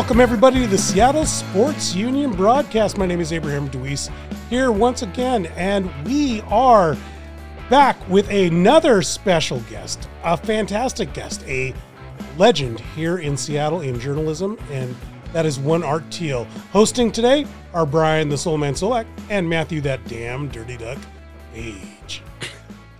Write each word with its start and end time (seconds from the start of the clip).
Welcome, 0.00 0.22
everybody, 0.22 0.60
to 0.60 0.66
the 0.66 0.78
Seattle 0.78 1.26
Sports 1.26 1.94
Union 1.94 2.32
broadcast. 2.32 2.96
My 2.96 3.04
name 3.04 3.20
is 3.20 3.34
Abraham 3.34 3.68
DeWeese 3.68 4.10
here 4.48 4.72
once 4.72 5.02
again, 5.02 5.44
and 5.56 5.90
we 6.06 6.40
are 6.48 6.96
back 7.68 7.98
with 8.08 8.26
another 8.30 9.02
special 9.02 9.60
guest, 9.68 10.08
a 10.24 10.38
fantastic 10.38 11.12
guest, 11.12 11.44
a 11.46 11.74
legend 12.38 12.80
here 12.80 13.18
in 13.18 13.36
Seattle 13.36 13.82
in 13.82 14.00
journalism, 14.00 14.58
and 14.70 14.96
that 15.34 15.44
is 15.44 15.58
one 15.58 15.82
Art 15.82 16.04
Thiel. 16.10 16.46
Hosting 16.72 17.12
today 17.12 17.46
are 17.74 17.84
Brian 17.84 18.30
the 18.30 18.38
Soul 18.38 18.56
Man 18.56 18.72
Solack 18.72 19.04
and 19.28 19.46
Matthew 19.46 19.82
that 19.82 20.02
damn 20.06 20.48
dirty 20.48 20.78
duck 20.78 20.98
Paige. 21.52 22.22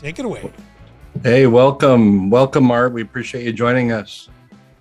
Take 0.00 0.18
it 0.18 0.26
away. 0.26 0.52
Hey, 1.22 1.46
welcome. 1.46 2.28
Welcome, 2.28 2.70
Art. 2.70 2.92
We 2.92 3.00
appreciate 3.00 3.44
you 3.46 3.54
joining 3.54 3.90
us. 3.90 4.28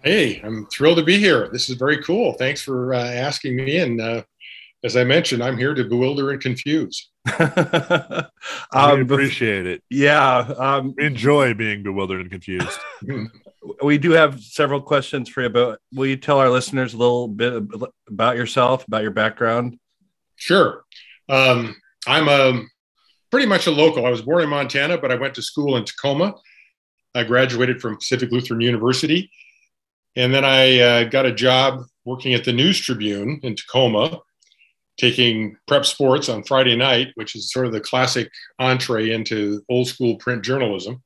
Hey, 0.02 0.39
I'm 0.45 0.66
thrilled 0.67 0.98
to 0.98 1.03
be 1.03 1.17
here. 1.17 1.49
This 1.49 1.70
is 1.70 1.76
very 1.76 2.02
cool. 2.02 2.34
Thanks 2.34 2.62
for 2.62 2.94
uh, 2.94 3.03
asking 3.03 3.57
me. 3.57 3.80
And 3.80 3.99
uh, 3.99 4.23
as 4.81 4.95
I 4.95 5.03
mentioned, 5.03 5.44
I'm 5.44 5.57
here 5.57 5.73
to 5.73 5.84
bewilder 5.84 6.31
and 6.31 6.41
confuse. 6.41 7.09
um, 7.40 9.02
appreciate 9.02 9.66
it. 9.66 9.84
Yeah. 9.90 10.38
Um, 10.57 10.95
Enjoy 10.99 11.54
being 11.54 11.84
bewildered 11.84 12.21
and 12.21 12.31
confused. 12.31 12.80
we 13.84 13.98
do 13.98 14.12
have 14.12 14.40
several 14.40 14.81
questions 14.81 15.27
for 15.27 15.43
you, 15.43 15.49
but 15.49 15.81
will 15.93 16.05
you 16.05 16.16
tell 16.16 16.40
our 16.40 16.49
listeners 16.49 16.93
a 16.93 16.98
little 16.98 17.27
bit 17.27 17.62
about 18.07 18.38
yourself, 18.38 18.88
about 18.88 19.02
your 19.02 19.12
background? 19.12 19.79
Sure. 20.38 20.85
Um, 21.27 21.76
I'm 22.07 22.29
a 22.29 22.63
pretty 23.31 23.48
much 23.48 23.68
a 23.68 23.71
local. 23.71 24.05
I 24.05 24.09
was 24.09 24.21
born 24.21 24.43
in 24.43 24.49
Montana, 24.49 24.98
but 24.98 25.12
I 25.12 25.15
went 25.15 25.34
to 25.35 25.41
school 25.41 25.76
in 25.76 25.84
Tacoma. 25.84 26.35
I 27.13 27.26
graduated 27.26 27.81
from 27.81 27.98
Pacific 27.98 28.31
Lutheran 28.31 28.62
University 28.62 29.29
and 30.15 30.34
then 30.34 30.46
I 30.46 30.79
uh, 30.79 31.04
got 31.05 31.26
a 31.26 31.34
job 31.34 31.84
working 32.05 32.34
at 32.34 32.43
the 32.43 32.54
News 32.54 32.79
Tribune 32.79 33.40
in 33.43 33.55
Tacoma, 33.55 34.20
taking 34.98 35.55
prep 35.68 35.85
sports 35.85 36.29
on 36.29 36.43
Friday 36.43 36.76
night, 36.76 37.10
which 37.15 37.35
is 37.35 37.52
sort 37.52 37.65
of 37.65 37.71
the 37.71 37.79
classic 37.79 38.30
entree 38.57 39.12
into 39.12 39.63
old 39.70 39.87
school 39.87 40.15
print 40.18 40.43
journalism, 40.43 41.02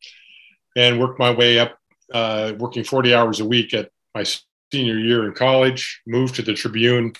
and 0.76 1.00
worked 1.00 1.20
my 1.20 1.31
way 1.31 1.59
up, 1.59 1.78
uh, 2.14 2.54
working 2.58 2.84
40 2.84 3.14
hours 3.14 3.40
a 3.40 3.46
week 3.46 3.74
at 3.74 3.90
my 4.16 4.24
senior 4.72 4.98
year 4.98 5.26
in 5.28 5.34
college, 5.34 6.02
moved 6.08 6.36
to 6.36 6.42
the 6.42 6.54
Tribune 6.54 7.14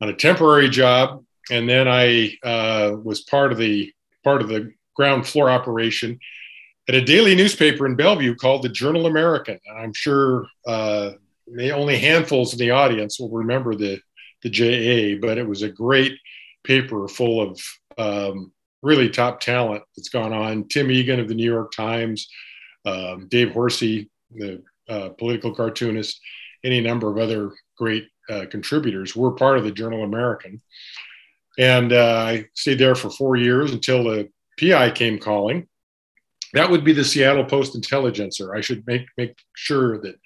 on 0.00 0.08
a 0.08 0.14
temporary 0.14 0.70
job. 0.70 1.24
And 1.50 1.68
then 1.68 1.88
I 1.88 2.36
uh, 2.44 2.96
was 3.02 3.22
part 3.22 3.52
of 3.52 3.58
the 3.58 3.92
part 4.22 4.42
of 4.42 4.48
the 4.48 4.72
ground 4.94 5.26
floor 5.26 5.50
operation 5.50 6.18
at 6.90 6.96
a 6.96 7.04
daily 7.04 7.36
newspaper 7.36 7.86
in 7.86 7.94
Bellevue 7.94 8.34
called 8.34 8.62
the 8.62 8.68
Journal 8.68 9.06
American. 9.06 9.60
And 9.64 9.78
I'm 9.78 9.92
sure 9.92 10.48
uh, 10.66 11.12
only 11.72 11.96
handfuls 11.96 12.52
in 12.52 12.58
the 12.58 12.72
audience 12.72 13.20
will 13.20 13.30
remember 13.30 13.76
the, 13.76 14.00
the 14.42 14.50
JA, 14.50 15.20
but 15.24 15.38
it 15.38 15.46
was 15.46 15.62
a 15.62 15.68
great 15.68 16.18
paper 16.64 17.06
full 17.06 17.42
of 17.42 17.62
um, 17.96 18.50
really 18.82 19.08
top 19.08 19.38
talent 19.38 19.84
that's 19.96 20.08
gone 20.08 20.32
on. 20.32 20.66
Tim 20.66 20.90
Egan 20.90 21.20
of 21.20 21.28
the 21.28 21.34
New 21.36 21.48
York 21.48 21.70
Times, 21.70 22.28
um, 22.84 23.28
Dave 23.28 23.52
Horsey, 23.52 24.10
the 24.34 24.60
uh, 24.88 25.10
political 25.10 25.54
cartoonist, 25.54 26.20
any 26.64 26.80
number 26.80 27.08
of 27.08 27.18
other 27.18 27.52
great 27.78 28.08
uh, 28.28 28.46
contributors 28.50 29.14
were 29.14 29.30
part 29.30 29.58
of 29.58 29.62
the 29.62 29.70
Journal 29.70 30.02
American. 30.02 30.60
And 31.56 31.92
uh, 31.92 32.24
I 32.26 32.46
stayed 32.54 32.80
there 32.80 32.96
for 32.96 33.10
four 33.10 33.36
years 33.36 33.70
until 33.70 34.02
the 34.02 34.28
PI 34.58 34.90
came 34.90 35.20
calling 35.20 35.68
that 36.54 36.70
would 36.70 36.84
be 36.84 36.92
the 36.92 37.04
Seattle 37.04 37.44
Post 37.44 37.74
Intelligencer. 37.74 38.54
I 38.54 38.60
should 38.60 38.86
make 38.86 39.06
make 39.16 39.36
sure 39.54 40.00
that 40.00 40.18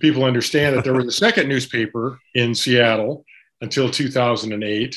people 0.00 0.24
understand 0.24 0.76
that 0.76 0.84
there 0.84 0.94
was 0.94 1.06
a 1.06 1.12
second 1.12 1.48
newspaper 1.48 2.18
in 2.34 2.54
Seattle 2.54 3.24
until 3.60 3.90
2008, 3.90 4.96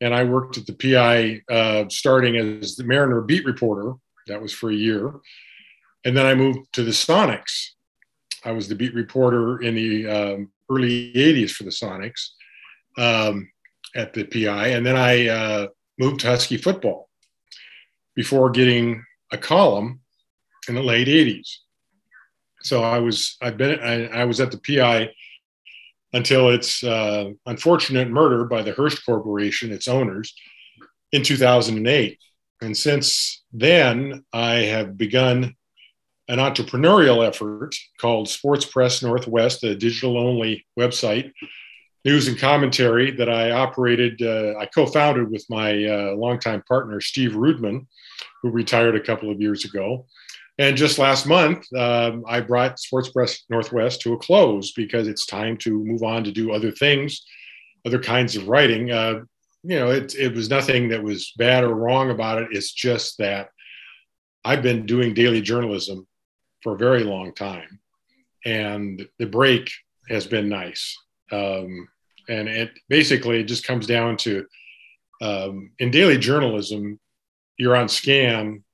and 0.00 0.14
I 0.14 0.24
worked 0.24 0.58
at 0.58 0.66
the 0.66 0.74
PI 0.74 1.42
uh, 1.52 1.88
starting 1.88 2.36
as 2.36 2.76
the 2.76 2.84
Mariner 2.84 3.20
beat 3.20 3.44
reporter. 3.44 3.94
That 4.26 4.42
was 4.42 4.52
for 4.52 4.70
a 4.70 4.74
year, 4.74 5.12
and 6.04 6.16
then 6.16 6.26
I 6.26 6.34
moved 6.34 6.72
to 6.74 6.82
the 6.82 6.90
Sonics. 6.90 7.70
I 8.44 8.52
was 8.52 8.68
the 8.68 8.74
beat 8.74 8.94
reporter 8.94 9.62
in 9.62 9.74
the 9.74 10.08
um, 10.08 10.52
early 10.70 11.12
80s 11.14 11.52
for 11.52 11.64
the 11.64 11.70
Sonics 11.70 12.30
um, 12.98 13.50
at 13.94 14.12
the 14.12 14.24
PI, 14.24 14.68
and 14.68 14.84
then 14.84 14.96
I 14.96 15.28
uh, 15.28 15.66
moved 15.98 16.20
to 16.20 16.28
Husky 16.28 16.56
football 16.56 17.08
before 18.14 18.50
getting 18.50 19.02
a 19.32 19.38
column 19.38 20.01
in 20.68 20.74
the 20.74 20.82
late 20.82 21.08
80s. 21.08 21.48
So 22.62 22.82
I 22.82 22.98
was 22.98 23.36
I've 23.42 23.56
been 23.56 23.80
I, 23.80 24.06
I 24.06 24.24
was 24.24 24.40
at 24.40 24.50
the 24.50 24.58
PI 24.58 25.10
until 26.12 26.50
its 26.50 26.84
uh, 26.84 27.30
unfortunate 27.46 28.08
murder 28.08 28.44
by 28.44 28.62
the 28.62 28.72
Hearst 28.72 29.04
Corporation, 29.04 29.72
its 29.72 29.88
owners, 29.88 30.34
in 31.10 31.22
2008. 31.22 32.18
And 32.60 32.76
since 32.76 33.42
then, 33.52 34.24
I 34.32 34.56
have 34.56 34.96
begun 34.96 35.56
an 36.28 36.38
entrepreneurial 36.38 37.26
effort 37.26 37.74
called 38.00 38.28
Sports 38.28 38.64
Press 38.64 39.02
Northwest, 39.02 39.64
a 39.64 39.74
digital 39.74 40.16
only 40.16 40.66
website, 40.78 41.32
news 42.04 42.28
and 42.28 42.38
commentary 42.38 43.10
that 43.12 43.28
I 43.28 43.50
operated, 43.50 44.22
uh, 44.22 44.58
I 44.58 44.66
co 44.66 44.86
founded 44.86 45.30
with 45.30 45.44
my 45.50 45.84
uh, 45.84 46.14
longtime 46.14 46.62
partner, 46.62 47.00
Steve 47.00 47.32
Rudman, 47.32 47.86
who 48.42 48.50
retired 48.50 48.96
a 48.96 49.00
couple 49.00 49.30
of 49.30 49.40
years 49.40 49.64
ago. 49.64 50.06
And 50.58 50.76
just 50.76 50.98
last 50.98 51.26
month, 51.26 51.66
um, 51.74 52.24
I 52.28 52.40
brought 52.40 52.78
Sports 52.78 53.10
Press 53.10 53.42
Northwest 53.48 54.02
to 54.02 54.12
a 54.12 54.18
close 54.18 54.72
because 54.72 55.08
it's 55.08 55.26
time 55.26 55.56
to 55.58 55.82
move 55.82 56.02
on 56.02 56.24
to 56.24 56.32
do 56.32 56.52
other 56.52 56.70
things, 56.70 57.24
other 57.86 57.98
kinds 57.98 58.36
of 58.36 58.48
writing. 58.48 58.90
Uh, 58.90 59.20
you 59.62 59.78
know, 59.78 59.90
it, 59.90 60.14
it 60.14 60.34
was 60.34 60.50
nothing 60.50 60.88
that 60.90 61.02
was 61.02 61.32
bad 61.38 61.64
or 61.64 61.74
wrong 61.74 62.10
about 62.10 62.42
it. 62.42 62.48
It's 62.52 62.72
just 62.72 63.16
that 63.18 63.48
I've 64.44 64.62
been 64.62 64.84
doing 64.84 65.14
daily 65.14 65.40
journalism 65.40 66.06
for 66.62 66.74
a 66.74 66.78
very 66.78 67.02
long 67.02 67.32
time, 67.34 67.80
and 68.44 69.06
the 69.18 69.26
break 69.26 69.70
has 70.08 70.26
been 70.26 70.48
nice. 70.48 70.96
Um, 71.30 71.88
and 72.28 72.48
it 72.48 72.72
basically 72.88 73.40
it 73.40 73.44
just 73.44 73.66
comes 73.66 73.86
down 73.86 74.16
to 74.18 74.46
um, 75.22 75.70
in 75.78 75.90
daily 75.90 76.18
journalism, 76.18 76.98
you're 77.56 77.76
on 77.76 77.88
scan 77.88 78.64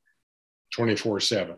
24 0.75 1.21
7 1.21 1.57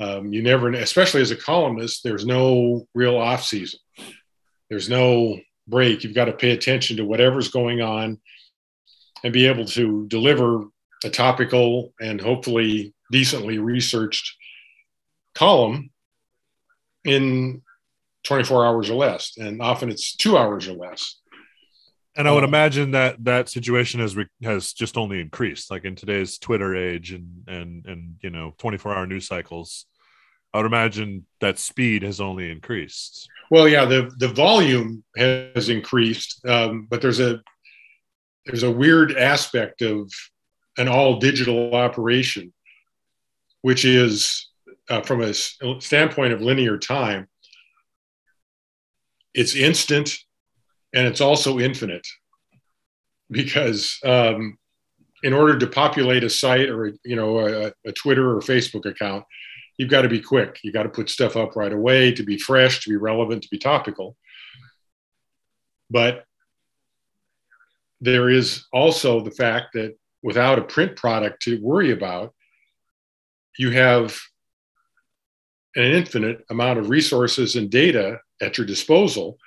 um, 0.00 0.32
you 0.32 0.42
never, 0.42 0.70
especially 0.70 1.20
as 1.20 1.30
a 1.30 1.36
columnist, 1.36 2.02
there's 2.02 2.24
no 2.24 2.88
real 2.94 3.16
off 3.16 3.44
season. 3.44 3.80
There's 4.70 4.88
no 4.88 5.38
break. 5.68 6.02
You've 6.02 6.14
got 6.14 6.24
to 6.24 6.32
pay 6.32 6.52
attention 6.52 6.96
to 6.96 7.04
whatever's 7.04 7.48
going 7.48 7.82
on 7.82 8.18
and 9.22 9.32
be 9.32 9.46
able 9.46 9.66
to 9.66 10.06
deliver 10.08 10.64
a 11.04 11.10
topical 11.10 11.92
and 12.00 12.20
hopefully 12.20 12.94
decently 13.12 13.58
researched 13.58 14.36
column 15.34 15.90
in 17.04 17.62
24 18.24 18.66
hours 18.66 18.88
or 18.90 18.94
less. 18.94 19.36
And 19.36 19.60
often 19.60 19.90
it's 19.90 20.16
two 20.16 20.38
hours 20.38 20.66
or 20.66 20.74
less. 20.74 21.16
And 22.20 22.28
I 22.28 22.32
would 22.32 22.44
um, 22.44 22.50
imagine 22.50 22.90
that 22.90 23.24
that 23.24 23.48
situation 23.48 23.98
has 24.00 24.14
re- 24.14 24.26
has 24.42 24.74
just 24.74 24.98
only 24.98 25.22
increased, 25.22 25.70
like 25.70 25.86
in 25.86 25.96
today's 25.96 26.36
Twitter 26.36 26.76
age 26.76 27.12
and 27.12 27.44
and 27.48 27.86
and 27.86 28.16
you 28.20 28.28
know 28.28 28.52
24 28.58 28.94
hour 28.94 29.06
news 29.06 29.26
cycles. 29.26 29.86
I 30.52 30.58
would 30.58 30.66
imagine 30.66 31.24
that 31.40 31.58
speed 31.58 32.02
has 32.02 32.20
only 32.20 32.50
increased. 32.50 33.26
Well, 33.50 33.66
yeah, 33.66 33.86
the 33.86 34.12
the 34.18 34.28
volume 34.28 35.02
has 35.16 35.70
increased, 35.70 36.44
um, 36.46 36.86
but 36.90 37.00
there's 37.00 37.20
a 37.20 37.40
there's 38.44 38.64
a 38.64 38.70
weird 38.70 39.16
aspect 39.16 39.80
of 39.80 40.12
an 40.76 40.88
all 40.88 41.20
digital 41.20 41.74
operation, 41.74 42.52
which 43.62 43.86
is 43.86 44.46
uh, 44.90 45.00
from 45.00 45.22
a 45.22 45.32
standpoint 45.32 46.34
of 46.34 46.42
linear 46.42 46.76
time, 46.76 47.28
it's 49.32 49.56
instant 49.56 50.18
and 50.94 51.06
it's 51.06 51.20
also 51.20 51.58
infinite 51.58 52.06
because 53.30 53.98
um, 54.04 54.58
in 55.22 55.32
order 55.32 55.58
to 55.58 55.66
populate 55.66 56.24
a 56.24 56.30
site 56.30 56.68
or 56.68 56.92
you 57.04 57.16
know 57.16 57.38
a, 57.40 57.72
a 57.86 57.92
Twitter 57.92 58.36
or 58.36 58.40
Facebook 58.40 58.86
account, 58.86 59.24
you've 59.78 59.90
got 59.90 60.02
to 60.02 60.08
be 60.08 60.20
quick. 60.20 60.58
You've 60.62 60.74
got 60.74 60.84
to 60.84 60.88
put 60.88 61.10
stuff 61.10 61.36
up 61.36 61.56
right 61.56 61.72
away 61.72 62.12
to 62.12 62.22
be 62.22 62.38
fresh, 62.38 62.82
to 62.84 62.90
be 62.90 62.96
relevant, 62.96 63.42
to 63.42 63.48
be 63.50 63.58
topical. 63.58 64.16
But 65.90 66.24
there 68.00 68.30
is 68.30 68.66
also 68.72 69.20
the 69.20 69.30
fact 69.30 69.74
that 69.74 69.96
without 70.22 70.58
a 70.58 70.62
print 70.62 70.96
product 70.96 71.42
to 71.42 71.60
worry 71.60 71.92
about, 71.92 72.34
you 73.58 73.70
have 73.70 74.18
an 75.76 75.84
infinite 75.84 76.44
amount 76.50 76.78
of 76.78 76.88
resources 76.88 77.56
and 77.56 77.70
data 77.70 78.18
at 78.40 78.58
your 78.58 78.66
disposal 78.66 79.38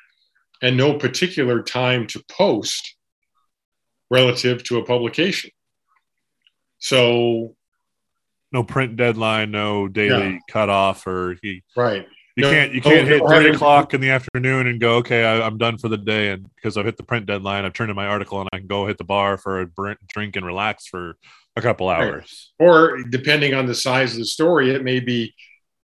and 0.64 0.76
no 0.78 0.98
particular 0.98 1.62
time 1.62 2.08
to 2.08 2.24
post 2.30 2.96
relative 4.10 4.64
to 4.64 4.78
a 4.80 4.86
publication. 4.86 5.52
So 6.80 7.56
no 8.52 8.64
print 8.64 8.96
deadline, 8.98 9.52
no 9.52 9.88
daily 9.88 10.32
yeah. 10.34 10.38
cutoff, 10.50 11.06
or 11.08 11.38
he 11.42 11.64
right. 11.76 12.06
You 12.36 12.44
No, 12.44 12.52
can't 12.52 12.74
you 12.74 12.82
oh, 12.84 12.90
can't 12.90 13.08
hit 13.08 13.22
no, 13.22 13.28
three 13.28 13.36
having- 13.38 13.56
o'clock 13.56 13.94
in 13.94 14.02
the 14.02 14.10
afternoon 14.10 14.66
and 14.68 14.80
go 14.80 14.96
okay 14.98 15.24
I, 15.24 15.46
I'm 15.46 15.58
done 15.60 15.78
for 15.78 15.88
the 15.88 15.98
day 15.98 16.32
and 16.32 16.50
because 16.56 16.78
I've 16.78 16.86
hit 16.86 16.98
the 16.98 17.04
print 17.04 17.28
deadline 17.28 17.64
I've 17.64 17.74
turned 17.74 17.92
in 17.92 17.96
my 17.96 18.08
article 18.08 18.40
and 18.40 18.50
I 18.52 18.58
can 18.58 18.66
go 18.68 18.88
hit 18.88 18.98
the 18.98 19.04
bar 19.04 19.38
for 19.38 19.62
a 19.62 19.68
drink 20.14 20.36
and 20.36 20.44
relax 20.46 20.88
for 20.88 21.16
a 21.56 21.62
couple 21.62 21.88
Right. 21.90 22.02
hours. 22.02 22.52
or 22.58 23.04
depending 23.04 23.54
on 23.54 23.68
the 23.68 23.76
size 23.76 24.14
of 24.14 24.18
the 24.20 24.26
story, 24.26 24.72
it 24.72 24.84
may 24.84 25.00
be 25.00 25.36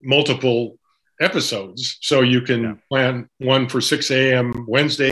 multiple 0.01 0.79
episodes. 1.21 1.97
So 2.01 2.21
you 2.21 2.41
can 2.41 2.61
Yeah. 2.63 2.73
plan 2.89 3.29
one 3.37 3.69
for 3.69 3.79
6 3.81 4.11
a.m. 4.11 4.65
Wednesday, 4.67 5.11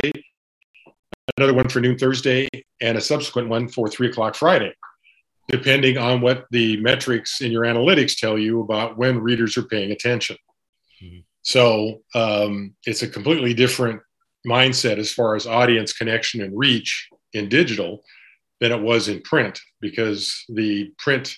another 1.38 1.54
one 1.54 1.70
for 1.70 1.80
noon 1.80 1.98
Thursday, 1.98 2.48
and 2.82 2.98
a 2.98 3.02
subsequent 3.02 3.48
one 3.50 3.68
for 3.70 3.88
3 3.90 4.08
o'clock 4.10 4.36
Friday, 4.36 4.74
depending 5.48 5.98
on 5.98 6.22
what 6.22 6.46
the 6.52 6.78
metrics 6.78 7.42
in 7.42 7.52
your 7.52 7.64
analytics 7.64 8.18
tell 8.18 8.38
you 8.38 8.62
about 8.62 8.98
when 8.98 9.20
readers 9.20 9.58
are 9.58 9.64
paying 9.64 9.92
attention. 9.92 10.38
Mhm. 11.02 11.24
So 11.44 12.04
um, 12.16 12.76
it's 12.86 13.04
a 13.04 13.08
completely 13.08 13.54
different 13.54 14.02
mindset 14.48 14.98
as 14.98 15.12
far 15.12 15.36
as 15.36 15.46
audience 15.46 15.94
connection 15.94 16.42
and 16.42 16.58
reach 16.58 17.10
in 17.34 17.50
digital 17.50 18.04
than 18.60 18.72
it 18.72 18.82
was 18.82 19.08
in 19.08 19.22
print 19.22 19.60
because 19.80 20.44
the 20.50 20.92
print 20.98 21.38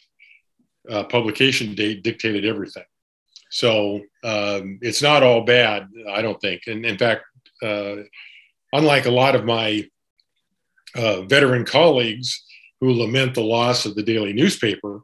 uh, 0.90 1.04
publication 1.04 1.76
date 1.76 2.02
dictated 2.04 2.46
everything. 2.46 2.84
So 3.52 4.02
um, 4.24 4.80
it's 4.82 5.02
not 5.02 5.24
all 5.24 5.44
bad, 5.44 5.90
I 6.10 6.22
don't 6.22 6.40
think. 6.40 6.64
And 6.68 6.86
in 6.86 6.98
fact, 6.98 7.24
uh, 7.62 7.98
unlike 8.74 9.06
a 9.06 9.12
lot 9.12 9.36
of 9.36 9.46
my 9.46 9.86
uh, 10.96 11.22
veteran 11.24 11.66
colleagues 11.66 12.44
who 12.80 12.94
lament 12.94 13.36
the 13.36 13.44
loss 13.44 13.86
of 13.86 13.96
the 13.96 14.04
daily 14.04 14.34
newspaper, 14.34 15.02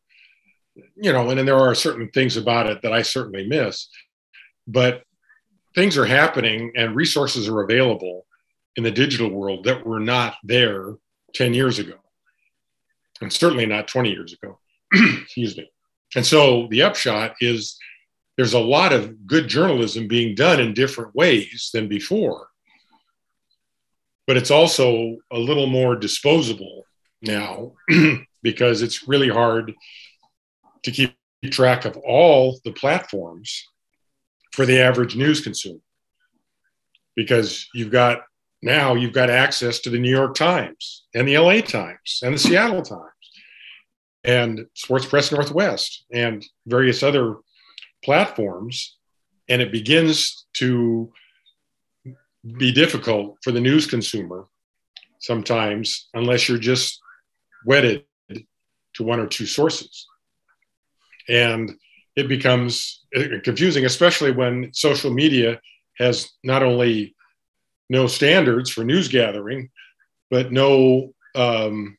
you 0.96 1.12
know, 1.12 1.30
and 1.30 1.48
there 1.48 1.58
are 1.58 1.76
certain 1.76 2.10
things 2.10 2.38
about 2.38 2.68
it 2.68 2.82
that 2.84 2.94
I 2.94 3.02
certainly 3.02 3.48
miss, 3.48 3.90
but 4.66 5.04
things 5.76 5.98
are 5.98 6.06
happening 6.06 6.72
and 6.76 6.96
resources 6.96 7.50
are 7.50 7.62
available 7.62 8.26
in 8.78 8.84
the 8.84 8.92
digital 8.92 9.30
world 9.30 9.66
that 9.66 9.86
were 9.86 10.00
not 10.00 10.36
there 10.44 10.96
10 11.34 11.54
years 11.54 11.80
ago 11.80 11.96
and 13.22 13.32
certainly 13.32 13.66
not 13.66 13.88
20 13.88 14.10
years 14.10 14.34
ago. 14.34 14.60
Excuse 14.94 15.58
me. 15.58 15.70
And 16.16 16.26
so 16.26 16.68
the 16.70 16.84
upshot 16.84 17.36
is 17.42 17.78
there's 18.38 18.54
a 18.54 18.60
lot 18.60 18.94
of 18.94 19.26
good 19.26 19.48
journalism 19.48 20.08
being 20.08 20.36
done 20.36 20.60
in 20.60 20.74
different 20.74 21.14
ways 21.16 21.72
than 21.74 21.88
before. 21.88 22.48
But 24.28 24.38
it's 24.38 24.52
also 24.52 25.18
a 25.32 25.40
little 25.40 25.68
more 25.68 25.96
disposable 25.96 26.84
now 27.22 27.74
because 28.44 28.82
it's 28.82 29.08
really 29.08 29.30
hard 29.30 29.74
to 30.84 30.92
keep 30.92 31.16
track 31.50 31.86
of 31.86 31.98
all 31.98 32.60
the 32.64 32.74
platforms 32.74 33.66
for 34.52 34.66
the 34.66 34.80
average 34.80 35.16
news 35.16 35.42
consumer 35.42 35.80
because 37.16 37.68
you've 37.74 37.92
got 37.92 38.22
now 38.62 38.96
you've 38.96 39.14
got 39.14 39.30
access 39.30 39.80
to 39.80 39.90
the 39.90 40.00
New 40.00 40.10
York 40.10 40.36
Times 40.36 41.06
and 41.14 41.28
the 41.28 41.38
LA 41.38 41.62
Times 41.62 42.20
and 42.24 42.34
the 42.34 42.40
Seattle 42.40 42.82
Times 42.82 43.02
and 44.24 44.66
Sports 44.74 45.06
Press 45.06 45.32
Northwest 45.32 46.06
and 46.12 46.46
various 46.66 47.04
other 47.04 47.38
platforms. 48.04 48.98
And 49.50 49.62
it 49.62 49.72
begins 49.72 50.46
to 50.54 51.12
be 52.58 52.72
difficult 52.72 53.38
for 53.44 53.52
the 53.52 53.62
news 53.62 53.88
consumer 53.88 54.48
sometimes, 55.20 56.10
unless 56.14 56.48
you're 56.48 56.58
just 56.58 57.00
wedded 57.66 58.04
to 58.96 59.04
one 59.04 59.20
or 59.20 59.28
two 59.28 59.46
sources. 59.46 60.06
And 61.30 61.76
it 62.16 62.28
becomes 62.28 63.06
confusing, 63.44 63.86
especially 63.86 64.32
when 64.32 64.74
social 64.74 65.12
media 65.12 65.60
has 65.98 66.30
not 66.44 66.64
only 66.64 67.16
no 67.90 68.08
standards 68.08 68.70
for 68.70 68.84
news 68.84 69.08
gathering, 69.08 69.70
but 70.30 70.52
no 70.52 71.14
um, 71.36 71.98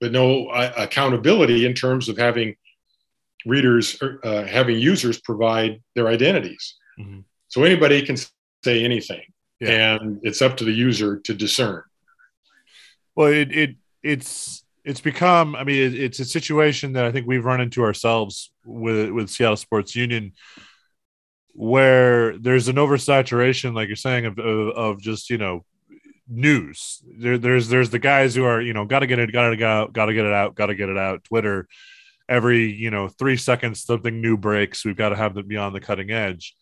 but 0.00 0.10
no 0.10 0.48
uh, 0.48 0.72
accountability 0.76 1.64
in 1.64 1.74
terms 1.74 2.08
of 2.08 2.18
having 2.18 2.56
readers 3.46 4.00
uh, 4.02 4.44
having 4.44 4.78
users 4.78 5.20
provide 5.20 5.80
their 5.94 6.08
identities. 6.08 6.74
Mhm. 6.98 7.24
So 7.48 7.64
anybody 7.64 8.02
can 8.02 8.16
say 8.64 8.84
anything, 8.84 9.22
Yeah. 9.60 9.96
and 10.00 10.20
it's 10.22 10.40
up 10.42 10.56
to 10.58 10.64
the 10.64 10.72
user 10.72 11.18
to 11.20 11.34
discern. 11.34 11.82
Well, 13.14 13.28
it, 13.28 13.52
it 13.52 13.76
it's 14.02 14.64
it's 14.84 15.00
become. 15.00 15.54
I 15.54 15.64
mean, 15.64 15.76
it, 15.82 15.94
it's 15.94 16.18
a 16.20 16.24
situation 16.24 16.94
that 16.94 17.04
I 17.04 17.12
think 17.12 17.26
we've 17.26 17.44
run 17.44 17.60
into 17.60 17.82
ourselves 17.84 18.50
with 18.64 19.10
with 19.10 19.28
Seattle 19.30 19.56
Sports 19.56 19.94
Union, 19.94 20.32
where 21.54 22.36
there's 22.38 22.68
an 22.68 22.76
oversaturation, 22.76 23.74
like 23.74 23.88
you're 23.88 23.96
saying, 23.96 24.26
of 24.26 24.38
of, 24.38 24.68
of 24.70 25.00
just 25.00 25.30
you 25.30 25.38
know 25.38 25.64
news. 26.28 27.02
There, 27.18 27.38
there's 27.38 27.68
there's 27.68 27.90
the 27.90 27.98
guys 27.98 28.34
who 28.34 28.44
are 28.44 28.60
you 28.60 28.72
know 28.72 28.84
got 28.86 29.00
to 29.00 29.06
get 29.06 29.18
it, 29.18 29.32
got 29.32 29.50
to 29.50 29.56
get 29.56 29.68
out, 29.68 29.92
got 29.92 30.06
to 30.06 30.14
get 30.14 30.24
it 30.24 30.32
out, 30.32 30.54
got 30.54 30.66
to 30.66 30.74
get 30.74 30.88
it 30.88 30.96
out. 30.98 31.24
Twitter, 31.24 31.68
every 32.32 32.72
you 32.72 32.90
know 32.90 33.08
three 33.08 33.36
seconds 33.36 33.84
something 33.84 34.20
new 34.20 34.36
breaks. 34.36 34.84
We've 34.84 34.96
got 34.96 35.10
to 35.10 35.16
have 35.16 35.34
them 35.34 35.46
be 35.46 35.56
on 35.56 35.72
the 35.72 35.80
cutting 35.80 36.10
edge. 36.10 36.56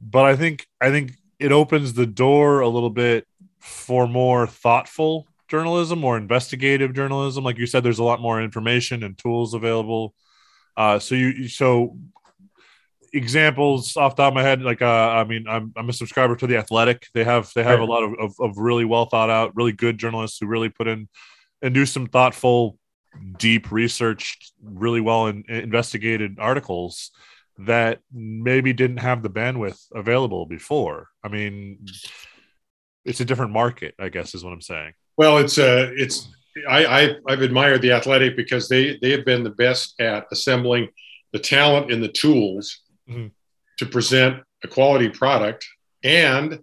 But 0.00 0.26
I 0.26 0.36
think 0.36 0.66
I 0.80 0.90
think 0.90 1.12
it 1.38 1.52
opens 1.52 1.94
the 1.94 2.06
door 2.06 2.60
a 2.60 2.68
little 2.68 2.90
bit 2.90 3.26
for 3.58 4.06
more 4.06 4.46
thoughtful 4.46 5.26
journalism, 5.48 5.98
more 5.98 6.16
investigative 6.16 6.94
journalism. 6.94 7.42
Like 7.42 7.58
you 7.58 7.66
said, 7.66 7.82
there's 7.82 7.98
a 7.98 8.04
lot 8.04 8.20
more 8.20 8.42
information 8.42 9.02
and 9.02 9.16
tools 9.16 9.54
available. 9.54 10.14
Uh, 10.76 10.98
so 10.98 11.14
you 11.14 11.48
so 11.48 11.96
examples 13.12 13.96
off 13.96 14.14
the 14.14 14.22
top 14.22 14.32
of 14.32 14.34
my 14.34 14.42
head, 14.42 14.62
like 14.62 14.82
uh, 14.82 14.86
I 14.86 15.24
mean, 15.24 15.46
I'm 15.48 15.72
I'm 15.76 15.88
a 15.88 15.92
subscriber 15.92 16.36
to 16.36 16.46
the 16.46 16.58
Athletic. 16.58 17.06
They 17.14 17.24
have 17.24 17.50
they 17.54 17.64
have 17.64 17.80
a 17.80 17.84
lot 17.84 18.04
of, 18.04 18.14
of 18.18 18.34
of 18.38 18.58
really 18.58 18.84
well 18.84 19.06
thought 19.06 19.30
out, 19.30 19.56
really 19.56 19.72
good 19.72 19.98
journalists 19.98 20.38
who 20.38 20.46
really 20.46 20.68
put 20.68 20.86
in 20.86 21.08
and 21.62 21.74
do 21.74 21.86
some 21.86 22.06
thoughtful, 22.06 22.77
deep 23.38 23.70
researched, 23.70 24.52
really 24.62 25.00
well 25.00 25.26
in, 25.26 25.44
investigated 25.48 26.38
articles 26.38 27.10
that 27.58 28.00
maybe 28.12 28.72
didn't 28.72 28.98
have 28.98 29.22
the 29.22 29.30
bandwidth 29.30 29.80
available 29.94 30.46
before. 30.46 31.08
I 31.24 31.28
mean, 31.28 31.86
it's 33.04 33.20
a 33.20 33.24
different 33.24 33.52
market, 33.52 33.94
I 33.98 34.08
guess, 34.10 34.34
is 34.34 34.44
what 34.44 34.52
I'm 34.52 34.60
saying. 34.60 34.92
Well, 35.16 35.38
it's 35.38 35.58
uh, 35.58 35.90
it's 35.96 36.28
I, 36.68 36.84
I 36.86 37.14
I've 37.28 37.42
admired 37.42 37.82
the 37.82 37.92
athletic 37.92 38.36
because 38.36 38.68
they 38.68 38.98
they 39.02 39.10
have 39.10 39.24
been 39.24 39.42
the 39.42 39.50
best 39.50 40.00
at 40.00 40.26
assembling 40.30 40.88
the 41.32 41.38
talent 41.38 41.90
and 41.92 42.02
the 42.02 42.08
tools 42.08 42.80
Mhm. 43.08 43.30
to 43.78 43.86
present 43.86 44.42
a 44.64 44.68
quality 44.68 45.08
product, 45.08 45.66
and 46.04 46.60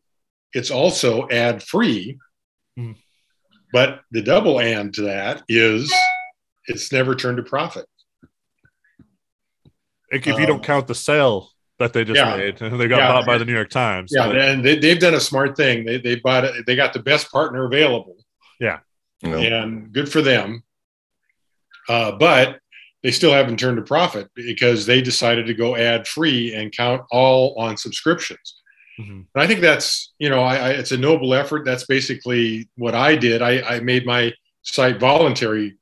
it's 0.53 0.71
also 0.71 1.27
ad 1.29 1.61
free. 1.63 2.17
Mhm. 2.79 2.95
But 3.73 4.01
the 4.11 4.21
double 4.21 4.59
and 4.61 4.93
to 4.93 5.01
that 5.03 5.43
is 5.49 5.91
it's 6.67 6.91
never 6.91 7.15
turned 7.15 7.39
a 7.39 7.43
profit. 7.43 7.85
Like, 10.11 10.27
if 10.27 10.39
you 10.39 10.45
don't 10.45 10.57
Um, 10.57 10.61
count 10.63 10.87
the 10.87 10.95
sale 10.95 11.51
that 11.79 11.93
they 11.93 12.03
just 12.05 12.17
yeah. 12.17 12.37
made, 12.37 12.57
they 12.59 12.87
got 12.87 12.97
Yeah. 12.99 13.07
bought 13.11 13.25
by 13.25 13.37
the 13.37 13.45
New 13.45 13.53
York 13.53 13.69
Times. 13.69 14.11
Yeah, 14.15 14.27
Like, 14.27 14.37
and 14.37 14.63
they, 14.63 14.77
they've 14.77 14.99
done 14.99 15.13
a 15.15 15.19
smart 15.19 15.57
thing. 15.57 15.85
They 15.85 15.97
they 15.97 16.15
bought 16.15 16.43
it. 16.45 16.65
They 16.65 16.75
got 16.75 16.93
the 16.93 16.99
best 16.99 17.31
partner 17.31 17.65
available. 17.65 18.17
You 19.21 19.31
know, 19.31 19.37
and 19.37 19.91
good 19.93 20.11
for 20.11 20.21
them. 20.21 20.61
Uh, 21.89 22.11
but 22.11 22.59
they 23.01 23.11
still 23.11 23.31
haven't 23.31 23.57
turned 23.57 23.79
a 23.79 23.81
profit 23.81 24.29
because 24.35 24.85
they 24.85 25.01
decided 25.01 25.47
to 25.47 25.53
go 25.53 25.75
ad 25.75 26.05
free 26.07 26.53
and 26.53 26.71
count 26.71 27.01
all 27.11 27.55
on 27.57 27.75
subscriptions. 27.77 28.61
mhm. 28.99 29.25
And 29.33 29.43
I 29.43 29.47
think 29.47 29.61
that's 29.61 30.13
you 30.19 30.29
know 30.29 30.41
I, 30.41 30.55
I, 30.57 30.69
it's 30.71 30.91
a 30.91 30.97
noble 30.97 31.33
effort. 31.33 31.65
That's 31.65 31.85
basically 31.85 32.69
what 32.75 32.93
I 32.93 33.15
did. 33.15 33.41
I, 33.41 33.61
I 33.61 33.79
made 33.79 34.05
my 34.05 34.33
site 34.63 34.99
voluntary 34.99 35.77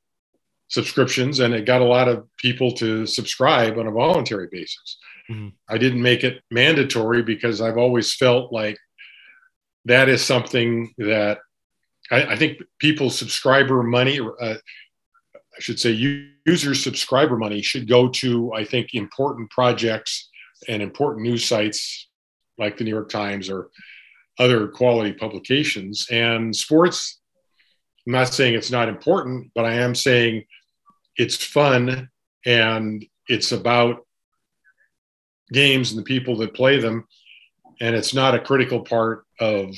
subscriptions, 0.74 1.38
and 1.38 1.54
it 1.54 1.64
got 1.64 1.80
a 1.80 1.92
lot 1.96 2.08
of 2.08 2.26
people 2.36 2.72
to 2.72 3.06
subscribe 3.06 3.78
on 3.78 3.86
a 3.86 3.92
voluntary 3.92 4.48
basis. 4.50 4.98
Mhm. 5.30 5.52
I 5.68 5.78
didn't 5.78 6.02
make 6.02 6.24
it 6.24 6.42
mandatory 6.50 7.22
because 7.22 7.60
I've 7.60 7.78
always 7.78 8.12
felt 8.14 8.52
like 8.52 8.76
that 9.84 10.08
is 10.08 10.22
something 10.22 10.92
that 10.98 11.38
I, 12.10 12.24
I 12.32 12.36
think 12.36 12.62
people's 12.78 13.16
subscriber 13.16 13.82
money, 13.82 14.18
uh, 14.20 14.56
I 15.56 15.60
should 15.60 15.80
say, 15.80 15.92
user 16.46 16.74
subscriber 16.74 17.36
money 17.36 17.62
should 17.62 17.88
go 17.88 18.08
to, 18.08 18.52
I 18.52 18.64
think, 18.64 18.94
important 18.94 19.50
projects 19.50 20.28
and 20.68 20.82
important 20.82 21.22
news 21.22 21.44
sites 21.44 22.08
like 22.58 22.76
the 22.76 22.84
New 22.84 22.90
York 22.90 23.08
Times 23.08 23.48
or 23.48 23.70
other 24.38 24.68
quality 24.68 25.12
publications. 25.12 26.06
And 26.10 26.54
sports, 26.54 27.20
I'm 28.06 28.12
not 28.12 28.34
saying 28.34 28.54
it's 28.54 28.70
not 28.70 28.88
important, 28.88 29.52
but 29.54 29.64
I 29.64 29.74
am 29.74 29.94
saying 29.94 30.44
it's 31.16 31.42
fun 31.42 32.08
and 32.44 33.04
it's 33.28 33.52
about 33.52 34.06
games 35.52 35.90
and 35.90 35.98
the 35.98 36.04
people 36.04 36.36
that 36.36 36.54
play 36.54 36.78
them. 36.78 37.06
And 37.80 37.94
it's 37.94 38.14
not 38.14 38.34
a 38.34 38.40
critical 38.40 38.80
part 38.80 39.24
of 39.40 39.74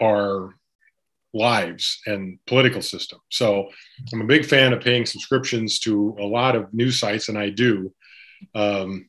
our 0.00 0.54
lives 1.34 2.00
and 2.06 2.38
political 2.46 2.82
system. 2.82 3.18
So 3.30 3.68
I'm 4.12 4.22
a 4.22 4.26
big 4.26 4.46
fan 4.46 4.72
of 4.72 4.80
paying 4.80 5.06
subscriptions 5.06 5.78
to 5.80 6.16
a 6.18 6.24
lot 6.24 6.56
of 6.56 6.72
news 6.72 6.98
sites, 6.98 7.28
and 7.28 7.38
I 7.38 7.50
do. 7.50 7.92
Um, 8.54 9.08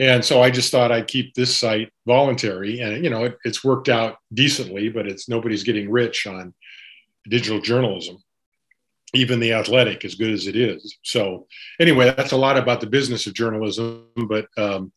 And 0.00 0.24
so 0.24 0.40
I 0.42 0.50
just 0.50 0.70
thought 0.70 0.90
I'd 0.90 1.08
keep 1.08 1.34
this 1.34 1.54
site 1.54 1.92
voluntary, 2.06 2.80
and 2.80 3.04
you 3.04 3.10
know 3.10 3.24
it, 3.24 3.36
it's 3.44 3.62
worked 3.62 3.90
out 3.90 4.16
decently, 4.32 4.88
but 4.88 5.06
it's 5.06 5.28
nobody's 5.28 5.62
getting 5.62 5.90
rich 5.90 6.26
on 6.26 6.54
digital 7.28 7.60
journalism, 7.60 8.16
even 9.14 9.40
the 9.40 9.52
Athletic, 9.52 10.04
as 10.04 10.14
good 10.14 10.32
as 10.32 10.46
it 10.46 10.56
is. 10.56 10.98
So 11.02 11.46
anyway, 11.80 12.12
that's 12.16 12.32
a 12.32 12.36
lot 12.36 12.56
about 12.56 12.80
the 12.80 12.86
business 12.86 13.26
of 13.26 13.34
journalism, 13.34 14.06
but 14.28 14.46
um, 14.56 14.92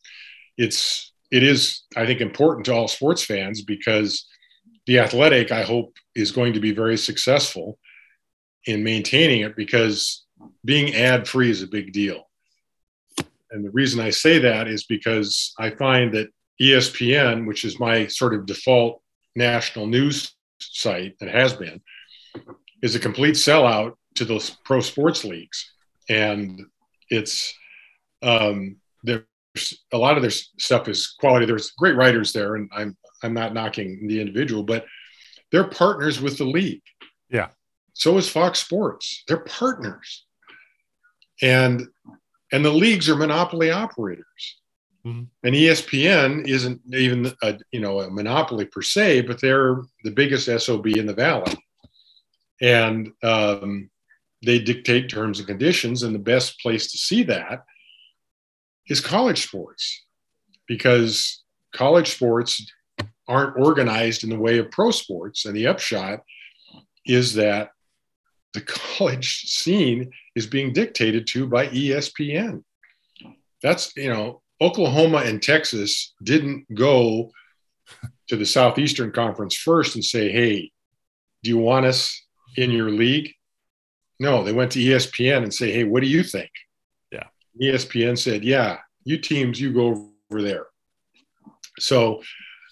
it's 0.56 1.12
it 1.30 1.42
is 1.42 1.82
I 1.96 2.06
think 2.06 2.20
important 2.20 2.66
to 2.66 2.74
all 2.74 2.88
sports 2.88 3.24
fans 3.24 3.62
because 3.62 4.26
the 4.86 4.98
Athletic, 4.98 5.50
I 5.50 5.62
hope, 5.62 5.96
is 6.14 6.30
going 6.30 6.52
to 6.52 6.60
be 6.60 6.72
very 6.72 6.96
successful 6.96 7.78
in 8.66 8.84
maintaining 8.84 9.40
it 9.40 9.56
because 9.56 10.24
being 10.64 10.94
ad 10.94 11.26
free 11.26 11.50
is 11.50 11.62
a 11.62 11.66
big 11.66 11.92
deal 11.92 12.24
and 13.54 13.64
the 13.64 13.70
reason 13.70 14.00
I 14.00 14.10
say 14.10 14.40
that 14.40 14.66
is 14.66 14.84
because 14.84 15.54
I 15.58 15.70
find 15.70 16.12
that 16.14 16.28
ESPN, 16.60 17.46
which 17.46 17.64
is 17.64 17.78
my 17.78 18.08
sort 18.08 18.34
of 18.34 18.46
default 18.46 19.00
national 19.36 19.86
news 19.86 20.34
site 20.58 21.16
that 21.20 21.28
has 21.28 21.52
been, 21.52 21.80
is 22.82 22.96
a 22.96 23.00
complete 23.00 23.36
sellout 23.36 23.92
to 24.16 24.24
those 24.24 24.50
pro 24.64 24.80
sports 24.80 25.24
leagues. 25.24 25.72
And 26.08 26.62
it's, 27.10 27.54
um, 28.22 28.76
there's 29.02 29.24
a 29.92 29.98
lot 29.98 30.16
of 30.16 30.22
their 30.22 30.30
stuff 30.30 30.88
is 30.88 31.14
quality. 31.18 31.46
There's 31.46 31.70
great 31.72 31.96
writers 31.96 32.32
there, 32.32 32.56
and 32.56 32.70
I'm, 32.74 32.96
I'm 33.22 33.34
not 33.34 33.54
knocking 33.54 34.06
the 34.06 34.20
individual, 34.20 34.62
but 34.62 34.86
they're 35.50 35.64
partners 35.64 36.20
with 36.20 36.38
the 36.38 36.44
league. 36.44 36.82
Yeah. 37.30 37.48
So 37.92 38.16
is 38.18 38.28
Fox 38.28 38.58
Sports. 38.58 39.22
They're 39.28 39.44
partners. 39.44 40.26
And 41.42 41.88
and 42.52 42.64
the 42.64 42.70
leagues 42.70 43.08
are 43.08 43.16
monopoly 43.16 43.70
operators. 43.70 44.60
Mm-hmm. 45.04 45.24
And 45.42 45.54
ESPN 45.54 46.46
isn't 46.48 46.80
even 46.92 47.32
a, 47.42 47.58
you 47.72 47.80
know 47.80 48.00
a 48.00 48.10
monopoly 48.10 48.64
per 48.64 48.80
se, 48.80 49.22
but 49.22 49.40
they're 49.40 49.82
the 50.02 50.10
biggest 50.10 50.48
SOB 50.64 50.86
in 50.86 51.06
the 51.06 51.14
valley, 51.14 51.56
and 52.62 53.10
um, 53.22 53.90
they 54.44 54.58
dictate 54.58 55.08
terms 55.08 55.38
and 55.38 55.48
conditions. 55.48 56.02
And 56.02 56.14
the 56.14 56.20
best 56.20 56.60
place 56.60 56.90
to 56.92 56.98
see 56.98 57.22
that 57.24 57.64
is 58.88 59.00
college 59.00 59.42
sports, 59.42 60.04
because 60.66 61.42
college 61.74 62.14
sports 62.14 62.64
aren't 63.26 63.58
organized 63.58 64.24
in 64.24 64.30
the 64.30 64.38
way 64.38 64.58
of 64.58 64.70
pro 64.70 64.90
sports. 64.90 65.44
And 65.44 65.56
the 65.56 65.66
upshot 65.66 66.20
is 67.06 67.34
that 67.34 67.70
the 68.52 68.60
college 68.96 69.42
scene 69.42 70.10
is 70.34 70.46
being 70.46 70.72
dictated 70.72 71.26
to 71.28 71.46
by 71.46 71.68
ESPN. 71.68 72.62
That's, 73.62 73.96
you 73.96 74.10
know, 74.12 74.42
Oklahoma 74.60 75.18
and 75.18 75.42
Texas 75.42 76.14
didn't 76.22 76.66
go 76.74 77.30
to 78.28 78.36
the 78.36 78.46
Southeastern 78.46 79.12
Conference 79.12 79.54
first 79.54 79.94
and 79.94 80.04
say, 80.04 80.30
hey, 80.30 80.70
do 81.42 81.50
you 81.50 81.58
want 81.58 81.86
us 81.86 82.22
in 82.56 82.70
your 82.70 82.90
league? 82.90 83.33
No, 84.24 84.42
they 84.42 84.52
went 84.52 84.72
to 84.72 84.78
ESPN 84.78 85.42
and 85.42 85.52
say, 85.52 85.70
hey, 85.70 85.84
what 85.84 86.02
do 86.02 86.08
you 86.08 86.22
think? 86.22 86.50
Yeah. 87.12 87.24
ESPN 87.60 88.18
said, 88.18 88.42
yeah, 88.42 88.78
you 89.04 89.18
teams, 89.18 89.60
you 89.60 89.70
go 89.70 90.10
over 90.30 90.40
there. 90.40 90.66
So 91.78 92.22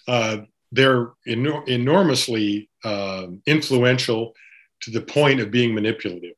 uh, 0.07 0.37
they're 0.71 1.11
enor- 1.27 1.67
enormously 1.67 2.71
uh, 2.83 3.27
influential 3.45 4.33
to 4.81 4.89
the 4.89 5.01
point 5.01 5.41
of 5.41 5.51
being 5.51 5.75
manipulative. 5.75 6.35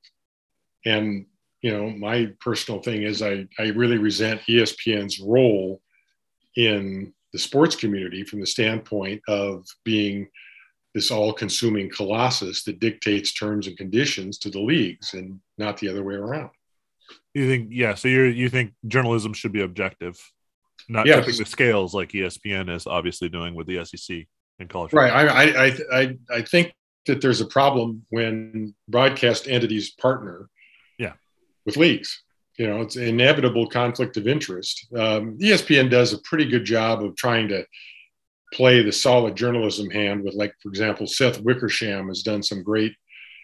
And 0.86 1.28
you 1.62 1.72
know, 1.72 1.90
my 1.90 2.34
personal 2.42 2.82
thing 2.82 3.04
is 3.04 3.22
I, 3.22 3.48
I 3.58 3.70
really 3.70 3.98
resent 3.98 4.42
ESPN's 4.42 5.22
role 5.22 5.82
in 6.58 7.14
the 7.32 7.40
sports 7.40 7.76
community 7.76 8.24
from 8.24 8.42
the 8.42 8.46
standpoint 8.46 9.22
of 9.30 9.66
being 9.86 10.28
this 10.96 11.12
all-consuming 11.12 11.90
colossus 11.90 12.64
that 12.64 12.80
dictates 12.80 13.34
terms 13.34 13.68
and 13.68 13.78
conditions 13.78 14.38
to 14.40 14.50
the 14.50 14.60
leagues 14.60 15.14
and 15.14 15.40
not 15.58 15.78
the 15.78 15.90
other 15.90 16.04
way 16.04 16.16
around. 16.16 16.50
You 17.34 17.48
think, 17.50 17.68
yeah. 17.70 17.96
So 17.96 18.08
you 18.08 18.24
you 18.24 18.48
think 18.50 18.72
journalism 18.88 19.34
should 19.34 19.52
be 19.52 19.62
objective, 19.62 20.18
not 20.88 21.06
Yes. 21.06 21.20
tipping 21.26 21.38
the 21.38 21.46
scales 21.46 21.94
like 21.94 22.10
ESPN 22.14 22.74
is 22.74 22.88
obviously 22.88 23.28
doing 23.28 23.54
with 23.54 23.68
the 23.68 23.84
SEC 23.84 24.26
and 24.60 24.70
college. 24.70 24.94
Right. 24.94 25.12
I, 25.12 25.26
I, 25.28 25.66
I, 25.66 25.72
I, 26.02 26.18
I 26.38 26.42
think 26.42 26.74
that 27.08 27.20
there's 27.22 27.42
a 27.42 27.46
problem 27.46 28.06
when 28.10 28.74
broadcast 28.88 29.50
entities 29.50 29.92
partner 29.92 30.50
Yeah. 30.98 31.14
with 31.66 31.76
leagues. 31.76 32.24
You 32.58 32.68
know, 32.68 32.80
it's 32.80 32.96
inevitable 32.96 33.68
conflict 33.68 34.16
of 34.16 34.30
interest. 34.30 34.88
Um, 34.96 35.38
ESPN 35.40 35.90
does 35.90 36.14
a 36.14 36.20
pretty 36.20 36.46
good 36.46 36.64
job 36.64 37.04
of 37.04 37.18
trying 37.18 37.50
to 37.50 37.66
play 38.56 38.82
the 38.82 38.92
solid 38.92 39.36
journalism 39.36 39.90
hand 39.90 40.24
with, 40.24 40.34
like, 40.34 40.54
for 40.62 40.70
example, 40.70 41.08
Seth 41.08 41.42
Wickersham 41.42 42.08
has 42.08 42.24
done 42.24 42.42
some 42.42 42.64
great 42.64 42.94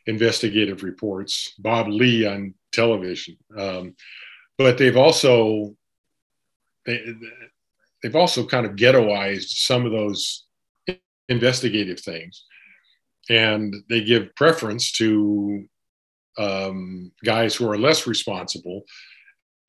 investigative 0.07 0.83
reports, 0.83 1.53
Bob 1.59 1.87
Ley 1.89 2.25
on 2.25 2.53
television. 2.71 3.37
Um, 3.57 3.95
but 4.57 4.77
they've 4.77 4.97
also 4.97 5.75
they, 6.85 7.03
they've 8.01 8.15
also 8.15 8.45
kind 8.45 8.65
of 8.65 8.73
ghettoized 8.73 9.49
some 9.49 9.85
of 9.85 9.91
those 9.91 10.45
investigative 11.29 11.99
things 11.99 12.45
and 13.29 13.75
they 13.89 14.01
give 14.01 14.35
preference 14.35 14.91
to 14.93 15.65
um, 16.37 17.11
guys 17.23 17.55
who 17.55 17.69
are 17.69 17.77
less 17.77 18.07
responsible 18.07 18.83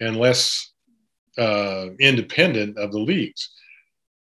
and 0.00 0.16
less 0.16 0.72
uh, 1.38 1.87
independent 2.00 2.78
of 2.78 2.92
the 2.92 2.99
leagues. 2.99 3.50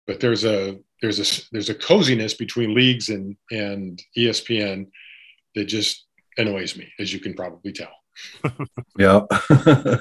But 0.07 0.21
there's 0.21 0.45
a 0.45 0.79
there's 1.03 1.19
a 1.19 1.43
there's 1.53 1.71
a 1.71 1.75
coziness 1.75 2.35
between 2.35 2.75
leagues 2.75 3.09
and 3.09 3.37
and 3.51 4.03
ESPN 4.17 4.89
that 5.55 5.65
just 5.65 6.07
annoys 6.37 6.77
me, 6.77 6.93
as 6.99 7.13
you 7.13 7.21
can 7.21 7.35
probably 7.35 7.73
tell. 7.73 7.93
Yeah. 8.99 9.21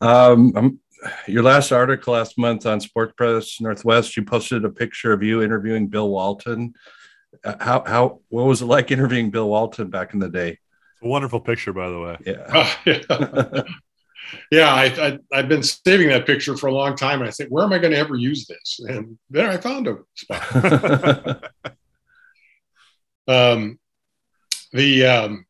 um, 0.00 0.52
um, 0.56 0.80
your 1.26 1.42
last 1.42 1.72
article 1.72 2.14
last 2.14 2.38
month 2.38 2.66
on 2.66 2.80
Sports 2.80 3.14
Press 3.16 3.60
Northwest, 3.60 4.16
you 4.16 4.24
posted 4.24 4.64
a 4.64 4.70
picture 4.70 5.12
of 5.12 5.24
you 5.24 5.42
interviewing 5.42 5.88
Bill 5.88 6.08
Walton. 6.08 6.74
Uh, 7.44 7.56
How 7.58 7.82
how 7.84 8.20
what 8.28 8.46
was 8.46 8.62
it 8.62 8.66
like 8.66 8.90
interviewing 8.90 9.30
Bill 9.30 9.48
Walton 9.48 9.90
back 9.90 10.14
in 10.14 10.20
the 10.20 10.28
day? 10.28 10.50
It's 10.50 11.02
a 11.02 11.08
wonderful 11.08 11.40
picture, 11.40 11.72
by 11.72 11.88
the 11.88 12.00
way. 12.00 12.16
Yeah. 12.26 12.74
yeah, 12.86 13.62
yeah 14.50 14.74
I, 14.74 14.84
I, 14.84 15.18
I've 15.32 15.48
been 15.48 15.62
saving 15.62 16.08
that 16.08 16.26
picture 16.26 16.56
for 16.56 16.66
a 16.66 16.74
long 16.74 16.96
time. 16.96 17.20
And 17.20 17.28
I 17.28 17.32
think, 17.32 17.50
where 17.50 17.64
am 17.64 17.72
I 17.72 17.78
going 17.78 17.92
to 17.92 17.98
ever 17.98 18.16
use 18.16 18.46
this? 18.46 18.80
And 18.86 19.18
then 19.30 19.46
I 19.46 19.56
found 19.56 19.88
a 19.88 19.98
spot. 20.14 21.50
Um, 23.28 23.78
the 24.72 25.06
um, 25.06 25.46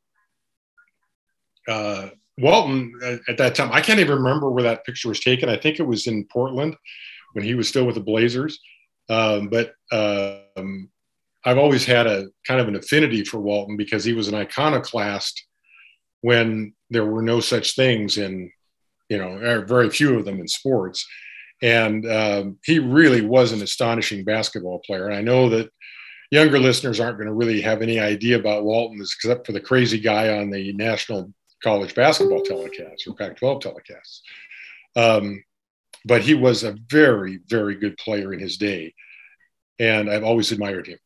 uh, 1.68 2.08
Walton 2.38 2.92
at, 3.04 3.20
at 3.28 3.38
that 3.38 3.54
time, 3.54 3.70
I 3.72 3.80
can't 3.80 4.00
even 4.00 4.18
remember 4.18 4.50
where 4.50 4.64
that 4.64 4.84
picture 4.84 5.08
was 5.08 5.20
taken. 5.20 5.48
I 5.48 5.56
think 5.56 5.78
it 5.78 5.86
was 5.86 6.06
in 6.06 6.24
Portland 6.24 6.76
when 7.32 7.44
he 7.44 7.54
was 7.54 7.68
still 7.68 7.86
with 7.86 7.94
the 7.94 8.00
Blazers. 8.00 8.58
Um, 9.08 9.48
but 9.48 9.74
um, 9.92 10.90
I've 11.44 11.58
always 11.58 11.84
had 11.84 12.06
a 12.06 12.26
kind 12.46 12.60
of 12.60 12.68
an 12.68 12.76
affinity 12.76 13.24
for 13.24 13.38
Walton 13.38 13.76
because 13.76 14.04
he 14.04 14.12
was 14.12 14.28
an 14.28 14.34
iconoclast 14.34 15.46
when 16.20 16.74
there 16.90 17.06
were 17.06 17.22
no 17.22 17.40
such 17.40 17.76
things 17.76 18.18
in, 18.18 18.50
you 19.08 19.18
know, 19.18 19.30
or 19.36 19.64
very 19.64 19.90
few 19.90 20.18
of 20.18 20.24
them 20.24 20.40
in 20.40 20.48
sports. 20.48 21.06
And 21.62 22.06
um, 22.10 22.58
he 22.64 22.78
really 22.78 23.22
was 23.22 23.52
an 23.52 23.62
astonishing 23.62 24.24
basketball 24.24 24.80
player. 24.86 25.06
And 25.06 25.14
I 25.14 25.22
know 25.22 25.48
that 25.48 25.70
younger 26.30 26.58
listeners 26.58 27.00
aren't 27.00 27.18
going 27.18 27.28
to 27.28 27.34
really 27.34 27.60
have 27.60 27.82
any 27.82 27.98
idea 27.98 28.38
about 28.38 28.64
Walton 28.64 29.00
except 29.00 29.46
for 29.46 29.52
the 29.52 29.60
crazy 29.60 29.98
guy 29.98 30.38
on 30.38 30.50
the 30.50 30.72
national 30.74 31.32
college 31.62 31.94
basketball 31.94 32.42
telecasts 32.42 33.08
or 33.08 33.14
Pac 33.14 33.36
12 33.36 33.62
telecasts. 33.62 34.20
Um, 34.94 35.42
but 36.04 36.22
he 36.22 36.34
was 36.34 36.62
a 36.62 36.76
very, 36.88 37.40
very 37.48 37.74
good 37.74 37.96
player 37.98 38.32
in 38.32 38.40
his 38.40 38.56
day. 38.56 38.94
And 39.78 40.10
I've 40.10 40.24
always 40.24 40.52
admired 40.52 40.86
him. 40.86 40.98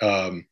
Um, 0.00 0.46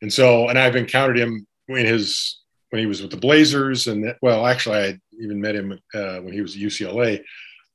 and 0.00 0.12
so, 0.12 0.48
and 0.48 0.58
I've 0.58 0.76
encountered 0.76 1.18
him 1.18 1.46
in 1.68 1.86
his, 1.86 2.41
when 2.72 2.80
he 2.80 2.86
was 2.86 3.02
with 3.02 3.10
the 3.10 3.18
Blazers. 3.18 3.86
And 3.86 4.02
that, 4.04 4.16
well, 4.22 4.46
actually, 4.46 4.78
I 4.78 4.98
even 5.20 5.42
met 5.42 5.54
him 5.54 5.78
uh, 5.94 6.20
when 6.20 6.32
he 6.32 6.40
was 6.40 6.56
at 6.56 6.62
UCLA, 6.62 7.22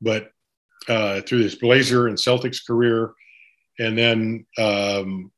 but 0.01 0.32
uh, 0.89 1.22
through 1.22 1.44
his 1.44 1.54
Blazer 1.54 2.08
and 2.08 2.18
Celtics 2.18 2.66
career. 2.66 3.13
And 3.77 3.96
then 3.96 4.48
um, 4.58 5.32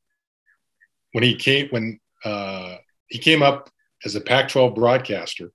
when 1.12 1.25
he 1.25 1.36
came, 1.36 1.68
when 1.72 2.00
uh, 2.24 2.78
he 3.10 3.20
came 3.20 3.44
up 3.44 3.70
as 4.06 4.16
a 4.16 4.22
Pac 4.22 4.48
12 4.48 4.75
broadcaster 4.75 5.51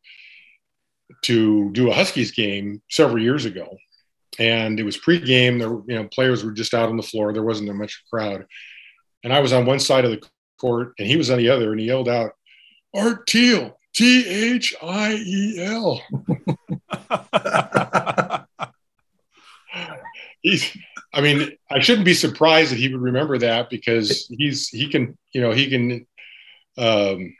to 1.22 1.70
do 1.72 1.90
a 1.90 1.94
Huskies 1.94 2.30
game 2.30 2.82
several 2.90 3.22
years 3.22 3.46
ago. 3.46 3.74
And 4.38 4.78
it 4.78 4.82
was 4.82 4.98
pregame. 4.98 5.58
There, 5.58 5.70
you 5.88 6.02
know, 6.02 6.08
players 6.08 6.44
were 6.44 6.52
just 6.52 6.74
out 6.74 6.90
on 6.90 6.98
the 6.98 7.02
floor. 7.02 7.32
There 7.32 7.42
wasn't 7.42 7.70
a 7.70 7.74
much 7.74 8.04
crowd. 8.12 8.44
And 9.22 9.32
I 9.32 9.40
was 9.40 9.54
on 9.54 9.64
one 9.64 9.80
side 9.80 10.04
of 10.04 10.10
the 10.10 10.22
court, 10.60 10.92
and 10.98 11.08
he 11.08 11.16
was 11.16 11.30
on 11.30 11.38
the 11.38 11.48
other. 11.48 11.70
And 11.70 11.80
he 11.80 11.86
yelled 11.86 12.08
out, 12.08 12.32
"Art 12.94 13.30
Thiel, 13.30 13.78
T 13.94 14.26
H 14.26 14.74
I 14.82 15.14
E 15.14 15.64
L." 15.64 16.02
he's 20.42 20.76
I 21.14 21.20
mean, 21.20 21.52
I 21.70 21.78
shouldn't 21.78 22.04
be 22.04 22.14
surprised 22.14 22.72
that 22.72 22.78
he 22.78 22.88
would 22.88 23.00
remember 23.00 23.38
that 23.38 23.70
because 23.70 24.26
he's 24.36 24.68
he 24.68 24.88
can 24.88 25.16
you 25.32 25.40
know 25.40 25.52
he 25.52 25.68
can 25.68 26.06
um, 26.76 27.34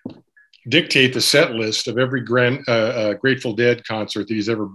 dictate 0.68 1.12
the 1.12 1.20
set 1.20 1.52
list 1.52 1.88
of 1.88 1.98
every 1.98 2.20
grand, 2.20 2.64
uh, 2.68 2.70
uh, 2.70 3.14
Grateful 3.14 3.52
Dead 3.52 3.84
concert 3.84 4.28
that 4.28 4.34
he's 4.34 4.48
ever 4.48 4.70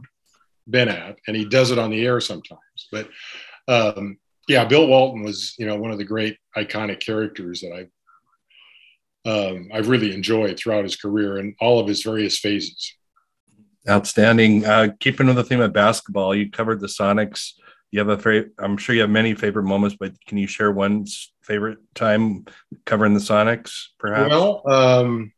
been 0.69 0.89
at, 0.89 1.17
and 1.27 1.35
he 1.35 1.45
does 1.45 1.71
it 1.71 1.79
on 1.79 1.89
the 1.89 2.05
air 2.05 2.19
sometimes. 2.19 2.59
But 2.91 3.09
um, 3.67 4.17
yeah, 4.47 4.65
Bill 4.65 4.87
Walton 4.87 5.23
was 5.23 5.55
you 5.57 5.65
know 5.65 5.77
one 5.77 5.91
of 5.91 5.97
the 5.97 6.05
great 6.05 6.37
iconic 6.57 6.99
characters 6.99 7.61
that 7.61 7.71
I've 7.71 7.89
um, 9.29 9.69
I've 9.73 9.89
really 9.89 10.13
enjoyed 10.13 10.57
throughout 10.57 10.83
his 10.83 10.95
career 10.95 11.37
and 11.37 11.55
all 11.59 11.79
of 11.79 11.87
his 11.87 12.03
various 12.03 12.39
phases. 12.39 12.95
Outstanding. 13.87 14.65
Uh, 14.65 14.89
keeping 14.99 15.27
with 15.27 15.35
the 15.35 15.43
theme 15.43 15.61
of 15.61 15.73
basketball, 15.73 16.35
you 16.35 16.49
covered 16.49 16.79
the 16.79 16.87
Sonics 16.87 17.53
you 17.91 17.99
have 17.99 18.09
a 18.09 18.17
favorite 18.17 18.51
i'm 18.59 18.77
sure 18.77 18.95
you 18.95 19.01
have 19.01 19.09
many 19.09 19.33
favorite 19.33 19.63
moments 19.63 19.95
but 19.99 20.13
can 20.25 20.37
you 20.37 20.47
share 20.47 20.71
one 20.71 21.05
favorite 21.41 21.79
time 21.95 22.45
covering 22.85 23.13
the 23.13 23.19
sonics 23.19 23.87
perhaps 23.97 24.29
well 24.29 24.61
um, 24.69 25.31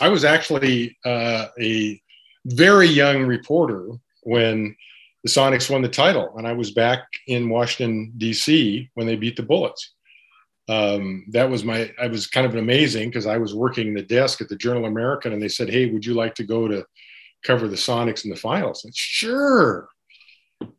i 0.00 0.08
was 0.08 0.24
actually 0.24 0.96
uh, 1.04 1.46
a 1.60 2.00
very 2.46 2.88
young 2.88 3.24
reporter 3.24 3.88
when 4.22 4.74
the 5.22 5.30
sonics 5.30 5.70
won 5.70 5.82
the 5.82 5.88
title 5.88 6.34
and 6.36 6.46
i 6.46 6.52
was 6.52 6.72
back 6.72 7.04
in 7.26 7.48
washington 7.48 8.12
d.c 8.16 8.90
when 8.94 9.06
they 9.06 9.16
beat 9.16 9.36
the 9.36 9.42
bullets 9.42 9.94
um, 10.68 11.24
that 11.30 11.48
was 11.48 11.64
my 11.64 11.92
i 12.00 12.06
was 12.06 12.26
kind 12.26 12.46
of 12.46 12.54
amazing 12.54 13.08
because 13.08 13.26
i 13.26 13.36
was 13.36 13.54
working 13.54 13.92
the 13.92 14.02
desk 14.02 14.40
at 14.40 14.48
the 14.48 14.56
journal 14.56 14.86
american 14.86 15.32
and 15.32 15.42
they 15.42 15.48
said 15.48 15.68
hey 15.68 15.90
would 15.90 16.04
you 16.04 16.14
like 16.14 16.34
to 16.34 16.44
go 16.44 16.66
to 16.66 16.84
cover 17.44 17.68
the 17.68 17.76
sonics 17.76 18.24
in 18.24 18.30
the 18.30 18.36
finals 18.36 18.86
sure 18.94 19.88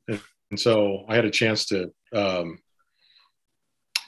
and 0.07 0.19
and 0.51 0.59
so 0.59 1.05
I 1.07 1.15
had 1.15 1.25
a 1.25 1.31
chance 1.31 1.65
to 1.65 1.91
um, 2.13 2.59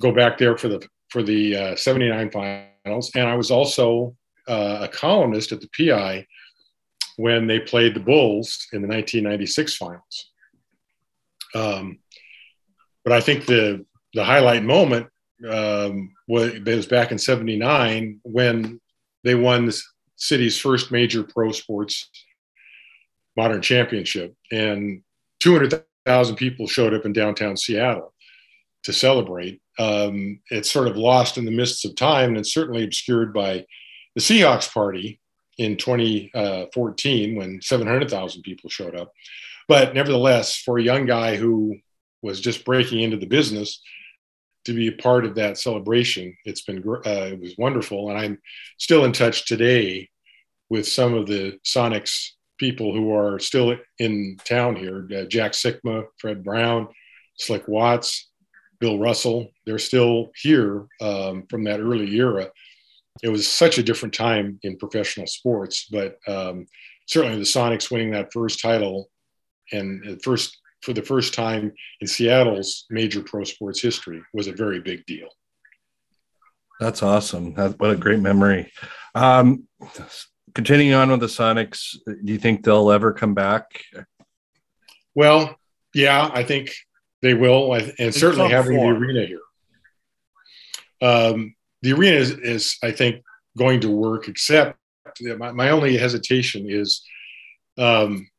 go 0.01 0.11
back 0.11 0.37
there 0.37 0.57
for 0.57 0.67
the 0.67 0.87
for 1.09 1.23
the 1.23 1.55
uh, 1.55 1.75
79 1.75 2.31
finals. 2.31 3.11
And 3.15 3.27
I 3.27 3.35
was 3.35 3.49
also 3.49 4.15
uh, 4.47 4.79
a 4.83 4.87
columnist 4.87 5.51
at 5.51 5.61
the 5.61 5.69
PI 5.77 6.25
when 7.17 7.47
they 7.47 7.59
played 7.59 7.95
the 7.95 8.01
Bulls 8.01 8.67
in 8.73 8.81
the 8.81 8.87
1996 8.87 9.75
finals. 9.75 10.31
Um, 11.55 11.99
but 13.03 13.13
I 13.13 13.21
think 13.21 13.45
the, 13.45 13.85
the 14.13 14.23
highlight 14.23 14.63
moment 14.63 15.07
um, 15.49 16.13
was, 16.27 16.59
was 16.65 16.85
back 16.85 17.11
in 17.11 17.17
79 17.17 18.19
when 18.23 18.79
they 19.23 19.35
won 19.35 19.65
the 19.65 19.81
city's 20.15 20.59
first 20.59 20.91
major 20.91 21.23
pro 21.23 21.51
sports 21.51 22.09
modern 23.35 23.61
championship. 23.61 24.35
And 24.51 25.01
200,000 25.39 25.85
thousand 26.07 26.37
people 26.37 26.67
showed 26.67 26.93
up 26.93 27.05
in 27.05 27.13
downtown 27.13 27.57
Seattle 27.57 28.13
to 28.83 28.93
celebrate. 28.93 29.61
Um, 29.77 30.39
it's 30.49 30.71
sort 30.71 30.87
of 30.87 30.95
lost 30.97 31.37
in 31.37 31.45
the 31.45 31.51
mists 31.51 31.85
of 31.85 31.95
time 31.95 32.35
and 32.35 32.47
certainly 32.47 32.83
obscured 32.85 33.33
by 33.33 33.65
the 34.15 34.21
Seahawks 34.21 34.73
party 34.73 35.19
in 35.57 35.75
2014 35.75 37.35
when 37.35 37.61
700,000 37.61 38.41
people 38.41 38.69
showed 38.69 38.95
up. 38.95 39.11
But 39.67 39.93
nevertheless, 39.93 40.55
for 40.55 40.79
a 40.79 40.83
young 40.83 41.05
guy 41.05 41.35
who 41.35 41.75
was 42.21 42.39
just 42.39 42.63
breaking 42.63 43.01
into 43.01 43.17
the 43.17 43.25
business, 43.25 43.81
to 44.67 44.73
be 44.73 44.89
a 44.89 45.01
part 45.01 45.23
of 45.23 45.33
that 45.35 45.57
celebration, 45.57 46.35
it's 46.43 46.63
been 46.63 46.83
uh, 46.85 47.01
it 47.05 47.39
was 47.39 47.55
wonderful, 47.57 48.09
and 48.09 48.19
I'm 48.19 48.37
still 48.77 49.05
in 49.05 49.13
touch 49.13 49.47
today 49.47 50.09
with 50.69 50.85
some 50.85 51.13
of 51.13 51.25
the 51.25 51.57
Sonics 51.63 52.31
people 52.57 52.93
who 52.93 53.15
are 53.15 53.39
still 53.39 53.77
in 53.99 54.35
town 54.43 54.75
here 54.75 55.07
uh, 55.15 55.23
Jack 55.23 55.53
Sikma, 55.53 56.03
Fred 56.17 56.43
Brown, 56.43 56.89
Slick 57.37 57.65
Watts, 57.69 58.29
Bill 58.81 58.99
Russell. 58.99 59.47
They're 59.65 59.79
still 59.79 60.31
here 60.35 60.87
um, 60.99 61.45
from 61.49 61.63
that 61.63 61.79
early 61.79 62.13
era. 62.13 62.49
It 63.23 63.29
was 63.29 63.49
such 63.49 63.77
a 63.77 63.83
different 63.83 64.13
time 64.13 64.59
in 64.63 64.77
professional 64.77 65.27
sports, 65.27 65.87
but 65.89 66.17
um, 66.27 66.65
certainly 67.05 67.37
the 67.37 67.43
Sonics 67.43 67.89
winning 67.89 68.11
that 68.11 68.33
first 68.33 68.59
title 68.59 69.09
and 69.71 70.03
the 70.03 70.19
first 70.19 70.57
for 70.87 70.93
the 70.93 71.01
first 71.01 71.33
time 71.33 71.73
in 71.99 72.07
Seattle's 72.07 72.85
major 72.89 73.21
pro 73.21 73.43
sports 73.43 73.81
history 73.81 74.21
was 74.33 74.47
a 74.47 74.53
very 74.53 74.79
big 74.79 75.05
deal. 75.05 75.27
That's 76.79 77.03
awesome. 77.03 77.53
what 77.55 77.91
a 77.91 77.97
great 77.97 78.21
memory. 78.21 78.71
Um, 79.13 79.67
continuing 80.55 80.93
on 80.93 81.11
with 81.11 81.19
the 81.19 81.25
Sonics, 81.25 81.97
do 82.05 82.31
you 82.31 82.39
think 82.39 82.63
they'll 82.63 82.89
ever 82.89 83.11
come 83.11 83.33
back? 83.33 83.65
Well, 85.13 85.57
yeah, 85.93 86.31
I 86.33 86.43
think 86.43 86.73
they 87.21 87.33
will, 87.33 87.73
and 87.73 88.15
certainly 88.15 88.49
having 88.49 88.77
the 88.77 88.87
arena 88.87 89.25
here. 89.25 89.41
Um, 91.01 91.53
the 91.81 91.91
arena 91.91 92.15
is, 92.15 92.31
is, 92.31 92.77
I 92.81 92.91
think, 92.91 93.25
going 93.57 93.81
to 93.81 93.91
work. 93.91 94.29
Except 94.29 94.77
my, 95.37 95.51
my 95.51 95.69
only 95.71 95.97
hesitation 95.97 96.65
is 96.69 97.03
um, 97.77 98.29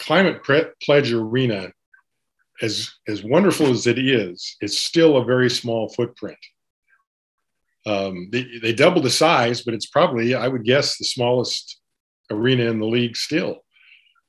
Climate 0.00 0.42
Pledge 0.82 1.12
Arena, 1.12 1.72
as 2.62 2.90
as 3.08 3.24
wonderful 3.24 3.70
as 3.70 3.86
it 3.86 3.98
is, 3.98 4.56
it's 4.60 4.78
still 4.78 5.16
a 5.16 5.24
very 5.24 5.50
small 5.50 5.88
footprint. 5.88 6.38
Um, 7.86 8.28
they, 8.32 8.46
they 8.62 8.72
doubled 8.72 9.04
the 9.04 9.10
size, 9.10 9.62
but 9.62 9.74
it's 9.74 9.86
probably, 9.86 10.34
I 10.34 10.48
would 10.48 10.64
guess, 10.64 10.96
the 10.96 11.04
smallest 11.04 11.80
arena 12.30 12.64
in 12.64 12.80
the 12.80 12.86
league 12.86 13.16
still, 13.16 13.58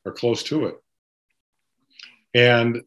or 0.04 0.12
close 0.12 0.44
to 0.44 0.66
it. 0.66 0.76
And 2.34 2.82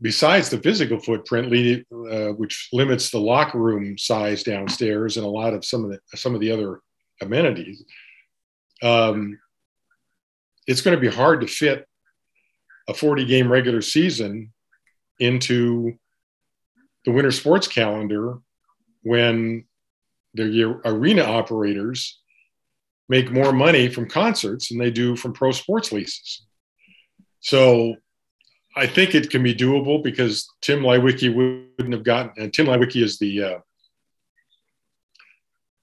besides 0.00 0.50
the 0.50 0.58
physical 0.58 0.98
footprint, 0.98 1.46
uh, 1.92 2.32
which 2.32 2.68
limits 2.72 3.10
the 3.10 3.20
locker 3.20 3.58
room 3.58 3.96
size 3.96 4.42
downstairs 4.42 5.16
and 5.16 5.24
a 5.24 5.28
lot 5.28 5.54
of 5.54 5.64
some 5.64 5.84
of 5.84 5.90
the 5.90 6.00
some 6.16 6.34
of 6.34 6.40
the 6.40 6.50
other 6.50 6.80
amenities, 7.20 7.84
um, 8.82 9.38
it's 10.66 10.80
going 10.80 10.96
to 10.96 11.00
be 11.00 11.14
hard 11.14 11.40
to 11.40 11.46
fit 11.46 11.87
a 12.88 12.94
40 12.94 13.26
game 13.26 13.50
regular 13.50 13.82
season 13.82 14.52
into 15.20 15.98
the 17.04 17.12
winter 17.12 17.30
sports 17.30 17.68
calendar 17.68 18.38
when 19.02 19.64
the 20.34 20.80
arena 20.84 21.22
operators 21.22 22.20
make 23.08 23.30
more 23.30 23.52
money 23.52 23.88
from 23.88 24.08
concerts 24.08 24.68
than 24.68 24.78
they 24.78 24.90
do 24.90 25.16
from 25.16 25.32
pro 25.32 25.52
sports 25.52 25.92
leases. 25.92 26.46
So 27.40 27.94
I 28.76 28.86
think 28.86 29.14
it 29.14 29.30
can 29.30 29.42
be 29.42 29.54
doable 29.54 30.02
because 30.02 30.48
Tim 30.60 30.80
Leiweke 30.80 31.34
wouldn't 31.34 31.94
have 31.94 32.04
gotten, 32.04 32.32
and 32.36 32.52
Tim 32.52 32.66
Leiweke 32.66 33.02
is 33.02 33.18
the 33.18 33.42
uh, 33.42 33.58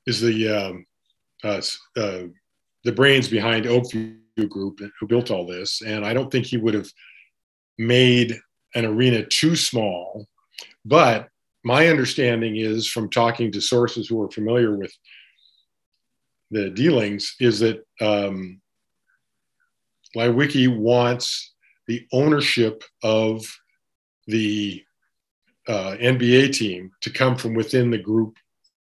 is 0.06 0.22
the 0.22 0.50
um, 0.50 0.86
uh, 1.44 1.62
uh, 1.98 2.24
the 2.84 2.92
brains 2.92 3.28
behind 3.28 3.66
Oak 3.66 3.92
View 3.92 4.18
Group 4.44 4.82
who 5.00 5.08
built 5.08 5.32
all 5.32 5.46
this, 5.46 5.82
and 5.82 6.06
I 6.06 6.14
don't 6.14 6.30
think 6.30 6.46
he 6.46 6.58
would 6.58 6.74
have 6.74 6.90
made 7.78 8.38
an 8.76 8.86
arena 8.86 9.26
too 9.26 9.56
small. 9.56 10.28
But 10.84 11.30
my 11.64 11.88
understanding 11.88 12.58
is 12.58 12.88
from 12.88 13.10
talking 13.10 13.52
to 13.52 13.62
sources 13.62 14.08
who 14.08 14.22
are 14.22 14.30
familiar 14.30 14.76
with 14.76 14.94
the 16.52 16.70
dealings 16.70 17.36
is 17.40 17.60
that 17.60 17.84
um, 18.02 18.62
Leiweke 20.16 20.78
wants 20.78 21.54
the 21.88 22.06
ownership 22.12 22.84
of 23.04 23.46
the 24.28 24.84
uh, 25.68 25.96
NBA 26.00 26.54
team 26.54 26.92
to 27.02 27.10
come 27.10 27.36
from 27.36 27.54
within 27.54 27.90
the 27.90 27.98
group 27.98 28.38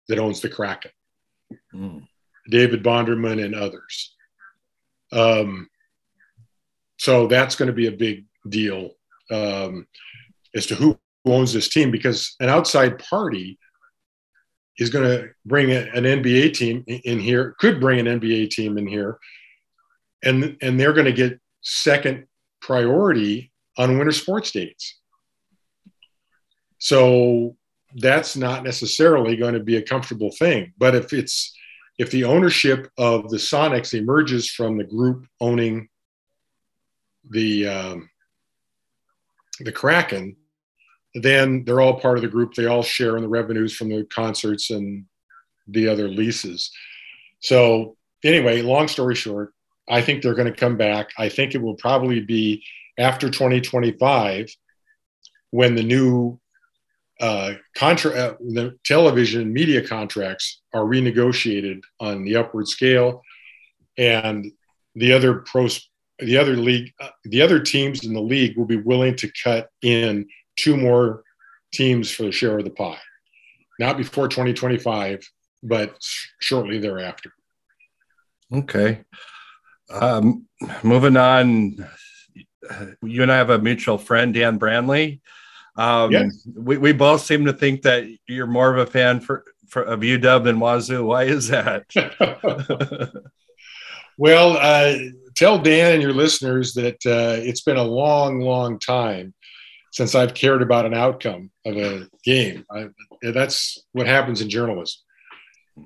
that 0.08 0.18
owns 0.18 0.40
the 0.40 0.48
Kraken, 0.48 0.90
mm. 1.74 2.06
David 2.50 2.82
Bonderman 2.82 3.42
and 3.44 3.54
others. 3.54 4.14
Um, 5.12 5.68
so 6.98 7.26
that's 7.26 7.56
going 7.56 7.68
to 7.68 7.72
be 7.72 7.86
a 7.86 7.92
big 7.92 8.26
deal 8.48 8.90
um, 9.30 9.86
as 10.54 10.66
to 10.66 10.74
who 10.74 10.98
owns 11.26 11.52
this 11.52 11.68
team 11.68 11.90
because 11.90 12.34
an 12.40 12.48
outside 12.48 12.98
party 12.98 13.58
is 14.78 14.90
going 14.90 15.04
to 15.04 15.28
bring 15.44 15.72
an 15.72 16.04
NBA 16.04 16.54
team 16.54 16.84
in 16.86 17.18
here, 17.18 17.54
could 17.58 17.80
bring 17.80 17.98
an 17.98 18.20
NBA 18.20 18.50
team 18.50 18.78
in 18.78 18.86
here, 18.86 19.18
and 20.22 20.56
and 20.62 20.78
they're 20.78 20.92
going 20.92 21.04
to 21.04 21.12
get 21.12 21.40
second 21.62 22.26
priority 22.60 23.52
on 23.76 23.98
winter 23.98 24.12
sports 24.12 24.52
dates. 24.52 24.98
So 26.78 27.56
that's 27.96 28.36
not 28.36 28.62
necessarily 28.62 29.36
going 29.36 29.54
to 29.54 29.60
be 29.60 29.76
a 29.76 29.82
comfortable 29.82 30.30
thing. 30.38 30.72
But 30.78 30.94
if 30.94 31.12
it's 31.12 31.56
if 31.98 32.10
the 32.10 32.24
ownership 32.24 32.90
of 32.96 33.28
the 33.28 33.36
Sonics 33.36 33.92
emerges 33.92 34.50
from 34.50 34.78
the 34.78 34.84
group 34.84 35.26
owning 35.40 35.88
the 37.28 37.66
um, 37.66 38.10
the 39.60 39.72
Kraken, 39.72 40.36
then 41.14 41.64
they're 41.64 41.80
all 41.80 41.98
part 41.98 42.16
of 42.16 42.22
the 42.22 42.28
group. 42.28 42.54
They 42.54 42.66
all 42.66 42.82
share 42.82 43.16
in 43.16 43.22
the 43.22 43.28
revenues 43.28 43.74
from 43.74 43.88
the 43.88 44.04
concerts 44.04 44.70
and 44.70 45.04
the 45.66 45.88
other 45.88 46.08
leases. 46.08 46.70
So, 47.40 47.96
anyway, 48.24 48.62
long 48.62 48.88
story 48.88 49.16
short, 49.16 49.52
I 49.88 50.00
think 50.00 50.22
they're 50.22 50.34
going 50.34 50.52
to 50.52 50.58
come 50.58 50.76
back. 50.76 51.10
I 51.18 51.28
think 51.28 51.54
it 51.54 51.62
will 51.62 51.74
probably 51.74 52.20
be 52.20 52.64
after 52.98 53.28
2025 53.28 54.54
when 55.50 55.74
the 55.74 55.82
new 55.82 56.38
uh, 57.20 57.54
contra- 57.74 58.12
uh, 58.12 58.34
the 58.40 58.78
television 58.84 59.52
media 59.52 59.86
contracts 59.86 60.60
are 60.72 60.84
renegotiated 60.84 61.80
on 62.00 62.24
the 62.24 62.36
upward 62.36 62.68
scale, 62.68 63.22
and 63.96 64.52
the 64.94 65.12
other 65.12 65.34
pros, 65.40 65.88
the 66.18 66.36
other 66.36 66.56
league, 66.56 66.92
uh, 67.00 67.08
the 67.24 67.42
other 67.42 67.60
teams 67.60 68.04
in 68.04 68.12
the 68.12 68.20
league 68.20 68.56
will 68.56 68.66
be 68.66 68.76
willing 68.76 69.16
to 69.16 69.30
cut 69.42 69.68
in 69.82 70.26
two 70.56 70.76
more 70.76 71.22
teams 71.72 72.10
for 72.10 72.24
the 72.24 72.32
share 72.32 72.58
of 72.58 72.64
the 72.64 72.70
pie, 72.70 72.98
not 73.78 73.96
before 73.96 74.28
2025, 74.28 75.28
but 75.62 75.96
shortly 76.40 76.78
thereafter. 76.78 77.32
Okay. 78.52 79.04
Um, 79.90 80.46
moving 80.82 81.16
on, 81.16 81.86
you 83.02 83.22
and 83.22 83.32
I 83.32 83.36
have 83.36 83.50
a 83.50 83.58
mutual 83.58 83.98
friend, 83.98 84.32
Dan 84.32 84.58
Branley. 84.58 85.20
Um, 85.78 86.10
yes. 86.10 86.46
we, 86.56 86.76
we 86.76 86.92
both 86.92 87.22
seem 87.22 87.44
to 87.44 87.52
think 87.52 87.82
that 87.82 88.04
you're 88.26 88.48
more 88.48 88.74
of 88.74 88.78
a 88.78 88.90
fan 88.90 89.20
for, 89.20 89.44
for 89.68 89.82
of 89.82 90.00
UW 90.00 90.42
than 90.42 90.58
Wazoo. 90.58 91.04
Why 91.04 91.24
is 91.24 91.48
that? 91.48 91.84
well, 94.18 94.56
uh, 94.56 94.98
tell 95.36 95.58
Dan 95.58 95.94
and 95.94 96.02
your 96.02 96.12
listeners 96.12 96.74
that 96.74 96.96
uh, 97.06 97.40
it's 97.40 97.60
been 97.60 97.76
a 97.76 97.84
long, 97.84 98.40
long 98.40 98.80
time 98.80 99.32
since 99.92 100.16
I've 100.16 100.34
cared 100.34 100.62
about 100.62 100.84
an 100.84 100.94
outcome 100.94 101.50
of 101.64 101.76
a 101.76 102.08
game. 102.24 102.66
I, 102.70 102.88
that's 103.22 103.78
what 103.92 104.08
happens 104.08 104.40
in 104.40 104.50
journalism. 104.50 105.00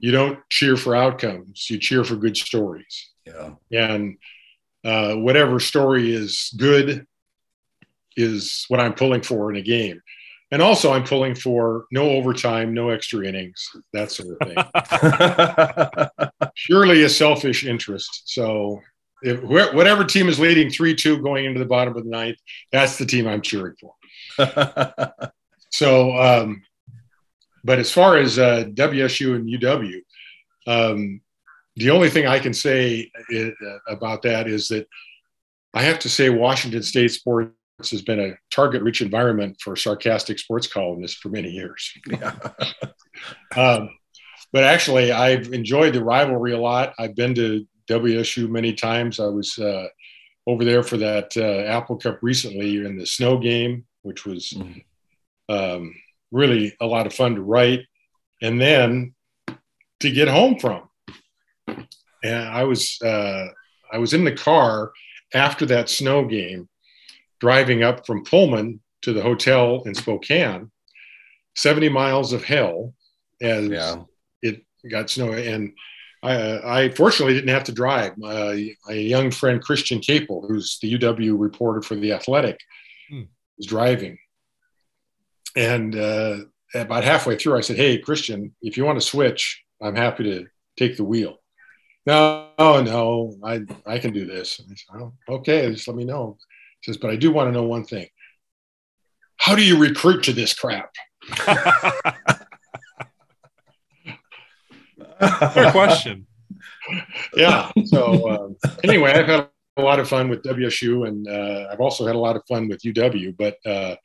You 0.00 0.10
don't 0.10 0.38
cheer 0.48 0.78
for 0.78 0.96
outcomes; 0.96 1.66
you 1.68 1.78
cheer 1.78 2.02
for 2.02 2.16
good 2.16 2.36
stories. 2.36 3.10
Yeah. 3.26 3.50
And 3.70 4.16
uh, 4.84 5.16
whatever 5.16 5.60
story 5.60 6.14
is 6.14 6.50
good 6.56 7.06
is 8.16 8.64
what 8.68 8.80
I'm 8.80 8.94
pulling 8.94 9.22
for 9.22 9.50
in 9.50 9.56
a 9.56 9.62
game. 9.62 10.00
And 10.50 10.60
also, 10.60 10.92
I'm 10.92 11.04
pulling 11.04 11.34
for 11.34 11.86
no 11.90 12.10
overtime, 12.10 12.74
no 12.74 12.90
extra 12.90 13.26
innings, 13.26 13.66
that 13.94 14.12
sort 14.12 14.36
of 14.38 14.48
thing. 14.48 14.58
Surely 16.54 17.04
a 17.04 17.08
selfish 17.08 17.64
interest. 17.64 18.24
So, 18.26 18.82
if, 19.22 19.42
whatever 19.42 20.04
team 20.04 20.28
is 20.28 20.38
leading 20.38 20.68
3 20.68 20.94
2 20.94 21.22
going 21.22 21.46
into 21.46 21.58
the 21.58 21.64
bottom 21.64 21.96
of 21.96 22.04
the 22.04 22.10
ninth, 22.10 22.36
that's 22.70 22.98
the 22.98 23.06
team 23.06 23.26
I'm 23.26 23.40
cheering 23.40 23.76
for. 23.80 23.94
so, 25.70 26.14
um, 26.18 26.62
but 27.64 27.78
as 27.78 27.90
far 27.90 28.18
as 28.18 28.38
uh, 28.38 28.64
WSU 28.74 29.36
and 29.36 29.48
UW, 29.48 30.02
um, 30.66 31.22
the 31.76 31.90
only 31.90 32.10
thing 32.10 32.26
I 32.26 32.38
can 32.38 32.52
say 32.52 33.10
is, 33.30 33.54
uh, 33.66 33.78
about 33.88 34.20
that 34.22 34.48
is 34.48 34.68
that 34.68 34.86
I 35.72 35.80
have 35.82 35.98
to 36.00 36.10
say 36.10 36.28
Washington 36.28 36.82
State 36.82 37.12
sports 37.12 37.54
has 37.90 38.02
been 38.02 38.20
a 38.20 38.34
target-rich 38.50 39.02
environment 39.02 39.60
for 39.60 39.76
sarcastic 39.76 40.38
sports 40.38 40.66
columnists 40.66 41.18
for 41.18 41.28
many 41.28 41.50
years. 41.50 41.92
Yeah. 42.08 42.34
um, 43.56 43.90
but 44.52 44.64
actually, 44.64 45.12
I've 45.12 45.52
enjoyed 45.52 45.94
the 45.94 46.04
rivalry 46.04 46.52
a 46.52 46.60
lot. 46.60 46.94
I've 46.98 47.16
been 47.16 47.34
to 47.36 47.66
WSU 47.88 48.48
many 48.48 48.72
times. 48.74 49.18
I 49.18 49.26
was 49.26 49.58
uh, 49.58 49.88
over 50.46 50.64
there 50.64 50.82
for 50.82 50.96
that 50.98 51.36
uh, 51.36 51.68
Apple 51.68 51.96
Cup 51.96 52.18
recently 52.22 52.76
in 52.76 52.96
the 52.96 53.06
snow 53.06 53.38
game, 53.38 53.86
which 54.02 54.26
was 54.26 54.50
mm-hmm. 54.50 55.54
um, 55.54 55.94
really 56.30 56.76
a 56.80 56.86
lot 56.86 57.06
of 57.06 57.14
fun 57.14 57.34
to 57.36 57.42
write, 57.42 57.80
and 58.42 58.60
then 58.60 59.14
to 60.00 60.10
get 60.10 60.28
home 60.28 60.58
from 60.58 60.88
and 62.22 62.48
I 62.48 62.64
was 62.64 63.00
uh, 63.02 63.46
I 63.92 63.98
was 63.98 64.14
in 64.14 64.24
the 64.24 64.32
car 64.32 64.92
after 65.34 65.66
that 65.66 65.88
snow 65.88 66.24
game, 66.24 66.68
driving 67.42 67.82
up 67.82 68.06
from 68.06 68.22
Pullman 68.22 68.78
to 69.02 69.12
the 69.12 69.20
hotel 69.20 69.82
in 69.84 69.96
Spokane, 69.96 70.70
seventy 71.56 71.88
miles 71.88 72.32
of 72.32 72.44
hell, 72.44 72.94
as 73.40 73.68
yeah. 73.68 73.96
it 74.42 74.64
got 74.88 75.10
snow. 75.10 75.32
And 75.32 75.72
I, 76.22 76.82
I, 76.84 76.90
fortunately 76.90 77.34
didn't 77.34 77.48
have 77.48 77.64
to 77.64 77.72
drive. 77.72 78.12
Uh, 78.22 78.54
a 78.88 78.94
young 78.94 79.32
friend, 79.32 79.60
Christian 79.60 79.98
Caple, 79.98 80.46
who's 80.46 80.78
the 80.80 80.94
UW 80.96 81.34
reporter 81.36 81.82
for 81.82 81.96
the 81.96 82.12
Athletic, 82.12 82.60
hmm. 83.10 83.22
was 83.58 83.66
driving. 83.66 84.18
And 85.56 85.96
uh, 85.96 86.36
about 86.76 87.02
halfway 87.02 87.36
through, 87.36 87.58
I 87.58 87.62
said, 87.62 87.76
"Hey, 87.76 87.98
Christian, 87.98 88.54
if 88.62 88.76
you 88.76 88.84
want 88.84 89.00
to 89.00 89.06
switch, 89.06 89.64
I'm 89.82 89.96
happy 89.96 90.22
to 90.24 90.46
take 90.76 90.96
the 90.96 91.04
wheel." 91.04 91.42
no, 92.06 92.50
no, 92.58 93.36
I 93.44 93.60
I 93.86 93.98
can 93.98 94.12
do 94.12 94.26
this. 94.26 94.56
Said, 94.56 95.00
oh, 95.00 95.12
okay, 95.28 95.70
just 95.70 95.88
let 95.88 95.96
me 95.96 96.04
know. 96.04 96.38
Says, 96.82 96.96
but 96.96 97.10
I 97.10 97.16
do 97.16 97.30
want 97.32 97.48
to 97.48 97.52
know 97.52 97.64
one 97.64 97.84
thing. 97.84 98.08
How 99.36 99.54
do 99.54 99.64
you 99.64 99.78
recruit 99.78 100.24
to 100.24 100.32
this 100.32 100.52
crap? 100.54 100.90
Fair 105.52 105.70
question. 105.70 106.26
yeah. 107.36 107.70
So 107.84 108.30
um, 108.30 108.56
anyway, 108.82 109.12
I've 109.12 109.26
had 109.26 109.48
a 109.76 109.82
lot 109.82 110.00
of 110.00 110.08
fun 110.08 110.28
with 110.28 110.42
WSU, 110.42 111.06
and 111.06 111.26
uh, 111.28 111.68
I've 111.72 111.80
also 111.80 112.06
had 112.06 112.16
a 112.16 112.18
lot 112.18 112.36
of 112.36 112.42
fun 112.48 112.68
with 112.68 112.82
UW. 112.82 113.36
But 113.36 113.56
uh, 113.64 113.96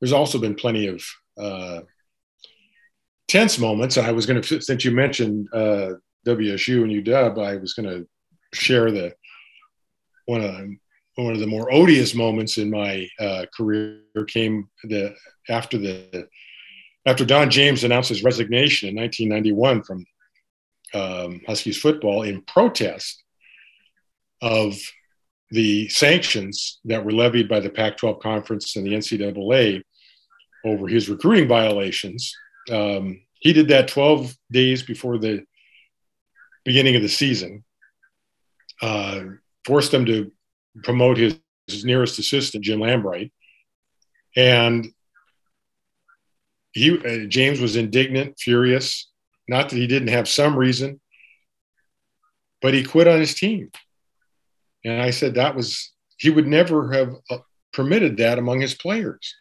there's 0.00 0.12
also 0.12 0.38
been 0.38 0.54
plenty 0.54 0.88
of 0.88 1.04
uh, 1.40 1.80
tense 3.28 3.58
moments. 3.58 3.96
I 3.98 4.10
was 4.10 4.26
going 4.26 4.42
to, 4.42 4.60
since 4.60 4.84
you 4.84 4.90
mentioned 4.90 5.48
uh, 5.52 5.92
WSU 6.26 6.82
and 6.82 7.06
UW, 7.06 7.44
I 7.44 7.56
was 7.56 7.74
going 7.74 7.88
to 7.88 8.06
share 8.52 8.90
the 8.90 9.14
one 10.26 10.42
of 10.42 10.54
one 11.24 11.34
of 11.34 11.40
the 11.40 11.46
more 11.46 11.72
odious 11.72 12.14
moments 12.14 12.58
in 12.58 12.70
my 12.70 13.08
uh, 13.18 13.44
career 13.56 14.00
came 14.28 14.68
the 14.84 15.14
after 15.48 15.76
the 15.76 16.28
after 17.06 17.24
Don 17.24 17.50
James 17.50 17.82
announced 17.82 18.10
his 18.10 18.22
resignation 18.22 18.90
in 18.90 18.94
1991 18.94 19.82
from 19.82 20.04
um, 20.94 21.40
Huskies 21.46 21.80
football 21.80 22.22
in 22.22 22.42
protest 22.42 23.24
of 24.42 24.76
the 25.50 25.88
sanctions 25.88 26.78
that 26.84 27.04
were 27.04 27.12
levied 27.12 27.48
by 27.48 27.60
the 27.60 27.70
Pac-12 27.70 28.20
conference 28.20 28.76
and 28.76 28.86
the 28.86 28.92
NCAA 28.92 29.82
over 30.64 30.86
his 30.86 31.08
recruiting 31.08 31.48
violations. 31.48 32.32
Um, 32.70 33.22
he 33.40 33.52
did 33.52 33.68
that 33.68 33.88
12 33.88 34.36
days 34.52 34.82
before 34.82 35.18
the 35.18 35.44
beginning 36.64 36.94
of 36.96 37.02
the 37.02 37.08
season, 37.08 37.64
uh, 38.82 39.20
forced 39.64 39.90
them 39.90 40.04
to 40.06 40.30
promote 40.82 41.16
his, 41.16 41.38
his 41.66 41.84
nearest 41.84 42.18
assistant, 42.18 42.64
Jim 42.64 42.80
Lambright. 42.80 43.30
And 44.36 44.88
he, 46.72 46.98
uh, 46.98 47.26
James 47.26 47.60
was 47.60 47.76
indignant, 47.76 48.38
furious. 48.38 49.10
Not 49.48 49.70
that 49.70 49.76
he 49.76 49.86
didn't 49.86 50.08
have 50.08 50.28
some 50.28 50.56
reason, 50.56 51.00
but 52.60 52.74
he 52.74 52.84
quit 52.84 53.08
on 53.08 53.18
his 53.18 53.34
team. 53.34 53.70
And 54.84 55.02
I 55.02 55.10
said 55.10 55.34
that 55.34 55.56
was, 55.56 55.92
he 56.18 56.30
would 56.30 56.46
never 56.46 56.92
have 56.92 57.14
uh, 57.30 57.38
permitted 57.72 58.18
that 58.18 58.38
among 58.38 58.60
his 58.60 58.74
players. 58.74 59.34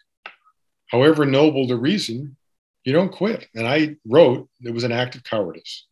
However 0.88 1.26
noble 1.26 1.68
the 1.68 1.76
reason, 1.76 2.38
you 2.86 2.94
don't 2.94 3.12
quit. 3.12 3.48
And 3.54 3.68
I 3.68 3.98
wrote 4.06 4.50
it 4.64 4.74
was 4.74 4.86
an 4.86 4.94
act 4.94 5.16
of 5.16 5.24
cowardice 5.24 5.86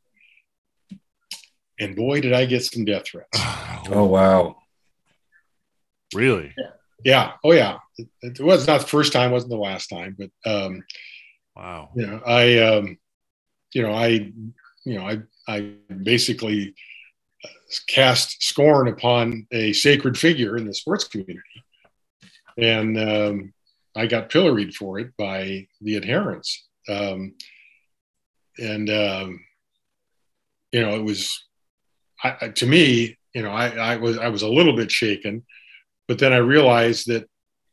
and 1.79 1.95
boy, 1.95 2.21
did 2.21 2.33
I 2.33 2.45
get 2.45 2.63
some 2.63 2.85
death 2.85 3.07
threats. 3.07 3.39
Oh 3.87 4.05
wow! 4.05 4.55
Really? 6.13 6.53
Yeah. 6.57 6.71
yeah. 7.03 7.31
Oh 7.43 7.51
yeah. 7.51 7.77
It, 7.97 8.07
it, 8.21 8.39
was 8.39 8.67
not 8.67 8.81
the 8.81 8.87
first 8.87 9.13
time, 9.13 9.31
wasn't 9.31 9.51
the 9.51 9.57
last 9.57 9.87
time, 9.87 10.17
but 10.17 10.29
um, 10.49 10.83
wow. 11.55 11.89
You 11.95 12.07
know, 12.07 12.21
I, 12.25 12.57
um, 12.59 12.97
you 13.73 13.81
know, 13.81 13.93
I, 13.93 14.31
you 14.85 14.99
know, 14.99 15.07
I, 15.07 15.21
I 15.47 15.73
basically 16.03 16.75
cast 17.87 18.43
scorn 18.43 18.87
upon 18.87 19.47
a 19.51 19.73
sacred 19.73 20.17
figure 20.17 20.57
in 20.57 20.65
the 20.65 20.73
sports 20.73 21.05
community, 21.05 21.41
and 22.57 22.99
um, 22.99 23.53
I 23.95 24.07
got 24.07 24.29
pilloried 24.29 24.73
for 24.73 24.99
it 24.99 25.15
by 25.17 25.67
the 25.81 25.97
adherents. 25.97 26.65
Um, 26.87 27.33
and 28.57 28.89
um, 28.89 29.39
you 30.71 30.81
know, 30.81 30.95
it 30.95 31.03
was 31.03 31.43
I, 32.23 32.49
to 32.49 32.65
me, 32.65 33.17
you 33.33 33.43
know, 33.43 33.51
I, 33.51 33.69
I 33.69 33.95
was 33.97 34.17
I 34.17 34.29
was 34.29 34.41
a 34.41 34.49
little 34.49 34.75
bit 34.75 34.91
shaken, 34.91 35.45
but 36.07 36.19
then 36.19 36.33
I 36.33 36.37
realized 36.37 37.07
that 37.07 37.27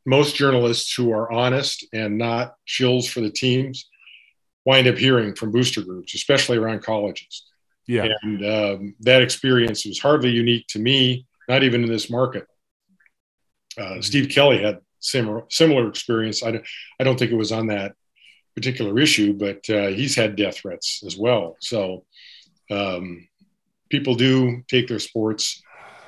most 0.05 0.35
journalists 0.35 0.95
who 0.95 1.13
are 1.13 1.31
honest 1.31 1.87
and 1.93 2.19
not 2.19 2.55
shills 2.67 3.09
for 3.09 3.21
the 3.21 3.31
teams 3.31 3.89
wind 4.65 4.87
up 4.87 4.97
hearing 4.97 5.35
from 5.35 5.53
booster 5.53 5.83
groups, 5.83 6.15
especially 6.15 6.59
around 6.59 6.83
colleges. 6.83 7.45
Yeah, 7.87 8.07
and 8.23 8.45
um, 8.45 8.95
that 9.01 9.23
experience 9.23 9.85
was 9.85 9.99
hardly 9.99 10.31
unique 10.31 10.67
to 10.69 10.79
me, 10.79 11.27
not 11.49 11.63
even 11.63 11.83
in 11.83 11.91
this 11.91 12.11
market. 12.11 12.47
Uh, 13.77 13.83
mm-hmm. 13.83 14.01
Steve 14.01 14.29
Kelley 14.29 14.63
had 14.63 14.79
similar 15.01 15.45
similar 15.51 15.89
experience. 15.89 16.43
I 16.43 16.53
don't, 16.53 16.65
I 17.01 17.05
don't 17.05 17.19
think 17.19 17.33
it 17.33 17.37
was 17.37 17.53
on 17.53 17.67
that 17.69 17.95
particular 18.55 18.99
issue, 19.01 19.33
but 19.33 19.69
uh, 19.69 19.89
he's 19.89 20.15
had 20.15 20.37
death 20.37 20.59
threats 20.59 21.03
as 21.05 21.17
well. 21.17 21.57
So 21.61 22.05
um, 22.71 23.29
people 23.89 24.15
do 24.15 24.63
take 24.69 24.89
their 24.89 24.99
sports 24.99 25.63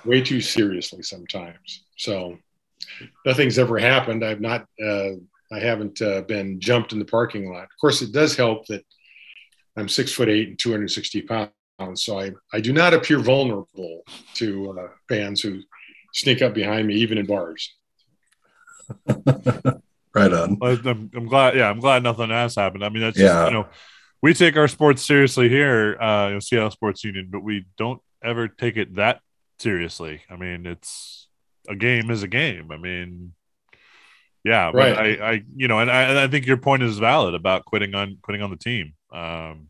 way 0.04 0.22
too 0.22 0.40
seriously 0.40 1.02
sometimes. 1.02 1.84
So 1.96 2.38
nothing's 3.24 3.58
ever 3.58 3.78
happened. 3.78 4.24
I've 4.24 4.40
not 4.40 4.66
uh, 4.84 5.10
I 5.52 5.60
haven't 5.60 6.00
uh, 6.02 6.22
been 6.22 6.60
jumped 6.60 6.92
in 6.92 6.98
the 6.98 7.04
parking 7.04 7.52
lot. 7.52 7.64
Of 7.64 7.80
course, 7.80 8.02
it 8.02 8.12
does 8.12 8.36
help 8.36 8.66
that 8.66 8.84
I'm 9.76 9.88
six 9.88 10.12
foot 10.12 10.28
eight 10.28 10.48
and 10.48 10.58
260 10.58 11.22
pounds, 11.22 11.52
so 11.96 12.18
I 12.18 12.32
I 12.52 12.60
do 12.60 12.72
not 12.72 12.94
appear 12.94 13.18
vulnerable 13.18 14.02
to 14.34 14.78
uh, 14.78 14.88
fans 15.08 15.40
who 15.40 15.60
sneak 16.12 16.42
up 16.42 16.54
behind 16.54 16.86
me, 16.86 16.94
even 16.94 17.18
in 17.18 17.26
bars. 17.26 17.74
right 20.14 20.32
on. 20.32 20.58
I'm, 20.62 21.10
I'm, 21.14 21.26
glad. 21.26 21.56
Yeah, 21.56 21.68
I'm 21.68 21.80
glad 21.80 22.02
nothing 22.02 22.30
has 22.30 22.54
happened. 22.54 22.84
I 22.84 22.88
mean, 22.88 23.02
that's 23.02 23.16
just, 23.16 23.32
yeah. 23.32 23.46
you 23.46 23.52
know, 23.52 23.66
we 24.22 24.32
take 24.32 24.56
our 24.56 24.68
sports 24.68 25.04
seriously 25.04 25.48
here, 25.48 26.00
uh, 26.00 26.28
you 26.28 26.34
know, 26.34 26.40
Seattle 26.40 26.70
Sports 26.70 27.04
Union, 27.04 27.28
but 27.30 27.42
we 27.42 27.66
don't 27.76 28.00
ever 28.22 28.48
take 28.48 28.76
it 28.76 28.94
that 28.94 29.20
seriously. 29.58 30.22
I 30.30 30.36
mean, 30.36 30.66
it's 30.66 31.28
a 31.68 31.74
game 31.74 32.10
is 32.10 32.22
a 32.22 32.28
game. 32.28 32.70
I 32.70 32.76
mean, 32.76 33.34
yeah, 34.44 34.70
right. 34.74 34.96
I, 34.96 35.32
I, 35.32 35.42
you 35.56 35.68
know, 35.68 35.78
and 35.78 35.90
I, 35.90 36.02
and 36.02 36.18
I 36.18 36.28
think 36.28 36.46
your 36.46 36.58
point 36.58 36.82
is 36.82 36.98
valid 36.98 37.34
about 37.34 37.64
quitting 37.64 37.94
on 37.94 38.18
quitting 38.22 38.42
on 38.42 38.50
the 38.50 38.56
team. 38.56 38.94
Um, 39.12 39.68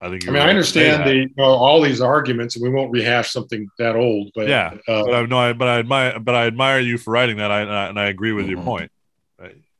I 0.00 0.08
think. 0.08 0.26
I 0.26 0.30
mean, 0.30 0.34
right 0.34 0.46
I 0.46 0.50
understand 0.50 1.06
the 1.06 1.14
you 1.14 1.30
know, 1.36 1.44
all 1.44 1.80
these 1.82 2.00
arguments, 2.00 2.56
and 2.56 2.62
we 2.62 2.70
won't 2.70 2.92
rehash 2.92 3.32
something 3.32 3.68
that 3.78 3.96
old. 3.96 4.30
But 4.34 4.48
yeah, 4.48 4.74
uh, 4.88 5.04
but 5.04 5.14
I 5.14 5.26
no, 5.26 5.38
I, 5.38 5.52
but 5.52 5.68
I 5.68 5.78
admire, 5.78 6.18
but 6.18 6.34
I 6.34 6.46
admire 6.46 6.80
you 6.80 6.98
for 6.98 7.10
writing 7.10 7.36
that. 7.38 7.50
I 7.50 7.60
and 7.60 7.72
I, 7.72 7.86
and 7.88 8.00
I 8.00 8.06
agree 8.06 8.32
with 8.32 8.46
mm-hmm. 8.46 8.56
your 8.56 8.64
point. 8.64 8.90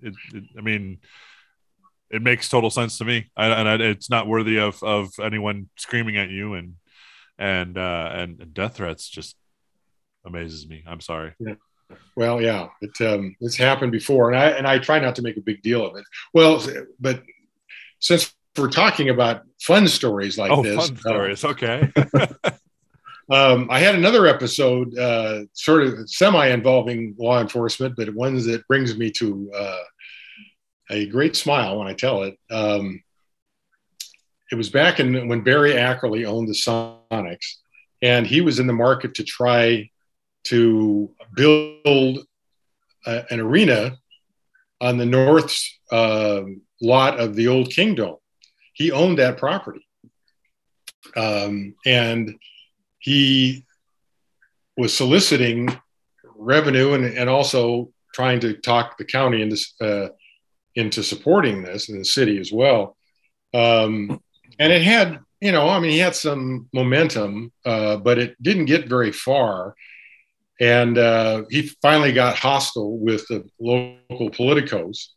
It, 0.04 0.14
it, 0.34 0.44
I 0.58 0.60
mean, 0.60 0.98
it 2.10 2.20
makes 2.20 2.48
total 2.48 2.70
sense 2.70 2.98
to 2.98 3.04
me, 3.04 3.30
I, 3.36 3.46
and 3.46 3.68
I, 3.68 3.74
it's 3.86 4.10
not 4.10 4.26
worthy 4.26 4.58
of 4.58 4.82
of 4.82 5.12
anyone 5.18 5.70
screaming 5.76 6.16
at 6.16 6.28
you 6.28 6.54
and 6.54 6.74
and 7.38 7.76
uh, 7.78 8.10
and 8.12 8.54
death 8.54 8.76
threats. 8.76 9.08
Just 9.08 9.36
amazes 10.24 10.68
me. 10.68 10.82
I'm 10.86 11.00
sorry. 11.00 11.32
Yeah. 11.38 11.54
Well, 12.16 12.40
yeah, 12.40 12.68
it 12.80 13.00
um, 13.06 13.36
it's 13.40 13.56
happened 13.56 13.92
before, 13.92 14.30
and 14.30 14.38
I 14.38 14.50
and 14.50 14.66
I 14.66 14.78
try 14.78 14.98
not 14.98 15.16
to 15.16 15.22
make 15.22 15.36
a 15.36 15.42
big 15.42 15.62
deal 15.62 15.86
of 15.86 15.96
it. 15.96 16.04
Well, 16.32 16.64
but 16.98 17.22
since 18.00 18.34
we're 18.56 18.70
talking 18.70 19.10
about 19.10 19.42
fun 19.60 19.88
stories 19.88 20.38
like 20.38 20.50
oh, 20.50 20.62
this, 20.62 20.76
fun 20.76 20.96
stories, 20.96 21.44
uh, 21.44 21.48
okay. 21.48 21.92
um, 23.30 23.68
I 23.70 23.80
had 23.80 23.94
another 23.94 24.26
episode, 24.26 24.96
uh, 24.96 25.42
sort 25.52 25.82
of 25.82 26.08
semi 26.08 26.48
involving 26.48 27.14
law 27.18 27.40
enforcement, 27.40 27.96
but 27.96 28.14
ones 28.14 28.46
that 28.46 28.66
brings 28.66 28.96
me 28.96 29.10
to 29.18 29.50
uh, 29.54 29.82
a 30.90 31.06
great 31.06 31.36
smile 31.36 31.78
when 31.78 31.88
I 31.88 31.94
tell 31.94 32.22
it. 32.22 32.36
Um, 32.50 33.02
it 34.50 34.56
was 34.56 34.70
back 34.70 35.00
in 35.00 35.28
when 35.28 35.42
Barry 35.42 35.72
Ackerley 35.72 36.26
owned 36.26 36.48
the 36.48 36.52
Sonics, 36.52 37.56
and 38.02 38.26
he 38.26 38.40
was 38.40 38.58
in 38.58 38.66
the 38.66 38.72
market 38.72 39.14
to 39.14 39.24
try 39.24 39.90
to 40.44 41.10
build 41.34 42.26
a, 43.06 43.24
an 43.30 43.40
arena 43.40 43.96
on 44.80 44.98
the 44.98 45.06
north 45.06 45.58
uh, 45.90 46.42
lot 46.82 47.18
of 47.18 47.34
the 47.34 47.48
old 47.48 47.70
Kingdome. 47.70 48.16
He 48.74 48.92
owned 48.92 49.18
that 49.18 49.38
property. 49.38 49.86
Um, 51.16 51.74
and 51.86 52.36
he 52.98 53.64
was 54.76 54.94
soliciting 54.94 55.68
revenue 56.36 56.94
and, 56.94 57.04
and 57.04 57.30
also 57.30 57.92
trying 58.12 58.40
to 58.40 58.54
talk 58.54 58.98
the 58.98 59.04
county 59.04 59.42
into, 59.42 59.58
uh, 59.80 60.08
into 60.74 61.02
supporting 61.02 61.62
this 61.62 61.88
and 61.88 62.00
the 62.00 62.04
city 62.04 62.38
as 62.38 62.52
well. 62.52 62.96
Um, 63.52 64.20
and 64.58 64.72
it 64.72 64.82
had, 64.82 65.20
you 65.40 65.52
know, 65.52 65.68
I 65.68 65.80
mean, 65.80 65.90
he 65.90 65.98
had 65.98 66.14
some 66.14 66.68
momentum, 66.72 67.52
uh, 67.64 67.96
but 67.96 68.18
it 68.18 68.40
didn't 68.42 68.66
get 68.66 68.88
very 68.88 69.12
far. 69.12 69.74
And 70.60 70.96
uh, 70.98 71.44
he 71.50 71.62
finally 71.82 72.12
got 72.12 72.36
hostile 72.36 72.96
with 72.98 73.26
the 73.28 73.48
local 73.58 74.30
politicos. 74.30 75.08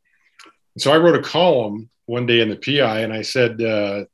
So 0.77 0.91
I 0.91 0.97
wrote 0.97 1.15
a 1.15 1.21
column 1.21 1.89
one 2.05 2.25
day 2.25 2.41
in 2.41 2.49
the 2.49 2.55
PI 2.55 3.01
and 3.01 3.13
I 3.13 3.21
said 3.21 3.61
uh, 3.61 4.05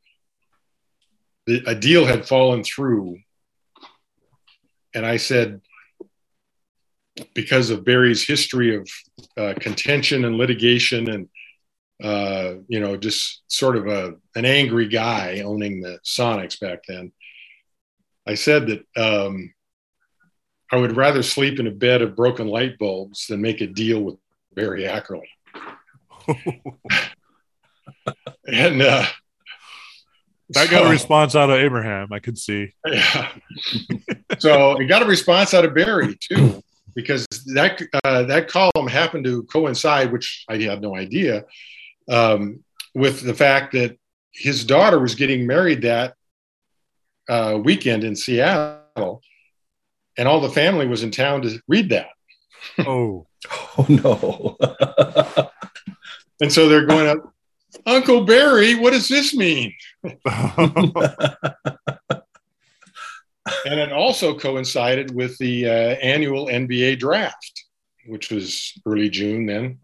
the, 1.45 1.63
a 1.65 1.75
deal 1.75 2.05
had 2.05 2.27
fallen 2.27 2.63
through. 2.63 3.19
And 4.93 5.05
I 5.05 5.17
said, 5.17 5.61
because 7.33 7.69
of 7.69 7.85
Barry's 7.85 8.25
history 8.25 8.75
of 8.75 8.89
uh, 9.37 9.53
contention 9.59 10.25
and 10.25 10.37
litigation 10.37 11.09
and 11.09 11.29
uh, 12.01 12.55
you 12.67 12.79
know, 12.79 12.97
just 12.97 13.43
sort 13.47 13.75
of 13.75 13.87
a 13.87 14.15
an 14.35 14.45
angry 14.45 14.87
guy 14.87 15.41
owning 15.41 15.81
the 15.81 15.99
Sonics 16.05 16.59
back 16.59 16.79
then. 16.87 17.11
I 18.27 18.35
said 18.35 18.67
that 18.67 18.85
um, 18.95 19.53
I 20.71 20.77
would 20.77 20.95
rather 20.97 21.21
sleep 21.21 21.59
in 21.59 21.67
a 21.67 21.71
bed 21.71 22.01
of 22.01 22.15
broken 22.15 22.47
light 22.47 22.79
bulbs 22.79 23.27
than 23.27 23.41
make 23.41 23.61
a 23.61 23.67
deal 23.67 24.01
with 24.01 24.15
Barry 24.55 24.83
Ackerley. 24.83 25.27
and 28.47 28.81
uh, 28.81 29.05
I 30.55 30.67
got 30.67 30.83
so, 30.83 30.85
a 30.85 30.89
response 30.89 31.35
out 31.35 31.49
of 31.49 31.57
Abraham. 31.57 32.11
I 32.11 32.19
could 32.19 32.37
see. 32.37 32.73
Yeah. 32.87 33.31
so 34.39 34.77
he 34.77 34.85
got 34.85 35.01
a 35.01 35.05
response 35.05 35.53
out 35.53 35.65
of 35.65 35.73
Barry 35.73 36.17
too, 36.19 36.61
because 36.95 37.25
that 37.53 37.81
uh, 38.03 38.23
that 38.23 38.47
column 38.47 38.87
happened 38.87 39.25
to 39.25 39.43
coincide, 39.43 40.11
which 40.11 40.45
I 40.49 40.57
had 40.57 40.81
no 40.81 40.95
idea, 40.95 41.45
um, 42.09 42.63
with 42.93 43.21
the 43.21 43.33
fact 43.33 43.73
that 43.73 43.97
his 44.31 44.65
daughter 44.65 44.99
was 44.99 45.15
getting 45.15 45.47
married 45.47 45.83
that 45.83 46.15
uh, 47.29 47.57
weekend 47.63 48.03
in 48.03 48.15
Seattle, 48.15 49.21
and 50.17 50.27
all 50.27 50.41
the 50.41 50.49
family 50.49 50.87
was 50.87 51.03
in 51.03 51.11
town 51.11 51.43
to 51.43 51.59
read 51.67 51.89
that. 51.89 52.09
Oh, 52.79 53.27
oh 53.77 53.85
no! 53.89 54.57
and 56.41 56.51
so 56.51 56.67
they're 56.67 56.85
going 56.85 57.07
up, 57.07 57.33
Uncle 57.85 58.25
Barry. 58.25 58.75
What 58.75 58.93
does 58.93 59.07
this 59.07 59.33
mean? 59.33 59.73
and 60.03 60.13
it 63.79 63.91
also 63.91 64.37
coincided 64.37 65.13
with 65.13 65.37
the 65.37 65.67
uh, 65.67 65.71
annual 65.71 66.47
NBA 66.47 66.99
draft, 66.99 67.65
which 68.07 68.31
was 68.31 68.73
early 68.85 69.09
June 69.09 69.45
then, 69.45 69.79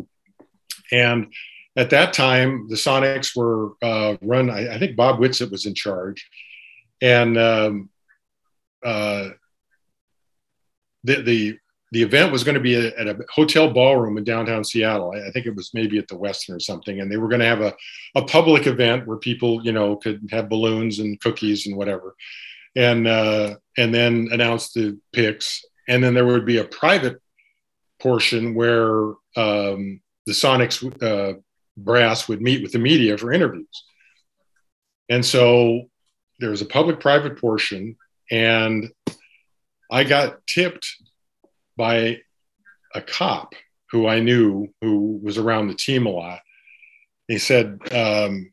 and 0.92 1.34
at 1.80 1.90
that 1.92 2.12
time, 2.12 2.68
the 2.68 2.76
Sonics 2.76 3.36
were 3.36 3.72
uh, 3.82 4.18
run. 4.22 4.50
I, 4.50 4.76
I, 4.76 4.80
think 4.80 4.98
Bob 4.98 5.18
Whitsitt 5.18 5.50
was 5.50 5.66
in 5.66 5.74
charge, 5.74 6.30
and 7.02 7.38
um, 7.38 7.90
uh, 8.84 9.30
the 11.06 11.22
the 11.22 11.58
the 11.94 12.04
event 12.04 12.34
was 12.34 12.44
going 12.44 12.56
to 12.56 12.62
be 12.62 12.76
at 12.76 13.08
a 13.08 13.18
hotel 13.34 13.72
ballroom 13.72 14.18
in 14.18 14.26
downtown 14.26 14.66
Seattle. 14.66 15.14
I, 15.14 15.30
I 15.30 15.32
think 15.32 15.46
it 15.46 15.56
was 15.56 15.72
maybe 15.74 15.98
at 15.98 16.10
the 16.10 16.18
Westin 16.18 16.54
or 16.54 16.60
something, 16.60 17.00
and 17.00 17.10
they 17.10 17.16
were 17.16 17.30
going 17.30 17.40
to 17.40 17.48
have 17.48 17.62
a 17.62 17.74
a 18.16 18.26
public 18.26 18.68
event 18.68 19.08
where 19.08 19.18
people, 19.18 19.64
you 19.64 19.72
know, 19.72 19.96
could 19.96 20.28
have 20.32 20.50
balloons 20.50 21.00
and 21.00 21.20
cookies 21.22 21.66
and 21.66 21.78
whatever, 21.78 22.14
and 22.76 23.08
uh, 23.08 23.56
and 23.78 23.94
then 23.94 24.28
announce 24.34 24.74
the 24.74 25.00
picks, 25.14 25.64
and 25.88 26.04
then 26.04 26.14
there 26.14 26.26
would 26.26 26.46
be 26.46 26.58
a 26.58 26.66
private 26.66 27.22
portion 28.02 28.54
where 28.54 29.12
um, 29.38 30.02
the 30.26 30.34
Sonics 30.34 30.84
uh, 31.02 31.40
brass 31.84 32.28
would 32.28 32.42
meet 32.42 32.62
with 32.62 32.72
the 32.72 32.80
media 32.80 33.18
for 33.18 33.32
interviews. 33.32 33.84
And 35.10 35.26
so 35.26 35.90
there 36.40 36.52
was 36.52 36.62
a 36.62 36.66
public 36.66 37.00
private 37.00 37.40
portion, 37.40 37.98
and 38.30 38.90
I 39.92 40.04
got 40.04 40.46
tipped 40.48 40.88
by 41.76 42.20
a 42.94 43.02
cop 43.02 43.54
who 43.92 44.08
I 44.08 44.20
knew 44.20 44.68
who 44.82 45.20
was 45.24 45.38
around 45.38 45.68
the 45.68 45.74
team 45.74 46.06
a 46.06 46.12
lot. 46.12 46.40
He 47.28 47.40
said, 47.40 47.80
um, 47.94 48.52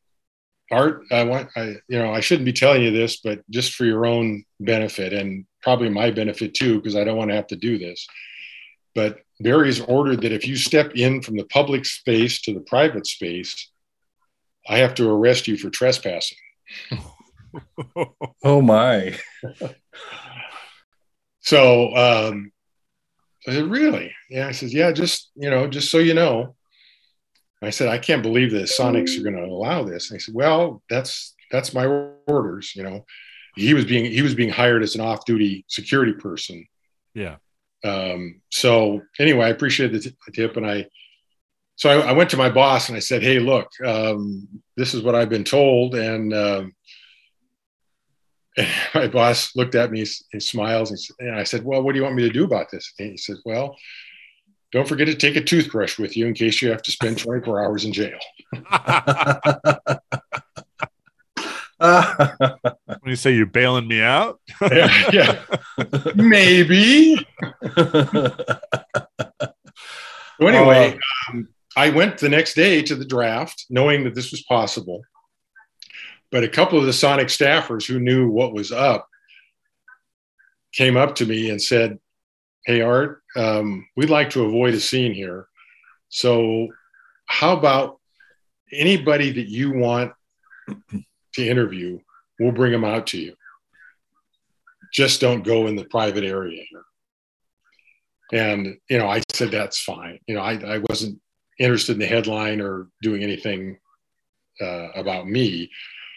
Art, 0.71 1.03
I 1.13 1.23
want, 1.25 1.51
I, 1.57 1.77
you 1.89 1.99
know, 1.99 2.13
I 2.13 2.21
shouldn't 2.21 2.47
be 2.47 2.53
telling 2.53 2.83
you 2.83 2.91
this, 2.91 3.19
but 3.19 3.41
just 3.51 3.75
for 3.75 3.85
your 3.85 4.07
own 4.07 4.45
benefit 4.59 5.13
and 5.13 5.47
probably 5.63 5.89
my 5.91 6.11
benefit 6.11 6.55
too, 6.55 6.77
because 6.77 6.97
I 6.97 7.05
don't 7.05 7.17
want 7.17 7.31
to 7.31 7.37
have 7.37 7.47
to 7.49 7.57
do 7.57 7.79
this. 7.79 8.07
But 8.95 9.19
Barry's 9.41 9.81
ordered 9.81 10.23
that 10.23 10.33
if 10.33 10.47
you 10.47 10.57
step 10.57 10.93
in 10.95 11.21
from 11.23 11.37
the 11.37 11.45
public 11.45 11.85
space 11.85 12.41
to 12.43 12.55
the 12.55 12.61
private 12.61 13.07
space, 13.07 13.71
I 14.69 14.79
have 14.79 14.95
to 14.95 15.09
arrest 15.09 15.47
you 15.47 15.57
for 15.57 15.71
trespassing. 15.71 16.39
oh 18.45 18.63
my. 18.63 19.17
so 21.41 21.95
um, 21.95 22.53
I 23.47 23.53
said, 23.53 23.71
really? 23.71 24.15
Yeah. 24.31 24.49
I 24.49 24.53
said, 24.53 24.71
yeah, 24.71 24.91
just, 24.93 25.31
you 25.37 25.51
know, 25.51 25.69
just 25.69 25.91
so 25.91 25.99
you 25.99 26.15
know. 26.15 26.55
I 27.63 27.71
said, 27.71 27.89
I 27.89 27.99
can't 27.99 28.23
believe 28.23 28.51
the 28.51 28.61
Sonics 28.61 29.19
are 29.19 29.23
going 29.23 29.37
to 29.37 29.45
allow 29.45 29.83
this. 29.83 30.11
And 30.11 30.17
I 30.17 30.19
said, 30.19 30.35
well, 30.35 30.83
that's, 30.91 31.35
that's 31.51 31.73
my 31.73 31.87
orders. 32.27 32.73
You 32.77 32.83
know, 32.83 33.07
he 33.55 33.73
was 33.73 33.85
being, 33.85 34.05
he 34.05 34.23
was 34.23 34.35
being 34.35 34.51
hired 34.51 34.83
as 34.83 34.95
an 34.95 35.01
off 35.01 35.25
duty 35.25 35.65
security 35.69 36.13
person. 36.13 36.67
Yeah. 37.15 37.37
Um, 37.87 38.41
so 38.51 39.03
anyway, 39.19 39.47
I 39.47 39.51
appreciate 39.51 39.93
the, 39.93 40.01
t- 40.01 40.17
the, 40.27 40.33
tip, 40.33 40.57
and 40.57 40.67
I 40.67 40.87
so 41.77 41.91
I, 41.91 42.09
I, 42.09 42.13
went 42.13 42.31
to 42.31 42.39
my 42.39 42.49
boss 42.49 42.89
and 42.89 42.97
I 42.97 43.01
said, 43.01 43.23
"Hey, 43.23 43.39
look, 43.39 43.69
um, 43.85 44.49
this 44.77 44.95
is 44.95 45.03
what 45.03 45.15
I've 45.15 45.29
been 45.29 45.45
told," 45.45 45.95
and, 45.95 46.33
um, 46.33 46.75
and 48.57 48.69
my 48.95 49.07
boss 49.09 49.55
looked 49.55 49.75
at 49.75 49.91
me, 49.91 50.05
he 50.33 50.41
smiles, 50.41 51.15
and, 51.19 51.37
I 51.37 51.45
said, 51.45 51.65
"Well, 51.65 51.83
what 51.83 51.93
do 51.93 51.99
you 51.99 52.05
want 52.05 52.17
me 52.17 52.23
to 52.23 52.33
do 52.33 52.45
about 52.45 52.71
this?" 52.71 52.93
And 52.99 53.11
he 53.11 53.17
said, 53.17 53.37
"Well." 53.45 53.77
don't 54.73 54.89
forget 54.89 55.07
to 55.07 55.15
take 55.15 55.37
a 55.37 55.41
toothbrush 55.41 55.97
with 55.99 56.17
you 56.17 56.27
in 56.27 56.35
case 56.35 56.61
you 56.61 56.69
have 56.71 56.83
to 56.83 56.91
spend 56.91 57.17
24 57.23 57.65
hours 57.65 57.85
in 57.85 57.93
jail. 57.93 58.19
when 61.79 62.99
you 63.05 63.17
say 63.17 63.35
you're 63.35 63.47
bailing 63.47 63.87
me 63.87 64.01
out, 64.01 64.41
yeah, 64.61 65.11
yeah. 65.13 65.43
maybe. 66.15 67.27
So 70.39 70.47
anyway, 70.47 70.99
um, 71.31 71.49
I 71.77 71.91
went 71.91 72.19
the 72.19 72.29
next 72.29 72.55
day 72.55 72.83
to 72.83 72.95
the 72.95 73.05
draft, 73.05 73.67
knowing 73.71 74.05
that 74.05 74.15
this 74.15 74.31
was 74.31 74.43
possible. 74.43 75.03
But 76.31 76.45
a 76.45 76.49
couple 76.49 76.79
of 76.79 76.87
the 76.87 76.93
Sonic 76.93 77.29
staffers 77.29 77.87
who 77.87 77.99
knew 77.99 78.29
what 78.29 78.53
was 78.53 78.73
up 78.73 79.09
came 80.75 80.97
up 80.97 81.15
to 81.17 81.27
me 81.27 81.51
and 81.51 81.63
said, 81.63 81.99
Hey, 82.67 82.83
Art, 82.83 83.23
um, 83.37 83.87
we'd 83.97 84.11
like 84.11 84.31
to 84.31 84.45
avoid 84.45 84.75
a 84.75 84.81
scene 84.81 85.15
here. 85.15 85.47
So, 86.09 86.69
how 87.27 87.57
about 87.57 87.99
anybody 88.73 89.33
that 89.33 89.49
you 89.49 89.73
want 89.73 90.13
to 91.37 91.49
interview? 91.49 91.99
We'll 92.39 92.53
bring 92.53 92.73
them 92.73 92.85
out 92.85 93.07
to 93.09 93.19
you. 93.19 93.35
Just 94.93 95.21
don't 95.21 95.45
go 95.45 95.67
in 95.67 95.77
the 95.77 95.85
private 95.85 96.25
area 96.25 96.63
here. 96.69 96.83
And, 98.33 98.79
you 98.91 98.99
know, 98.99 99.09
I 99.09 99.23
said, 99.33 99.51
that's 99.51 99.81
fine. 99.83 100.19
You 100.27 100.35
know, 100.35 100.41
I, 100.41 100.55
I 100.55 100.79
wasn't 100.91 101.21
interested 101.59 101.93
in 101.93 102.01
the 102.01 102.07
headline 102.07 102.61
or 102.61 102.89
doing 103.03 103.23
anything 103.23 103.79
uh, 104.61 104.89
about 104.95 105.29
me. 105.29 105.71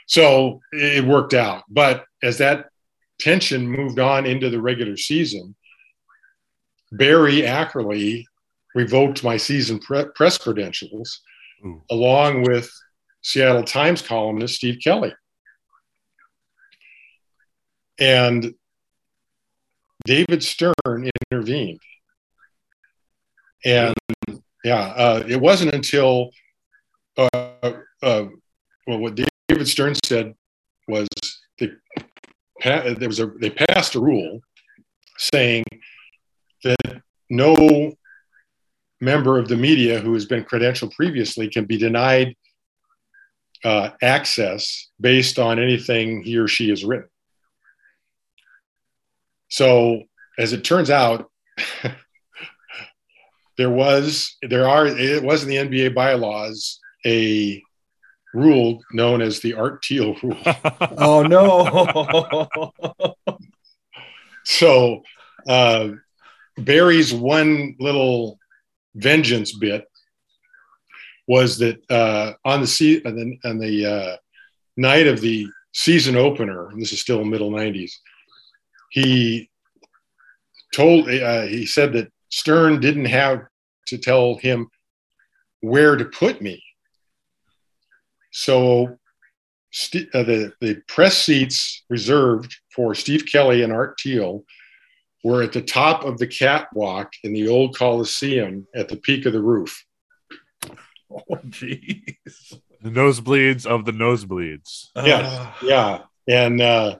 So 0.07 0.59
it 0.71 1.05
worked 1.05 1.33
out. 1.33 1.63
But 1.69 2.05
as 2.23 2.39
that 2.39 2.69
tension 3.19 3.67
moved 3.67 3.99
on 3.99 4.25
into 4.25 4.49
the 4.49 4.61
regular 4.61 4.97
season, 4.97 5.55
Barry 6.91 7.41
Ackerley 7.41 8.25
revoked 8.75 9.23
my 9.23 9.37
season 9.37 9.79
pre- 9.79 10.09
press 10.15 10.37
credentials 10.37 11.21
Ooh. 11.65 11.81
along 11.91 12.43
with 12.43 12.71
Seattle 13.21 13.63
Times 13.63 14.01
columnist 14.01 14.55
Steve 14.55 14.79
Kelley. 14.83 15.13
And 17.99 18.53
David 20.05 20.41
Stern 20.41 21.09
intervened. 21.31 21.79
And 23.65 23.93
yeah, 24.63 24.93
uh, 24.95 25.23
it 25.27 25.39
wasn't 25.39 25.73
until, 25.73 26.29
uh, 27.17 27.27
uh, 28.01 28.25
well, 28.87 28.99
what 28.99 29.19
David 29.49 29.67
Stern 29.67 29.95
said 30.05 30.33
was 30.87 31.07
they, 31.59 31.71
there 32.63 33.07
was 33.07 33.19
a, 33.19 33.27
they 33.27 33.49
passed 33.49 33.95
a 33.95 33.99
rule 33.99 34.39
saying 35.17 35.65
that 36.63 37.01
no 37.29 37.93
member 39.01 39.37
of 39.37 39.47
the 39.47 39.55
media 39.55 39.99
who 39.99 40.13
has 40.13 40.25
been 40.25 40.43
credentialed 40.43 40.93
previously 40.93 41.49
can 41.49 41.65
be 41.65 41.77
denied 41.77 42.35
uh, 43.63 43.89
access 44.01 44.87
based 44.99 45.39
on 45.39 45.59
anything 45.59 46.23
he 46.23 46.37
or 46.37 46.47
she 46.47 46.69
has 46.69 46.83
written. 46.83 47.09
So, 49.49 50.03
as 50.37 50.53
it 50.53 50.63
turns 50.63 50.89
out, 50.89 51.29
there 53.57 53.69
was 53.69 54.37
there 54.41 54.69
are 54.69 54.87
it 54.87 55.21
was 55.23 55.43
in 55.43 55.49
the 55.49 55.57
NBA 55.57 55.93
bylaws 55.93 56.79
a 57.05 57.61
rule 58.33 58.81
known 58.93 59.21
as 59.21 59.39
the 59.41 59.55
Art 59.55 59.83
Thiel 59.83 60.15
rule. 60.23 60.37
oh 60.97 61.23
no! 61.23 63.05
so 64.45 65.01
uh, 65.47 65.89
Barry's 66.57 67.13
one 67.13 67.75
little 67.79 68.39
vengeance 68.95 69.51
bit 69.51 69.88
was 71.29 71.59
that 71.59 71.79
uh, 71.91 72.33
on 72.43 72.59
the 72.59 72.67
sea 72.67 73.03
on 73.05 73.15
the, 73.15 73.47
on 73.47 73.59
the 73.59 73.85
uh, 73.85 74.17
night 74.77 75.05
of 75.05 75.21
the 75.21 75.47
season 75.73 76.15
opener, 76.15 76.69
and 76.69 76.81
this 76.81 76.91
is 76.91 76.99
still 76.99 77.23
middle 77.23 77.51
'90s, 77.51 77.91
he 78.89 79.47
told 80.73 81.07
uh, 81.07 81.43
he 81.43 81.67
said 81.67 81.93
that 81.93 82.11
Stern 82.29 82.79
didn't 82.79 83.05
have 83.05 83.43
to 83.87 83.97
tell 83.99 84.37
him 84.37 84.69
where 85.61 85.95
to 85.95 86.05
put 86.05 86.41
me. 86.41 86.63
So 88.31 88.97
st- 89.71 90.09
uh, 90.15 90.23
the, 90.23 90.53
the 90.61 90.81
press 90.87 91.15
seats 91.15 91.83
reserved 91.89 92.55
for 92.75 92.95
Steve 92.95 93.25
Kelley 93.31 93.61
and 93.61 93.71
Art 93.71 93.99
Thiel 94.01 94.43
were 95.23 95.43
at 95.43 95.53
the 95.53 95.61
top 95.61 96.05
of 96.05 96.17
the 96.17 96.27
catwalk 96.27 97.11
in 97.23 97.33
the 97.33 97.47
old 97.47 97.77
Coliseum 97.77 98.65
at 98.75 98.89
the 98.89 98.95
peak 98.97 99.27
of 99.27 99.33
the 99.33 99.41
roof. 99.41 99.85
Oh, 101.31 101.35
jeez. 101.47 102.15
The 102.81 102.89
nosebleeds 102.89 103.65
of 103.65 103.85
the 103.85 103.91
nosebleeds. 103.91 104.89
Yeah, 104.95 105.17
uh. 105.17 105.51
yeah, 105.61 105.99
and 106.27 106.61
uh, 106.61 106.97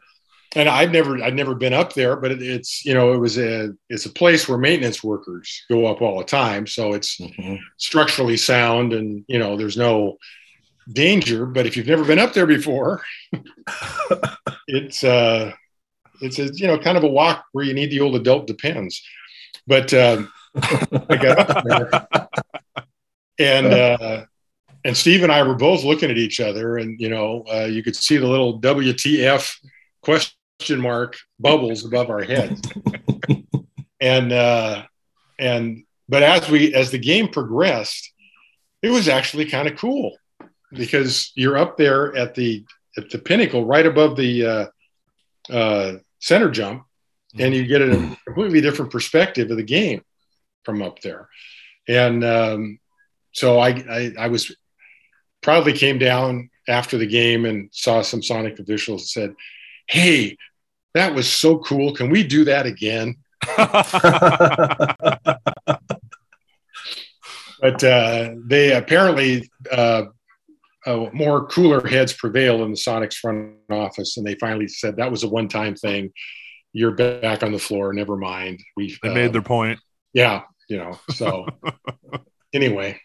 and 0.56 0.68
I've 0.68 0.92
never 0.92 1.22
I've 1.24 1.36
never 1.36 1.56
been 1.56 1.74
up 1.74 1.94
there, 1.94 2.16
but 2.16 2.32
it, 2.32 2.42
it's 2.42 2.84
you 2.86 2.94
know 2.94 3.14
it 3.14 3.18
was 3.18 3.38
a 3.38 3.72
it's 3.90 4.06
a 4.06 4.12
place 4.12 4.50
where 4.50 4.58
maintenance 4.58 5.04
workers 5.04 5.64
go 5.70 5.86
up 5.86 6.02
all 6.02 6.18
the 6.18 6.26
time, 6.26 6.66
so 6.66 6.94
it's 6.94 7.18
mm-hmm. 7.18 7.56
structurally 7.78 8.38
sound, 8.38 8.94
and 8.94 9.24
you 9.28 9.38
know 9.38 9.56
there's 9.56 9.78
no 9.78 10.18
danger. 10.92 11.46
But 11.46 11.66
if 11.68 11.78
you've 11.78 11.88
never 11.88 12.04
been 12.04 12.20
up 12.20 12.34
there 12.34 12.48
before, 12.48 13.04
it's 14.68 15.04
uh 15.04 15.54
it's 16.22 16.40
a 16.40 16.54
you 16.54 16.68
know 16.68 16.80
kind 16.80 16.98
of 16.98 17.04
a 17.04 17.08
walk 17.08 17.46
where 17.52 17.66
you 17.66 17.74
need 17.74 17.92
the 17.92 18.02
old 18.02 18.16
adult 18.16 18.48
depends. 18.48 19.02
But 19.68 19.94
um, 19.94 20.32
I 20.56 21.16
got 21.16 21.50
up 21.50 21.64
there, 21.64 22.08
and 23.40 23.68
uh, 23.68 24.26
and 24.86 24.96
Steve 24.96 25.24
and 25.24 25.32
I 25.32 25.44
were 25.44 25.56
both 25.56 25.84
looking 25.84 26.12
at 26.12 26.18
each 26.18 26.40
other, 26.40 26.78
and 26.78 27.00
you 27.00 27.10
know 27.10 27.46
uh, 27.52 27.66
you 27.66 27.82
could 27.82 27.96
see 27.96 28.18
the 28.18 28.28
little 28.28 28.60
WTF 28.60 29.56
question 30.02 30.32
mark 30.78 31.18
bubbles 31.40 31.86
above 31.86 32.10
our 32.10 32.22
heads. 32.22 32.62
and 34.02 34.32
uh, 34.32 34.84
and 35.38 35.84
but 36.08 36.24
as 36.24 36.50
we 36.50 36.74
as 36.74 36.92
the 36.92 37.00
game 37.00 37.30
progressed, 37.30 38.12
it 38.82 38.90
was 38.90 39.08
actually 39.08 39.46
kind 39.46 39.68
of 39.68 39.78
cool 39.78 40.18
because 40.72 41.32
you're 41.36 41.58
up 41.58 41.78
there 41.78 42.16
at 42.16 42.36
the 42.36 42.66
at 42.98 43.10
the 43.10 43.20
pinnacle, 43.20 43.66
right 43.66 43.86
above 43.86 44.16
the 44.16 44.46
uh, 44.46 44.66
uh, 45.54 45.94
center 46.20 46.50
jump, 46.50 46.84
and 47.38 47.54
you 47.54 47.66
get 47.66 47.82
a 47.82 48.18
completely 48.26 48.62
different 48.62 48.92
perspective 48.92 49.50
of 49.52 49.58
the 49.58 49.64
game 49.64 50.04
from 50.64 50.82
up 50.82 51.02
there. 51.02 51.30
And 51.88 52.24
um, 52.24 52.80
so 53.32 53.60
I, 53.60 53.70
I, 53.90 54.14
I 54.20 54.28
was 54.28 54.56
proudly 55.42 55.74
came 55.74 55.98
down 55.98 56.50
after 56.68 56.98
the 56.98 57.08
game 57.08 57.46
and 57.46 57.70
saw 57.72 58.02
some 58.02 58.22
Sonic 58.22 58.60
officials 58.60 59.02
and 59.02 59.10
said, 59.10 59.36
"Hey, 59.88 60.38
that 60.94 61.14
was 61.14 61.32
so 61.32 61.60
cool. 61.60 61.94
Can 61.94 62.10
we 62.10 62.24
do 62.24 62.46
that 62.46 62.66
again? 62.66 63.16
but 67.62 67.84
uh, 67.84 68.36
they 68.48 68.74
apparently 68.74 69.50
uh, 69.72 70.04
uh, 70.86 71.06
more 71.14 71.46
cooler 71.48 71.86
heads 71.88 72.14
prevail 72.14 72.64
in 72.64 72.72
the 72.72 72.78
Sonics 72.78 73.16
front 73.16 73.56
office, 73.70 74.18
and 74.18 74.26
they 74.26 74.36
finally 74.36 74.68
said 74.68 74.98
that 74.98 75.12
was 75.12 75.24
a 75.24 75.30
one-time 75.30 75.76
thing. 75.76 76.12
You're 76.74 76.92
back 76.92 77.44
on 77.44 77.52
the 77.52 77.60
floor. 77.60 77.94
Never 77.94 78.16
mind. 78.16 78.60
We 78.78 78.98
they 79.02 79.14
made 79.14 79.34
their 79.34 79.42
point. 79.42 79.80
Yeah, 80.14 80.44
you 80.70 80.78
know. 80.78 81.00
So 81.10 81.48
anyway, 82.54 83.00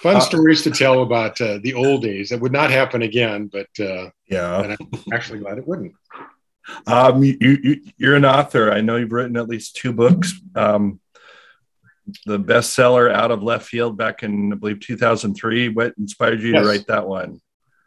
fun 0.00 0.16
uh, 0.16 0.20
stories 0.20 0.62
to 0.62 0.70
tell 0.70 1.02
about 1.02 1.40
uh, 1.40 1.58
the 1.62 1.74
old 1.74 2.02
days. 2.02 2.30
That 2.30 2.40
would 2.40 2.52
not 2.52 2.70
happen 2.70 3.02
again, 3.02 3.50
but 3.52 3.68
uh, 3.78 4.10
yeah, 4.28 4.76
I'm 4.80 4.90
actually 5.12 5.40
glad 5.40 5.58
it 5.58 5.66
wouldn't. 5.66 5.94
Um, 6.86 7.22
you, 7.24 7.82
you, 7.96 8.10
are 8.10 8.14
an 8.14 8.24
author. 8.24 8.72
I 8.72 8.80
know 8.80 8.96
you've 8.96 9.12
written 9.12 9.36
at 9.36 9.48
least 9.48 9.76
two 9.76 9.92
books. 9.92 10.32
Um, 10.54 11.00
the 12.26 12.38
bestseller 12.38 13.12
out 13.12 13.30
of 13.30 13.42
left 13.42 13.66
field 13.66 13.96
back 13.96 14.22
in, 14.22 14.52
I 14.52 14.56
believe, 14.56 14.80
2003. 14.80 15.68
What 15.70 15.94
inspired 15.98 16.42
you 16.42 16.52
yes. 16.52 16.62
to 16.62 16.68
write 16.68 16.86
that 16.86 17.06
one? 17.06 17.40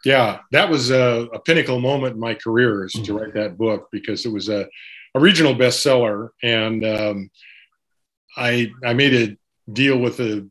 Yeah, 0.05 0.39
that 0.51 0.69
was 0.69 0.91
a, 0.91 1.29
a 1.33 1.39
pinnacle 1.39 1.79
moment 1.79 2.15
in 2.15 2.19
my 2.19 2.33
career 2.33 2.85
is 2.85 2.91
to 2.93 2.99
mm-hmm. 2.99 3.15
write 3.15 3.33
that 3.35 3.57
book 3.57 3.87
because 3.91 4.25
it 4.25 4.31
was 4.31 4.49
a, 4.49 4.67
a 5.15 5.19
regional 5.19 5.55
bestseller. 5.55 6.29
And 6.41 6.85
um, 6.85 7.31
I, 8.35 8.71
I 8.83 8.93
made 8.93 9.13
a 9.13 9.71
deal 9.71 9.97
with 9.97 10.17
the 10.17 10.49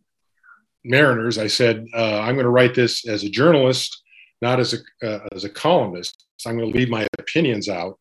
Mariners. 0.84 1.38
I 1.38 1.46
said, 1.46 1.86
uh, 1.94 2.20
I'm 2.20 2.34
going 2.34 2.44
to 2.44 2.50
write 2.50 2.74
this 2.74 3.06
as 3.06 3.24
a 3.24 3.30
journalist, 3.30 4.02
not 4.40 4.60
as 4.60 4.74
a, 4.74 5.06
uh, 5.06 5.26
as 5.32 5.44
a 5.44 5.48
columnist. 5.48 6.26
So 6.36 6.50
I'm 6.50 6.58
going 6.58 6.72
to 6.72 6.76
leave 6.76 6.88
my 6.88 7.06
opinions 7.18 7.68
out 7.68 7.98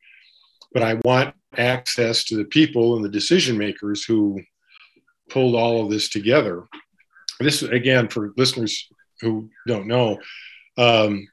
but 0.74 0.84
I 0.84 1.00
want 1.04 1.36
access 1.58 2.24
to 2.26 2.38
the 2.38 2.46
people 2.46 2.96
and 2.96 3.04
the 3.04 3.10
decision 3.10 3.58
makers 3.58 4.04
who 4.04 4.42
pulled 5.30 5.56
all 5.56 5.84
of 5.84 5.90
this 5.90 6.10
together. 6.10 6.66
This, 7.40 7.62
again, 7.62 8.08
for 8.08 8.34
listeners 8.38 8.88
who 9.22 9.50
don't 9.68 9.88
know, 9.88 10.20
um, 10.78 11.28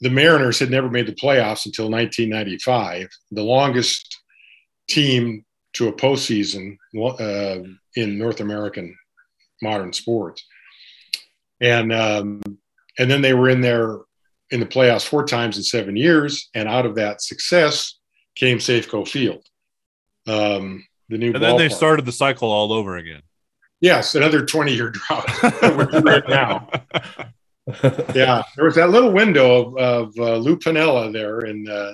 the 0.00 0.10
Mariners 0.10 0.58
had 0.58 0.70
never 0.70 0.88
made 0.88 1.06
the 1.06 1.14
playoffs 1.14 1.66
until 1.66 1.90
1995. 1.90 3.08
The 3.32 3.42
longest 3.42 4.16
team 4.88 5.44
to 5.74 5.88
a 5.88 5.92
postseason 5.92 6.76
uh, 6.96 7.68
in 7.94 8.18
North 8.18 8.40
American 8.40 8.96
modern 9.62 9.92
sports. 9.92 10.44
And 11.60 11.92
um, 11.92 12.40
and 12.98 13.10
then 13.10 13.22
they 13.22 13.34
were 13.34 13.48
in 13.48 13.60
there 13.60 13.98
in 14.50 14.60
the 14.60 14.66
playoffs 14.66 15.06
four 15.06 15.24
times 15.24 15.56
in 15.56 15.62
seven 15.62 15.96
years, 15.96 16.48
and 16.54 16.68
out 16.68 16.86
of 16.86 16.94
that 16.96 17.20
success 17.20 17.98
came 18.34 18.58
Safeco 18.58 19.06
Field, 19.06 19.44
um, 20.26 20.86
the 21.08 21.18
new. 21.18 21.32
And 21.32 21.42
then 21.42 21.56
they 21.56 21.68
started 21.68 22.04
the 22.04 22.12
cycle 22.12 22.50
all 22.50 22.72
over 22.72 22.96
again. 22.96 23.22
Yes, 23.80 24.14
another 24.14 24.44
twenty-year 24.44 24.90
drought. 24.90 25.42
right 26.04 26.28
now. 26.28 26.68
yeah, 28.14 28.42
there 28.56 28.64
was 28.64 28.76
that 28.76 28.90
little 28.90 29.12
window 29.12 29.74
of, 29.74 29.76
of 29.76 30.18
uh, 30.18 30.36
Lou 30.36 30.56
Piniella 30.56 31.12
there 31.12 31.40
in 31.40 31.68
uh, 31.68 31.92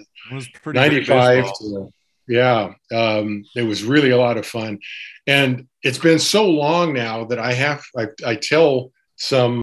95 0.65 1.45
to, 1.45 1.93
yeah 2.29 2.73
um, 2.93 3.45
it 3.55 3.63
was 3.63 3.85
really 3.85 4.11
a 4.11 4.17
lot 4.17 4.37
of 4.37 4.47
fun 4.47 4.79
and 5.27 5.67
it's 5.83 5.99
been 5.99 6.19
so 6.19 6.49
long 6.49 6.93
now 6.93 7.25
that 7.25 7.39
i 7.39 7.53
have 7.53 7.83
i, 7.97 8.07
I 8.27 8.37
tell 8.37 8.91
some 9.17 9.63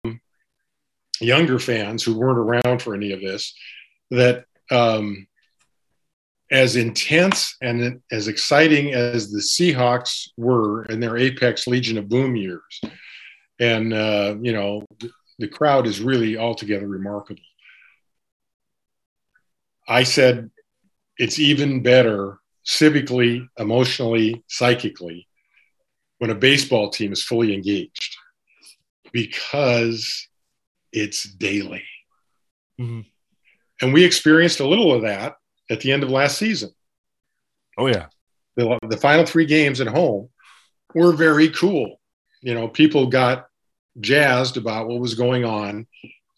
younger 1.20 1.60
fans 1.60 2.04
who 2.04 2.18
weren't 2.18 2.64
around 2.66 2.82
for 2.82 2.96
any 2.96 3.12
of 3.12 3.22
this 3.22 3.54
that 4.10 4.46
um, 4.72 5.28
as 6.52 6.76
intense 6.76 7.56
and 7.62 8.02
as 8.12 8.28
exciting 8.28 8.94
as 8.94 9.32
the 9.32 9.40
Seahawks 9.40 10.30
were 10.38 10.84
in 10.86 11.00
their 11.00 11.18
apex 11.18 11.66
Legion 11.66 11.98
of 11.98 12.10
Boom 12.10 12.36
years, 12.36 12.82
and 13.60 13.94
uh, 13.94 14.36
you 14.42 14.52
know 14.52 14.86
the 15.40 15.48
crowd 15.48 15.88
is 15.88 16.02
really 16.02 16.38
altogether 16.38 16.88
remarkable. 16.88 17.42
I 19.88 20.04
said 20.04 20.52
it's 21.18 21.40
even 21.40 21.84
better 21.84 22.38
civically, 22.66 23.48
emotionally, 23.58 24.44
psychically 24.48 25.28
when 26.20 26.30
a 26.30 26.36
baseball 26.36 26.90
team 26.90 27.12
is 27.12 27.24
fully 27.24 27.54
engaged 27.54 28.16
because 29.12 30.28
it's 30.94 31.24
daily. 31.24 31.84
Mm-hmm. 32.80 33.02
And 33.82 33.94
we 33.94 34.06
experienced 34.06 34.60
a 34.60 34.68
little 34.68 34.94
of 34.94 35.02
that 35.02 35.38
at 35.70 35.82
the 35.82 35.92
end 35.92 36.04
of 36.04 36.12
last 36.12 36.38
season. 36.38 36.72
Oh, 37.78 37.88
yeah. 37.88 38.06
The, 38.56 38.78
the 38.88 38.98
final 38.98 39.26
three 39.26 39.46
games 39.46 39.82
at 39.82 39.88
home 39.88 40.30
were 40.94 41.14
very 41.14 41.50
cool. 41.50 42.00
You 42.42 42.54
know, 42.54 42.68
people 42.68 43.08
got 43.08 43.48
jazzed 44.00 44.58
about 44.58 44.88
what 44.88 45.00
was 45.00 45.16
going 45.16 45.44
on. 45.46 45.88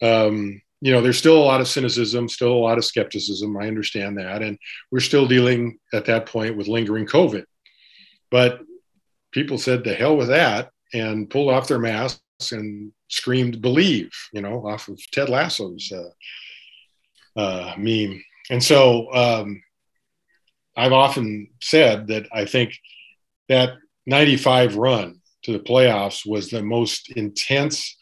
Um, 0.02 0.62
you 0.84 0.92
know, 0.92 1.00
there's 1.00 1.18
still 1.18 1.38
a 1.38 1.46
lot 1.46 1.62
of 1.62 1.68
cynicism, 1.70 2.28
still 2.28 2.52
a 2.52 2.56
lot 2.56 2.78
of 2.78 2.84
skepticism. 2.84 3.56
I 3.56 3.70
understand 3.70 4.18
that. 4.18 4.42
And 4.42 4.58
we're 4.92 5.00
still 5.00 5.26
dealing 5.26 5.80
at 5.94 6.04
that 6.08 6.26
point 6.26 6.58
with 6.58 6.68
lingering 6.68 7.06
COVID. 7.06 7.46
But 8.30 8.60
people 9.32 9.58
said, 9.58 9.86
the 9.86 9.94
hell 9.94 10.18
with 10.18 10.28
that, 10.28 10.72
and 10.94 11.30
pulled 11.30 11.54
off 11.54 11.70
their 11.70 11.80
masks 11.80 12.20
and 12.52 12.92
screamed, 13.08 13.62
believe, 13.62 14.12
you 14.34 14.42
know, 14.42 14.68
off 14.68 14.90
of 14.90 15.00
Ted 15.12 15.30
Lasso's 15.30 15.90
uh, 15.90 17.40
uh, 17.40 17.76
meme. 17.78 18.22
And 18.50 18.62
so 18.62 19.08
um, 19.14 19.64
I've 20.76 20.92
often 20.92 21.48
said 21.62 22.08
that 22.08 22.28
I 22.34 22.44
think 22.44 22.78
that 23.48 23.76
95 24.06 24.76
run 24.76 25.22
to 25.44 25.54
the 25.54 25.64
playoffs 25.64 26.28
was 26.30 26.50
the 26.50 26.62
most 26.62 27.10
intense, 27.10 27.96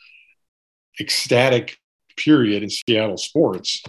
ecstatic 1.00 1.78
period 2.24 2.63
in 2.63 2.69
Seattle 2.69 3.17
sports 3.17 3.84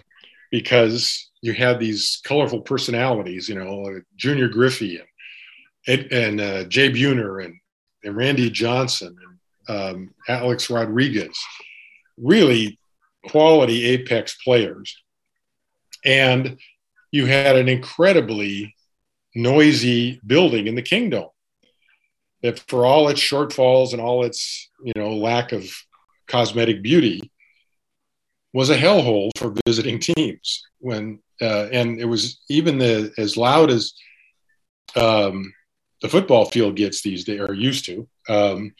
because 0.50 1.30
you 1.40 1.52
had 1.52 1.80
these 1.80 2.20
colorful 2.24 2.60
personalities, 2.60 3.48
you 3.48 3.54
know, 3.54 4.00
Junior 4.16 4.48
Griffey 4.48 5.00
and, 5.86 6.12
and 6.12 6.40
uh, 6.40 6.64
Jay 6.64 6.90
Buhner 6.90 7.44
and, 7.44 7.54
and 8.04 8.16
Randy 8.16 8.50
Johnson 8.50 9.16
and 9.68 9.86
um, 9.96 10.14
Alex 10.28 10.70
Rodriguez, 10.70 11.36
really 12.16 12.78
quality 13.26 13.84
apex 13.86 14.36
players. 14.42 14.96
And 16.04 16.58
you 17.10 17.26
had 17.26 17.56
an 17.56 17.68
incredibly 17.68 18.74
noisy 19.34 20.20
building 20.26 20.66
in 20.66 20.74
the 20.74 20.82
Kingdome 20.82 21.28
that 22.42 22.58
for 22.68 22.84
all 22.84 23.08
its 23.08 23.20
shortfalls 23.20 23.92
and 23.92 24.00
all 24.00 24.24
its, 24.24 24.68
you 24.84 24.92
know, 24.96 25.14
lack 25.14 25.52
of 25.52 25.64
cosmetic 26.26 26.82
beauty, 26.82 27.31
was 28.52 28.70
a 28.70 28.76
hellhole 28.76 29.30
for 29.36 29.54
visiting 29.66 29.98
teams. 29.98 30.62
When 30.78 31.20
uh, 31.40 31.68
and 31.72 32.00
it 32.00 32.04
was 32.04 32.40
even 32.48 32.78
the 32.78 33.12
as 33.18 33.36
loud 33.36 33.70
as 33.70 33.94
um, 34.96 35.52
the 36.00 36.08
football 36.08 36.44
field 36.46 36.76
gets 36.76 37.02
these 37.02 37.24
days 37.24 37.40
are 37.40 37.54
used 37.54 37.84
to. 37.86 38.08
Um, 38.28 38.74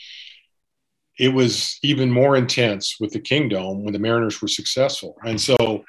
it 1.19 1.29
was 1.29 1.79
even 1.83 2.11
more 2.11 2.37
intense 2.37 2.97
with 2.99 3.13
the 3.13 3.21
Kingdome 3.21 3.85
when 3.85 3.93
the 3.93 3.99
Mariners 3.99 4.41
were 4.41 4.49
successful, 4.49 5.17
and 5.25 5.41
so 5.41 5.85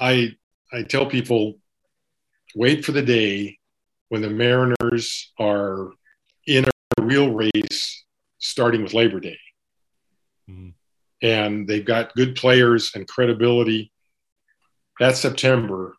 I 0.00 0.30
I 0.72 0.82
tell 0.82 1.06
people 1.06 1.58
wait 2.54 2.84
for 2.84 2.92
the 2.92 3.02
day 3.02 3.58
when 4.08 4.22
the 4.22 4.30
Mariners 4.30 5.32
are 5.38 5.90
in 6.46 6.64
a 6.64 7.02
real 7.02 7.32
race 7.32 8.04
starting 8.38 8.82
with 8.82 8.94
Labor 8.94 9.20
Day. 9.20 9.38
Mm-hmm 10.50 10.70
and 11.22 11.66
they've 11.66 11.84
got 11.84 12.14
good 12.14 12.36
players 12.36 12.92
and 12.94 13.08
credibility. 13.08 13.92
That 15.00 15.16
September 15.16 15.96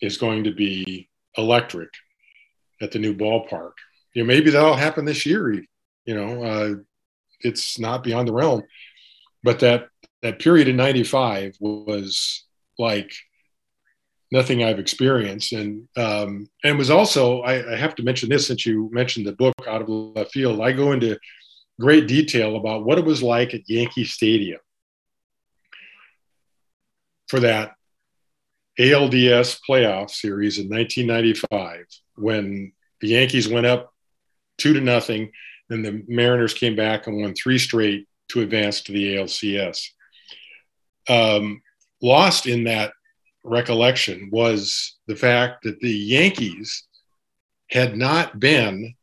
is 0.00 0.18
going 0.18 0.44
to 0.44 0.52
be 0.52 1.08
electric 1.36 1.90
at 2.80 2.92
the 2.92 2.98
new 2.98 3.14
ballpark. 3.14 3.72
You 4.14 4.22
know, 4.22 4.26
maybe 4.26 4.50
that'll 4.50 4.74
happen 4.74 5.04
this 5.04 5.26
year. 5.26 5.52
You 5.52 6.14
know, 6.14 6.44
uh, 6.44 6.74
it's 7.40 7.78
not 7.78 8.04
beyond 8.04 8.28
the 8.28 8.32
realm. 8.32 8.62
But 9.42 9.60
that 9.60 9.88
that 10.22 10.38
period 10.38 10.68
in 10.68 10.76
'95 10.76 11.56
was 11.60 12.44
like 12.78 13.12
nothing 14.30 14.64
I've 14.64 14.78
experienced, 14.78 15.52
and 15.52 15.86
um, 15.96 16.48
and 16.62 16.78
was 16.78 16.90
also 16.90 17.42
I, 17.42 17.74
I 17.74 17.76
have 17.76 17.94
to 17.96 18.02
mention 18.02 18.28
this 18.28 18.46
since 18.46 18.64
you 18.64 18.90
mentioned 18.92 19.26
the 19.26 19.32
book 19.32 19.54
out 19.68 19.82
of 19.82 19.88
left 19.88 20.32
field. 20.32 20.60
I 20.60 20.72
go 20.72 20.92
into 20.92 21.18
great 21.80 22.06
detail 22.06 22.56
about 22.56 22.84
what 22.84 22.98
it 22.98 23.04
was 23.04 23.22
like 23.22 23.54
at 23.54 23.68
Yankee 23.68 24.04
Stadium 24.04 24.60
for 27.28 27.40
that 27.40 27.74
ALDS 28.78 29.60
playoff 29.68 30.10
series 30.10 30.58
in 30.58 30.68
1995 30.68 31.86
when 32.16 32.72
the 33.00 33.08
Yankees 33.08 33.48
went 33.48 33.66
up 33.66 33.92
two 34.58 34.72
to 34.72 34.80
nothing, 34.80 35.30
and 35.70 35.84
the 35.84 36.04
Mariners 36.06 36.54
came 36.54 36.76
back 36.76 37.06
and 37.06 37.20
won 37.20 37.34
three 37.34 37.58
straight 37.58 38.06
to 38.28 38.40
advance 38.40 38.82
to 38.82 38.92
the 38.92 39.16
ALCS. 39.16 39.88
Um, 41.08 41.62
lost 42.02 42.46
in 42.46 42.64
that 42.64 42.92
recollection 43.44 44.30
was 44.32 44.96
the 45.06 45.16
fact 45.16 45.64
that 45.64 45.80
the 45.80 45.90
Yankees 45.90 46.84
had 47.70 47.96
not 47.96 48.38
been 48.38 48.94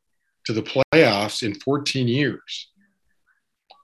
to 0.46 0.54
the 0.54 0.64
playoffs 0.64 1.44
in 1.44 1.54
14 1.56 2.08
years 2.08 2.70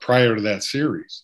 prior 0.01 0.35
to 0.35 0.41
that 0.41 0.63
series. 0.63 1.23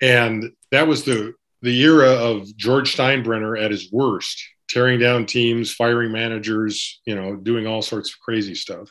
And 0.00 0.52
that 0.70 0.86
was 0.86 1.04
the 1.04 1.34
the 1.62 1.80
era 1.80 2.10
of 2.10 2.54
George 2.56 2.96
Steinbrenner 2.96 3.60
at 3.60 3.70
his 3.70 3.90
worst, 3.92 4.42
tearing 4.68 4.98
down 4.98 5.26
teams, 5.26 5.72
firing 5.72 6.10
managers, 6.10 7.00
you 7.06 7.14
know, 7.14 7.36
doing 7.36 7.68
all 7.68 7.82
sorts 7.82 8.12
of 8.12 8.18
crazy 8.20 8.56
stuff. 8.56 8.90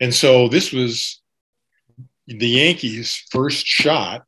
And 0.00 0.14
so 0.14 0.48
this 0.48 0.72
was 0.72 1.20
the 2.28 2.46
Yankees' 2.46 3.24
first 3.30 3.66
shot 3.66 4.24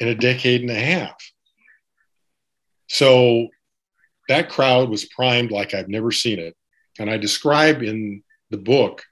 in 0.00 0.08
a 0.08 0.14
decade 0.14 0.62
and 0.62 0.70
a 0.70 0.74
half. 0.74 1.14
So 2.88 3.48
that 4.28 4.48
crowd 4.48 4.88
was 4.88 5.04
primed 5.04 5.50
like 5.50 5.74
I've 5.74 5.88
never 5.88 6.10
seen 6.10 6.38
it. 6.38 6.56
And 6.98 7.08
I 7.08 7.16
describe 7.16 7.82
in 7.82 8.22
the 8.50 8.58
book 8.58 9.04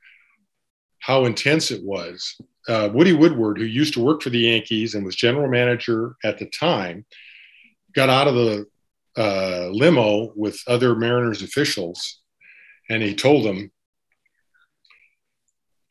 how 1.01 1.25
intense 1.25 1.71
it 1.71 1.83
was. 1.83 2.37
Uh, 2.69 2.89
Woody 2.93 3.13
Woodward, 3.13 3.59
who 3.59 3.65
used 3.65 3.95
to 3.95 4.05
work 4.05 4.23
for 4.23 4.31
the 4.31 4.39
Yankees 4.39 4.95
and 4.95 5.05
was 5.05 5.17
general 5.17 5.49
manager 5.49 6.15
at 6.23 6.39
the 6.39 6.47
time, 6.47 7.05
got 7.95 8.09
out 8.09 8.29
of 8.29 8.35
the 8.35 8.67
uh, 9.17 9.69
limo 9.73 10.33
with 10.37 10.61
other 10.67 10.95
Mariners 10.95 11.43
officials, 11.43 12.21
and 12.89 13.03
he 13.03 13.15
told 13.15 13.45
them, 13.45 13.73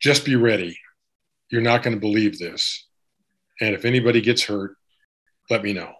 "Just 0.00 0.24
be 0.24 0.36
ready. 0.36 0.78
You're 1.50 1.60
not 1.60 1.82
going 1.82 1.94
to 1.94 2.00
believe 2.00 2.38
this, 2.38 2.86
and 3.60 3.74
if 3.74 3.84
anybody 3.84 4.20
gets 4.20 4.44
hurt, 4.44 4.76
let 5.50 5.62
me 5.62 5.72
know." 5.72 5.92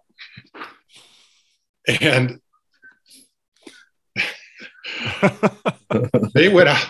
And 2.00 2.40
they 6.34 6.48
went 6.48 6.68
out 6.68 6.86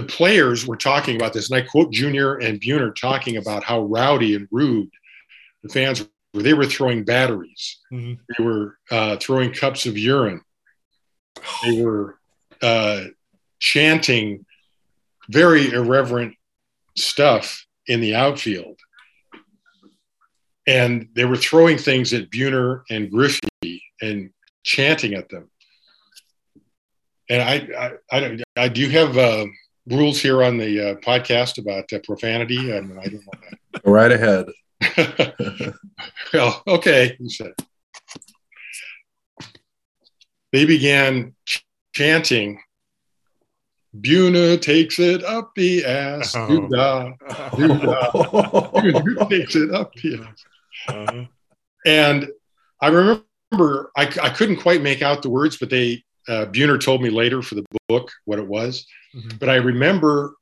the 0.00 0.06
players 0.06 0.66
were 0.66 0.78
talking 0.78 1.14
about 1.14 1.34
this, 1.34 1.50
and 1.50 1.62
I 1.62 1.66
quote 1.66 1.92
Junior 1.92 2.36
and 2.36 2.58
Buhner 2.58 2.94
talking 2.96 3.36
about 3.36 3.62
how 3.62 3.82
rowdy 3.82 4.34
and 4.34 4.48
rude 4.50 4.88
the 5.62 5.68
fans 5.68 6.00
were. 6.32 6.42
They 6.42 6.54
were 6.54 6.64
throwing 6.64 7.04
batteries. 7.04 7.78
Mm-hmm. 7.92 8.14
They 8.28 8.44
were 8.44 8.78
uh, 8.90 9.16
throwing 9.18 9.52
cups 9.52 9.84
of 9.84 9.98
urine. 9.98 10.40
They 11.64 11.82
were 11.82 12.18
uh, 12.62 13.06
chanting 13.58 14.46
very 15.28 15.70
irreverent 15.70 16.34
stuff 16.96 17.66
in 17.86 18.00
the 18.00 18.14
outfield. 18.14 18.78
And 20.66 21.08
they 21.14 21.26
were 21.26 21.36
throwing 21.36 21.76
things 21.76 22.14
at 22.14 22.30
Buhner 22.30 22.84
and 22.88 23.10
Griffey 23.10 23.82
and 24.00 24.30
chanting 24.62 25.12
at 25.14 25.28
them. 25.28 25.50
And 27.28 27.42
I, 27.42 27.98
I, 28.10 28.18
I, 28.18 28.38
I 28.56 28.68
do 28.68 28.88
have 28.88 29.18
uh, 29.18 29.46
rules 29.86 30.20
here 30.20 30.42
on 30.42 30.58
the 30.58 30.90
uh, 30.90 30.94
podcast 30.96 31.58
about 31.58 31.92
uh, 31.92 31.98
profanity. 32.04 32.72
I, 32.74 32.80
mean, 32.80 32.98
I 32.98 33.04
don't 33.04 33.14
know 33.14 33.32
that. 33.50 33.58
Right 33.84 34.12
ahead. 34.12 34.46
well, 36.32 36.62
okay, 36.66 37.16
he 37.18 37.28
said. 37.28 37.52
They 40.52 40.64
began 40.64 41.34
ch- 41.46 41.64
chanting 41.94 42.60
Buhner 43.96 44.60
takes 44.60 44.98
it 44.98 45.24
up 45.24 45.52
the 45.56 45.84
ass. 45.84 46.34
Oh. 46.36 46.46
Doo-dah, 46.46 47.12
Buhner 47.50 49.28
takes 49.30 49.56
it 49.56 49.72
up 49.72 49.92
the 49.94 50.22
ass. 50.22 50.44
Uh-huh. 50.88 51.24
And 51.84 52.28
I 52.80 52.88
remember 52.88 53.90
I, 53.96 54.02
I 54.22 54.30
couldn't 54.30 54.58
quite 54.58 54.82
make 54.82 55.02
out 55.02 55.22
the 55.22 55.30
words, 55.30 55.56
but 55.56 55.70
they 55.70 56.04
uh, 56.28 56.46
Buhner 56.46 56.80
told 56.80 57.02
me 57.02 57.10
later 57.10 57.42
for 57.42 57.54
the 57.54 57.64
book 57.88 58.10
what 58.24 58.38
it 58.38 58.46
was. 58.46 58.86
Mm-hmm. 59.14 59.38
But 59.38 59.48
I 59.48 59.56
remember 59.56 60.34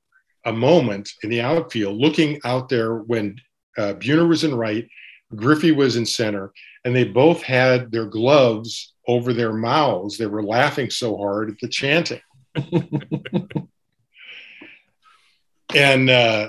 a 0.45 0.53
moment 0.53 1.11
in 1.23 1.31
the 1.31 1.41
outfield 1.41 1.97
looking 1.97 2.41
out 2.45 2.69
there 2.69 2.97
when 2.97 3.37
uh, 3.77 3.95
Buhner 3.95 4.29
was 4.29 4.45
in 4.45 4.55
right, 4.55 4.89
Griffey 5.35 5.73
was 5.73 5.97
in 5.97 6.07
center, 6.07 6.53
and 6.85 6.95
they 6.95 7.05
both 7.05 7.43
had 7.43 7.91
their 7.91 8.07
gloves 8.07 8.95
over 9.07 9.33
their 9.33 9.53
mouths. 9.53 10.17
They 10.17 10.27
were 10.27 10.43
laughing 10.43 10.91
so 10.91 11.17
hard 11.17 11.51
at 11.51 11.59
the 11.61 11.69
chanting. 11.69 12.21
and 15.75 16.11
uh, 16.11 16.49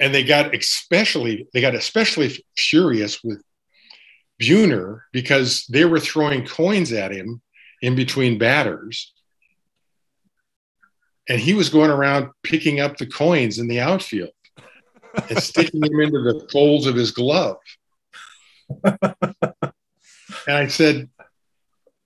and 0.00 0.14
they 0.14 0.24
got 0.24 0.54
especially 0.54 1.48
they 1.52 1.60
got 1.60 1.74
especially 1.74 2.42
furious 2.56 3.22
with 3.22 3.42
Buhner 4.40 5.02
because 5.12 5.66
they 5.66 5.84
were 5.84 6.00
throwing 6.00 6.46
coins 6.46 6.92
at 6.92 7.12
him 7.12 7.42
in 7.82 7.94
between 7.94 8.38
batters. 8.38 9.12
And 11.28 11.40
he 11.40 11.54
was 11.54 11.68
going 11.68 11.90
around 11.90 12.30
picking 12.42 12.80
up 12.80 12.96
the 12.96 13.06
coins 13.06 13.58
in 13.58 13.68
the 13.68 13.80
outfield 13.80 14.30
and 15.28 15.38
sticking 15.42 15.80
them 15.80 16.00
into 16.00 16.20
the 16.20 16.48
folds 16.50 16.86
of 16.86 16.94
his 16.94 17.10
glove. 17.10 17.58
and 18.82 18.96
I 20.46 20.68
said, 20.68 21.08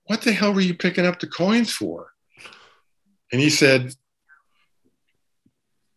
What 0.05 0.21
the 0.21 0.33
hell 0.33 0.53
were 0.53 0.61
you 0.61 0.75
picking 0.75 1.05
up 1.05 1.19
the 1.19 1.27
coins 1.27 1.71
for? 1.71 2.11
And 3.31 3.41
he 3.41 3.49
said, 3.49 3.93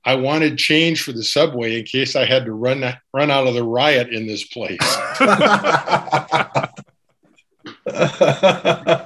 I 0.04 0.14
wanted 0.14 0.56
change 0.56 1.02
for 1.02 1.12
the 1.12 1.24
subway 1.24 1.80
in 1.80 1.84
case 1.84 2.14
I 2.14 2.24
had 2.24 2.44
to 2.44 2.52
run 2.52 2.84
run 3.12 3.30
out 3.30 3.48
of 3.48 3.54
the 3.54 3.64
riot 3.64 4.10
in 4.10 4.28
this 4.28 4.44
place. 4.44 4.78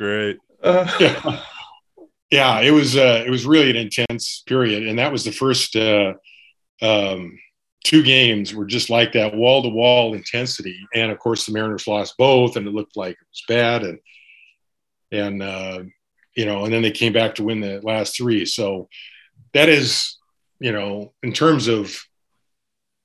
Great. 0.00 0.38
yeah. 0.64 1.42
yeah, 2.30 2.60
it 2.60 2.70
was 2.70 2.96
uh, 2.96 3.22
it 3.26 3.28
was 3.28 3.44
really 3.44 3.68
an 3.68 3.76
intense 3.76 4.42
period, 4.46 4.86
and 4.86 4.98
that 4.98 5.12
was 5.12 5.24
the 5.24 5.30
first 5.30 5.76
uh, 5.76 6.14
um, 6.80 7.38
two 7.84 8.02
games 8.02 8.54
were 8.54 8.64
just 8.64 8.88
like 8.88 9.12
that 9.12 9.34
wall 9.34 9.62
to 9.62 9.68
wall 9.68 10.14
intensity, 10.14 10.80
and 10.94 11.12
of 11.12 11.18
course 11.18 11.44
the 11.44 11.52
Mariners 11.52 11.86
lost 11.86 12.16
both, 12.16 12.56
and 12.56 12.66
it 12.66 12.72
looked 12.72 12.96
like 12.96 13.12
it 13.12 13.28
was 13.30 13.44
bad, 13.46 13.82
and 13.82 13.98
and 15.12 15.42
uh, 15.42 15.82
you 16.34 16.46
know, 16.46 16.64
and 16.64 16.72
then 16.72 16.80
they 16.80 16.92
came 16.92 17.12
back 17.12 17.34
to 17.34 17.44
win 17.44 17.60
the 17.60 17.82
last 17.82 18.16
three. 18.16 18.46
So 18.46 18.88
that 19.52 19.68
is, 19.68 20.16
you 20.60 20.72
know, 20.72 21.12
in 21.22 21.34
terms 21.34 21.68
of 21.68 21.94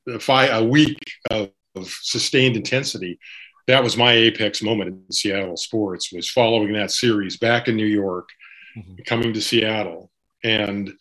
the 0.05 0.17
five 0.17 0.49
a 0.53 0.63
week 0.63 1.03
of, 1.29 1.49
of 1.75 1.89
sustained 1.89 2.55
intensity, 2.55 3.19
that 3.67 3.83
was 3.83 3.97
my 3.97 4.11
apex 4.11 4.61
moment 4.61 4.89
in 4.89 5.11
Seattle 5.11 5.57
sports 5.57 6.11
was 6.11 6.29
following 6.29 6.73
that 6.73 6.91
series 6.91 7.37
back 7.37 7.67
in 7.67 7.75
New 7.75 7.85
York, 7.85 8.29
mm-hmm. 8.77 8.95
coming 9.07 9.33
to 9.33 9.41
Seattle, 9.41 10.11
and 10.43 10.91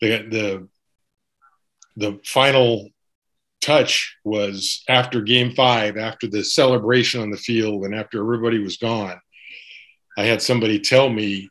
the 0.00 0.08
the 0.28 0.68
the 1.96 2.20
final 2.24 2.88
touch 3.60 4.16
was 4.24 4.82
after 4.88 5.20
Game 5.20 5.54
Five, 5.54 5.96
after 5.96 6.26
the 6.26 6.42
celebration 6.42 7.20
on 7.20 7.30
the 7.30 7.36
field, 7.36 7.84
and 7.84 7.94
after 7.94 8.20
everybody 8.20 8.58
was 8.58 8.76
gone. 8.76 9.20
I 10.18 10.24
had 10.24 10.42
somebody 10.42 10.78
tell 10.78 11.08
me 11.08 11.48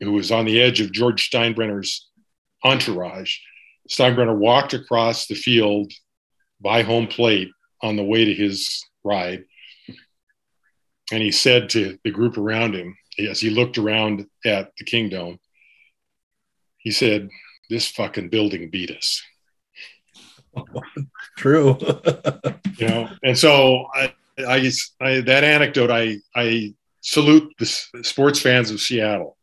who 0.00 0.12
was 0.12 0.30
on 0.30 0.46
the 0.46 0.60
edge 0.60 0.80
of 0.80 0.92
George 0.92 1.28
Steinbrenner's 1.28 2.08
entourage. 2.64 3.36
Steinbrenner 3.90 4.36
walked 4.36 4.72
across 4.72 5.26
the 5.26 5.34
field 5.34 5.92
by 6.60 6.82
home 6.82 7.06
plate 7.06 7.50
on 7.82 7.96
the 7.96 8.04
way 8.04 8.24
to 8.24 8.34
his 8.34 8.82
ride 9.04 9.44
and 11.12 11.22
he 11.22 11.30
said 11.30 11.68
to 11.70 11.98
the 12.04 12.10
group 12.10 12.38
around 12.38 12.74
him, 12.74 12.96
as 13.18 13.40
he 13.40 13.50
looked 13.50 13.78
around 13.78 14.26
at 14.44 14.72
the 14.78 14.84
Kingdome, 14.84 15.38
he 16.78 16.90
said, 16.90 17.28
This 17.68 17.88
fucking 17.88 18.30
building 18.30 18.70
beat 18.70 18.90
us. 18.90 19.22
True. 21.36 21.76
you 22.78 22.88
know, 22.88 23.10
and 23.22 23.38
so 23.38 23.86
I, 23.94 24.14
I, 24.38 24.70
I, 25.00 25.20
that 25.20 25.44
anecdote, 25.44 25.90
I, 25.90 26.18
I 26.34 26.74
salute 27.00 27.52
the 27.58 27.66
sports 28.02 28.40
fans 28.40 28.70
of 28.70 28.80
Seattle 28.80 29.36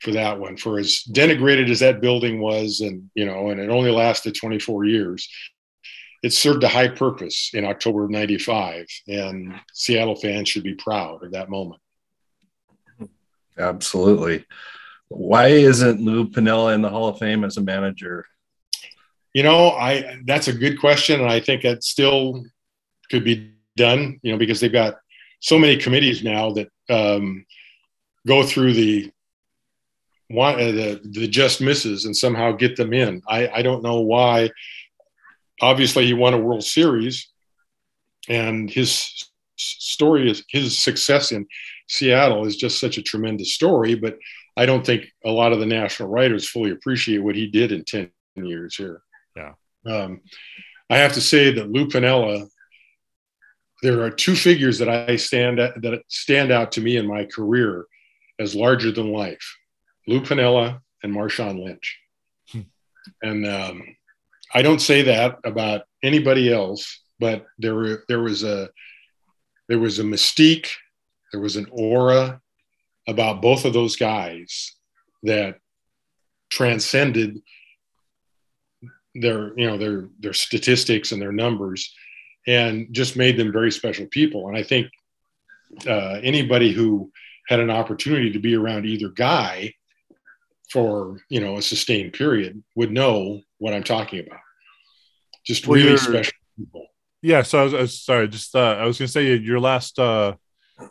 for 0.00 0.12
that 0.12 0.38
one, 0.38 0.56
for 0.56 0.78
as 0.78 1.02
denigrated 1.10 1.70
as 1.70 1.80
that 1.80 2.00
building 2.00 2.40
was, 2.40 2.80
and 2.80 3.10
you 3.14 3.24
know, 3.24 3.48
and 3.48 3.58
it 3.58 3.70
only 3.70 3.90
lasted 3.90 4.34
24 4.34 4.84
years 4.84 5.28
it 6.24 6.32
served 6.32 6.64
a 6.64 6.68
high 6.68 6.88
purpose 6.88 7.50
in 7.52 7.66
October 7.66 8.04
of 8.04 8.10
95, 8.10 8.86
and 9.08 9.60
Seattle 9.74 10.16
fans 10.16 10.48
should 10.48 10.62
be 10.62 10.72
proud 10.72 11.22
of 11.22 11.32
that 11.32 11.50
moment. 11.50 11.82
Absolutely. 13.58 14.46
Why 15.08 15.48
isn't 15.48 16.00
Lou 16.00 16.26
Piniella 16.26 16.74
in 16.74 16.80
the 16.80 16.88
Hall 16.88 17.08
of 17.08 17.18
Fame 17.18 17.44
as 17.44 17.58
a 17.58 17.60
manager? 17.60 18.24
You 19.34 19.42
know, 19.42 19.72
I 19.72 20.22
that's 20.24 20.48
a 20.48 20.54
good 20.54 20.80
question, 20.80 21.20
and 21.20 21.28
I 21.28 21.40
think 21.40 21.62
it 21.62 21.84
still 21.84 22.42
could 23.10 23.22
be 23.22 23.52
done. 23.76 24.18
You 24.22 24.32
know, 24.32 24.38
because 24.38 24.60
they've 24.60 24.72
got 24.72 24.94
so 25.40 25.58
many 25.58 25.76
committees 25.76 26.24
now 26.24 26.52
that 26.52 26.68
um, 26.88 27.44
go 28.26 28.42
through 28.44 28.72
the 28.72 29.12
one 30.28 30.54
uh, 30.54 30.72
the 30.72 31.00
the 31.04 31.28
just 31.28 31.60
misses 31.60 32.06
and 32.06 32.16
somehow 32.16 32.52
get 32.52 32.76
them 32.76 32.94
in. 32.94 33.20
I 33.28 33.48
I 33.48 33.62
don't 33.62 33.82
know 33.82 34.00
why 34.00 34.50
obviously 35.60 36.06
he 36.06 36.14
won 36.14 36.34
a 36.34 36.38
World 36.38 36.64
Series, 36.64 37.28
and 38.28 38.70
his 38.70 39.30
story 39.56 40.30
is 40.30 40.44
his 40.48 40.76
success 40.76 41.32
in 41.32 41.46
Seattle 41.88 42.46
is 42.46 42.56
just 42.56 42.80
such 42.80 42.98
a 42.98 43.02
tremendous 43.02 43.54
story. 43.54 43.94
But 43.94 44.18
I 44.56 44.66
don't 44.66 44.84
think 44.84 45.06
a 45.24 45.30
lot 45.30 45.52
of 45.52 45.60
the 45.60 45.66
national 45.66 46.08
writers 46.08 46.48
fully 46.48 46.70
appreciate 46.70 47.18
what 47.18 47.36
he 47.36 47.46
did 47.46 47.72
in 47.72 47.84
ten 47.84 48.10
years 48.36 48.76
here. 48.76 49.02
Yeah. 49.36 49.52
Um, 49.86 50.22
I 50.90 50.98
have 50.98 51.12
to 51.14 51.20
say 51.20 51.52
that 51.52 51.70
Lou 51.70 51.86
Piniella. 51.86 52.48
There 53.82 54.02
are 54.02 54.10
two 54.10 54.34
figures 54.34 54.78
that 54.78 54.88
I 54.88 55.16
stand 55.16 55.58
at, 55.58 55.82
that 55.82 56.04
stand 56.08 56.50
out 56.50 56.72
to 56.72 56.80
me 56.80 56.96
in 56.96 57.06
my 57.06 57.26
career 57.26 57.84
as 58.38 58.54
larger 58.54 58.90
than 58.90 59.12
life: 59.12 59.56
Lou 60.08 60.20
Piniella 60.20 60.80
and 61.02 61.14
Marshawn 61.14 61.62
Lynch. 61.62 62.00
Hmm. 62.50 62.60
And 63.22 63.46
um, 63.46 63.96
I 64.54 64.62
don't 64.62 64.80
say 64.80 65.02
that 65.02 65.38
about 65.44 65.82
anybody 66.02 66.52
else, 66.52 67.02
but 67.18 67.46
there 67.58 68.04
there 68.08 68.22
was 68.22 68.44
a 68.44 68.68
there 69.68 69.78
was 69.78 69.98
a 69.98 70.04
mystique, 70.04 70.68
there 71.32 71.40
was 71.40 71.56
an 71.56 71.66
aura 71.70 72.40
about 73.08 73.42
both 73.42 73.64
of 73.64 73.72
those 73.72 73.96
guys 73.96 74.74
that 75.24 75.56
transcended 76.50 77.40
their 79.14 79.58
you 79.58 79.66
know 79.66 79.76
their 79.76 80.08
their 80.20 80.32
statistics 80.32 81.12
and 81.12 81.20
their 81.20 81.32
numbers 81.32 81.92
and 82.46 82.88
just 82.92 83.16
made 83.16 83.36
them 83.36 83.52
very 83.52 83.72
special 83.72 84.06
people. 84.06 84.48
And 84.48 84.56
i 84.56 84.62
think 84.62 84.88
uh, 85.86 86.20
anybody 86.22 86.72
who 86.72 87.10
had 87.48 87.60
an 87.60 87.70
opportunity 87.70 88.30
to 88.32 88.38
be 88.38 88.54
around 88.54 88.86
either 88.86 89.08
guy 89.08 89.74
for 90.70 91.20
you 91.28 91.40
know 91.40 91.56
a 91.56 91.62
sustained 91.62 92.12
period 92.12 92.62
would 92.74 92.90
know 92.90 93.40
what 93.58 93.74
i'm 93.74 93.84
talking 93.84 94.20
about 94.20 94.40
just 95.44 95.66
really 95.66 95.96
special 95.96 96.32
people. 96.56 96.86
Yeah, 97.22 97.42
so 97.42 97.60
I 97.60 97.64
was, 97.64 97.74
I 97.74 97.80
was 97.80 98.00
sorry, 98.00 98.28
just 98.28 98.54
uh, 98.54 98.76
I 98.78 98.84
was 98.84 98.98
going 98.98 99.06
to 99.06 99.12
say 99.12 99.34
your 99.36 99.60
last 99.60 99.98
uh, 99.98 100.34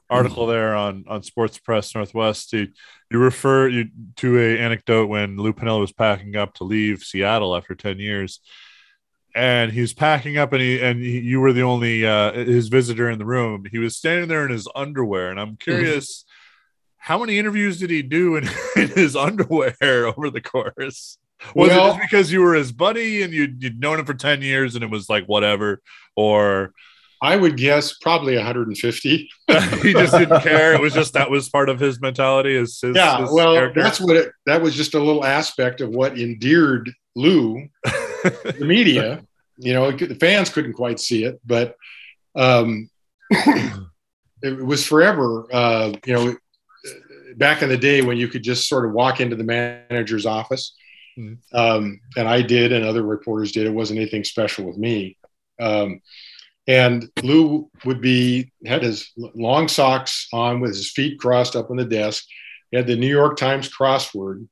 article 0.09 0.47
there 0.47 0.75
on 0.75 1.05
on 1.07 1.23
Sports 1.23 1.59
Press 1.59 1.93
Northwest. 1.93 2.53
You, 2.53 2.69
you 3.11 3.19
refer 3.19 3.67
you, 3.67 3.89
to 4.17 4.39
a 4.39 4.57
anecdote 4.57 5.07
when 5.07 5.37
Lou 5.37 5.53
Piniella 5.53 5.79
was 5.79 5.91
packing 5.91 6.35
up 6.35 6.55
to 6.55 6.63
leave 6.63 7.03
Seattle 7.03 7.55
after 7.55 7.75
ten 7.75 7.99
years, 7.99 8.39
and 9.35 9.71
he 9.71 9.81
was 9.81 9.93
packing 9.93 10.37
up, 10.37 10.53
and 10.53 10.61
he 10.61 10.81
and 10.81 11.01
he, 11.01 11.19
you 11.19 11.39
were 11.39 11.53
the 11.53 11.61
only 11.61 12.05
uh, 12.05 12.33
his 12.33 12.67
visitor 12.67 13.09
in 13.09 13.19
the 13.19 13.25
room. 13.25 13.65
He 13.69 13.77
was 13.77 13.95
standing 13.95 14.27
there 14.27 14.45
in 14.45 14.51
his 14.51 14.67
underwear, 14.75 15.29
and 15.29 15.39
I'm 15.39 15.49
mm-hmm. 15.49 15.71
curious. 15.71 16.23
Mm-hmm. 16.23 17.11
how 17.11 17.19
many 17.19 17.37
interviews 17.37 17.79
did 17.79 17.89
he 17.89 18.01
do 18.01 18.37
in, 18.37 18.49
in 18.75 18.87
his 18.89 19.15
underwear 19.15 19.75
over 19.81 20.29
the 20.29 20.41
course? 20.41 21.17
Was 21.55 21.69
Well- 21.69 21.85
it 21.85 21.89
just 21.97 22.01
because 22.01 22.31
you 22.31 22.41
were 22.41 22.53
his 22.53 22.71
buddy 22.71 23.21
and 23.21 23.33
you'd, 23.33 23.61
you'd 23.61 23.79
known 23.79 23.99
him 23.99 24.05
for 24.05 24.13
10 24.13 24.41
years 24.41 24.75
and 24.75 24.83
it 24.83 24.89
was 24.89 25.09
like 25.09 25.25
whatever? 25.25 25.81
Or 26.15 26.73
I 27.21 27.35
would 27.37 27.55
guess 27.57 27.97
probably 27.99 28.35
150. 28.35 29.29
he 29.47 29.93
just 29.93 30.17
didn't 30.17 30.41
care? 30.41 30.73
It 30.73 30.81
was 30.81 30.93
just 30.93 31.13
that 31.13 31.29
was 31.29 31.47
part 31.49 31.69
of 31.69 31.79
his 31.79 32.01
mentality. 32.01 32.55
Is 32.55 32.79
his, 32.81 32.95
Yeah, 32.95 33.21
his 33.21 33.31
well, 33.31 33.53
character? 33.55 33.81
that's 33.81 33.99
what 34.01 34.15
it, 34.17 34.31
that 34.45 34.61
was 34.61 34.75
just 34.75 34.93
a 34.93 34.99
little 34.99 35.23
aspect 35.23 35.79
of 35.81 35.89
what 35.89 36.19
endeared 36.19 36.91
Lou 37.15 37.67
the 37.83 38.57
media. 38.59 39.23
You 39.59 39.73
know, 39.73 39.91
the 39.91 40.15
fans 40.15 40.49
couldn't 40.49 40.73
quite 40.73 40.99
see 40.99 41.25
it, 41.25 41.39
but 41.45 41.75
um, 42.35 42.89
it 43.31 44.57
was 44.57 44.85
forever. 44.85 45.45
Uh, 45.53 45.93
you 46.05 46.13
know, 46.13 46.35
back 47.35 47.61
in 47.61 47.69
the 47.69 47.77
day 47.77 48.01
when 48.01 48.17
you 48.17 48.27
could 48.27 48.43
just 48.43 48.67
sort 48.67 48.85
of 48.85 48.93
walk 48.93 49.21
into 49.21 49.35
the 49.35 49.43
manager's 49.43 50.25
office, 50.25 50.75
Mhm. 51.17 51.37
um, 51.53 51.99
and 52.17 52.27
I 52.27 52.41
did, 52.41 52.71
and 52.71 52.83
other 52.85 53.03
reporters 53.03 53.51
did. 53.51 53.67
It 53.67 53.73
wasn't 53.73 53.99
anything 53.99 54.23
special 54.23 54.65
with 54.65 54.77
me. 54.77 55.17
Um, 55.59 56.01
and 56.67 57.09
Lou 57.21 57.69
would 57.85 58.01
be 58.01 58.51
had 58.65 58.83
his 58.83 59.11
long 59.17 59.67
socks 59.67 60.27
on 60.33 60.59
with 60.61 60.71
his 60.71 60.89
feet 60.91 61.19
crossed 61.19 61.55
up 61.55 61.69
on 61.69 61.77
the 61.77 61.85
desk. 61.85 62.25
He 62.71 62.77
had 62.77 62.87
the 62.87 62.95
New 62.95 63.07
York 63.07 63.37
Times 63.37 63.69
crossword, 63.69 64.47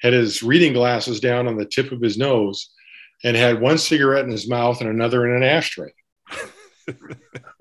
had 0.00 0.12
his 0.12 0.42
reading 0.42 0.72
glasses 0.72 1.20
down 1.20 1.46
on 1.46 1.56
the 1.56 1.66
tip 1.66 1.92
of 1.92 2.00
his 2.00 2.16
nose, 2.18 2.70
and 3.22 3.36
had 3.36 3.60
one 3.60 3.78
cigarette 3.78 4.24
in 4.24 4.30
his 4.30 4.48
mouth 4.48 4.80
and 4.80 4.88
another 4.88 5.26
in 5.28 5.42
an 5.42 5.48
ashtray. 5.48 5.92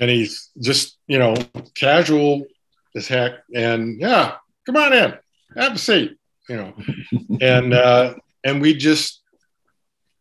and 0.00 0.10
he's 0.10 0.50
just, 0.60 0.98
you 1.06 1.18
know, 1.18 1.34
casual 1.74 2.44
as 2.94 3.08
heck. 3.08 3.32
And 3.54 3.98
yeah, 4.00 4.36
come 4.66 4.76
on 4.76 4.92
in, 4.92 5.14
have 5.56 5.72
a 5.74 5.78
seat, 5.78 6.15
you 6.48 6.56
know. 6.56 6.74
and 7.40 7.74
uh, 7.74 8.14
and 8.44 8.60
we 8.60 8.74
just, 8.74 9.22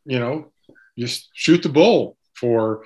you 0.05 0.19
know, 0.19 0.51
just 0.97 1.30
shoot 1.34 1.63
the 1.63 1.69
bull 1.69 2.17
for 2.34 2.84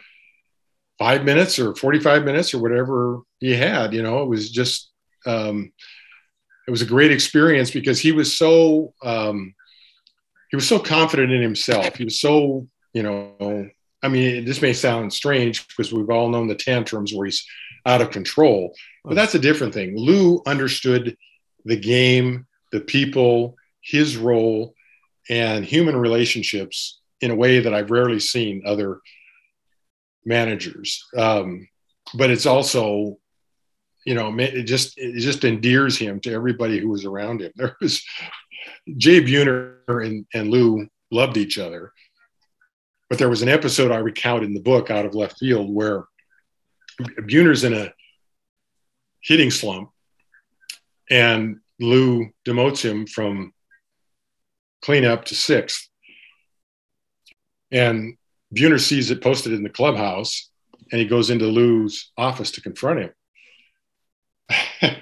five 0.98 1.24
minutes 1.24 1.58
or 1.58 1.74
45 1.74 2.26
minutes 2.26 2.54
or 2.54 2.60
whatever 2.60 3.22
he 3.40 3.56
had, 3.56 3.94
you 3.94 4.04
know, 4.04 4.22
it 4.22 4.28
was 4.28 4.52
just 4.52 4.92
um, 5.26 5.72
it 6.68 6.72
was 6.72 6.82
a 6.82 6.86
great 6.86 7.12
experience 7.12 7.72
because 7.72 8.00
he 8.00 8.12
was 8.12 8.38
so 8.38 8.94
um, 9.04 9.56
he 10.52 10.56
was 10.56 10.68
so 10.68 10.80
confident 10.80 11.32
in 11.32 11.42
himself. 11.42 11.96
He 11.96 12.04
was 12.04 12.22
so 12.22 12.68
you 12.94 13.04
know. 13.04 13.70
I 14.02 14.08
mean, 14.08 14.46
this 14.46 14.62
may 14.62 14.72
sound 14.72 15.12
strange 15.12 15.68
because 15.68 15.92
we've 15.92 16.10
all 16.10 16.30
known 16.30 16.48
the 16.48 16.56
tantrums 16.56 17.14
where 17.14 17.26
he's 17.26 17.46
out 17.86 18.02
of 18.02 18.12
control, 18.12 18.74
but 19.04 19.16
that's 19.16 19.36
a 19.36 19.40
different 19.40 19.74
thing. 19.74 19.98
Lou 19.98 20.42
understood 20.46 21.18
the 21.66 21.76
game, 21.76 22.48
the 22.72 22.82
people, 22.82 23.56
his 23.82 24.18
role, 24.18 24.74
and 25.30 25.64
human 25.64 25.96
relationships 25.96 27.00
in 27.22 27.32
a 27.32 27.36
way 27.36 27.60
that 27.60 27.74
I've 27.74 27.92
rarely 27.92 28.20
seen 28.20 28.64
other 28.66 29.00
managers. 30.26 31.06
Um, 31.16 31.68
but 32.14 32.30
it's 32.30 32.46
also 32.46 33.18
you 34.06 34.16
know, 34.16 34.34
it 34.40 34.64
just 34.64 34.98
it 34.98 35.20
just 35.20 35.44
endears 35.44 35.98
him 35.98 36.20
to 36.22 36.34
everybody 36.34 36.80
who 36.80 36.90
was 36.90 37.06
around 37.06 37.42
him. 37.42 37.52
There 37.56 37.76
was 37.80 38.04
Jay 38.98 39.22
Buhner 39.22 39.78
and, 39.88 40.26
and 40.34 40.50
Lou 40.50 40.88
loved 41.12 41.38
each 41.38 41.58
other, 41.58 41.92
but 43.10 43.20
there 43.20 43.30
was 43.30 43.42
an 43.42 43.50
episode 43.50 43.92
I 43.92 43.98
recount 43.98 44.44
in 44.44 44.54
the 44.54 44.62
book 44.62 44.90
out 44.90 45.06
of 45.06 45.16
left 45.16 45.38
field 45.38 45.74
where 45.74 46.06
Buhner's 47.02 47.64
in 47.64 47.74
a 47.74 47.94
hitting 49.22 49.52
slump, 49.52 49.92
and 51.10 51.60
Lou 51.80 52.30
demotes 52.46 52.84
him 52.84 53.08
from 53.08 53.54
cleanup 54.82 55.26
to 55.26 55.36
sixth, 55.36 55.90
and 57.72 58.18
Buhner 58.54 58.80
sees 58.80 59.12
it 59.12 59.22
posted 59.22 59.54
in 59.54 59.64
the 59.64 59.70
clubhouse, 59.70 60.50
and 60.92 61.00
he 61.00 61.08
goes 61.08 61.30
into 61.30 61.46
Lou's 61.46 62.12
office 62.18 62.52
to 62.52 62.62
confront 62.62 63.00
him. 63.00 63.12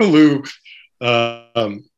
Lou, 0.00 0.42
um, 1.00 1.88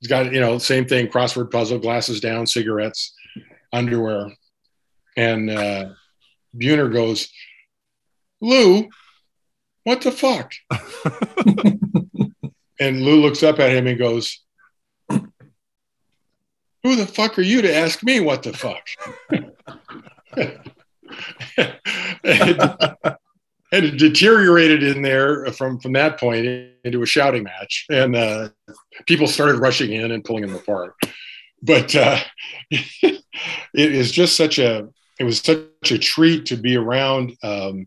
he's 0.00 0.08
got 0.08 0.32
you 0.32 0.40
know 0.40 0.58
same 0.58 0.86
thing: 0.86 1.06
crossword 1.06 1.50
puzzle, 1.50 1.78
glasses 1.78 2.20
down, 2.20 2.46
cigarettes, 2.46 3.14
underwear, 3.72 4.32
and 5.16 5.50
uh, 5.50 5.90
Buhner 6.56 6.92
goes, 6.92 7.28
"Lou, 8.40 8.88
what 9.84 10.02
the 10.02 10.12
fuck?" 10.12 10.52
and 12.80 13.02
Lou 13.02 13.20
looks 13.20 13.42
up 13.42 13.58
at 13.58 13.70
him 13.70 13.86
and 13.86 13.98
goes, 13.98 14.40
"Who 15.08 16.96
the 16.96 17.06
fuck 17.06 17.38
are 17.38 17.42
you 17.42 17.62
to 17.62 17.74
ask 17.74 18.02
me 18.02 18.20
what 18.20 18.42
the 18.42 18.52
fuck?" 18.52 18.86
and, 22.24 22.60
and 23.72 23.84
it 23.84 23.98
deteriorated 23.98 24.82
in 24.82 25.02
there 25.02 25.46
from 25.52 25.78
from 25.80 25.92
that 25.92 26.18
point 26.18 26.46
into 26.84 27.02
a 27.02 27.06
shouting 27.06 27.44
match, 27.44 27.86
and 27.90 28.16
uh, 28.16 28.48
people 29.06 29.26
started 29.26 29.60
rushing 29.60 29.92
in 29.92 30.10
and 30.10 30.24
pulling 30.24 30.46
them 30.46 30.56
apart. 30.56 30.94
But 31.62 31.94
uh, 31.94 32.18
it 32.70 33.22
is 33.72 34.12
just 34.12 34.36
such 34.36 34.58
a 34.58 34.88
it 35.18 35.24
was 35.24 35.38
such 35.40 35.90
a 35.90 35.98
treat 35.98 36.46
to 36.46 36.56
be 36.56 36.76
around 36.76 37.36
um, 37.42 37.86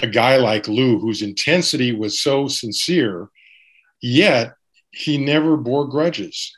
a 0.00 0.06
guy 0.06 0.36
like 0.36 0.68
Lou, 0.68 0.98
whose 0.98 1.22
intensity 1.22 1.92
was 1.92 2.20
so 2.20 2.48
sincere, 2.48 3.28
yet 4.02 4.54
he 4.90 5.18
never 5.18 5.56
bore 5.56 5.86
grudges. 5.86 6.52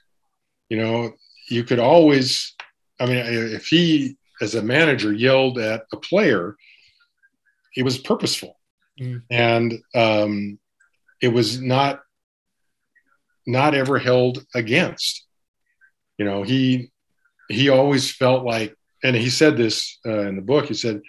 You 0.68 0.78
know, 0.78 1.12
you 1.49 1.64
could 1.64 1.78
always, 1.78 2.55
I 2.99 3.07
mean, 3.07 3.16
if 3.18 3.66
he 3.66 4.16
as 4.41 4.55
a 4.55 4.62
manager 4.62 5.12
yelled 5.12 5.59
at 5.59 5.84
a 5.93 5.97
player 5.97 6.57
it 7.76 7.82
was 7.84 7.99
purposeful 7.99 8.57
Mm. 8.99 9.22
and 9.30 9.78
um, 9.95 10.59
it 11.20 11.28
was 11.28 11.61
not 11.61 12.01
not 13.47 13.74
ever 13.74 13.99
held 13.99 14.43
against 14.55 15.26
you 16.16 16.24
know 16.24 16.43
he 16.43 16.91
he 17.51 17.68
always 17.68 18.11
felt 18.11 18.43
like 18.43 18.74
and 19.05 19.14
he 19.14 19.28
said 19.28 19.59
this 19.59 19.99
uh, 20.07 20.20
in 20.20 20.37
the 20.37 20.41
book 20.41 20.64
he 20.68 20.72
said 20.74 21.03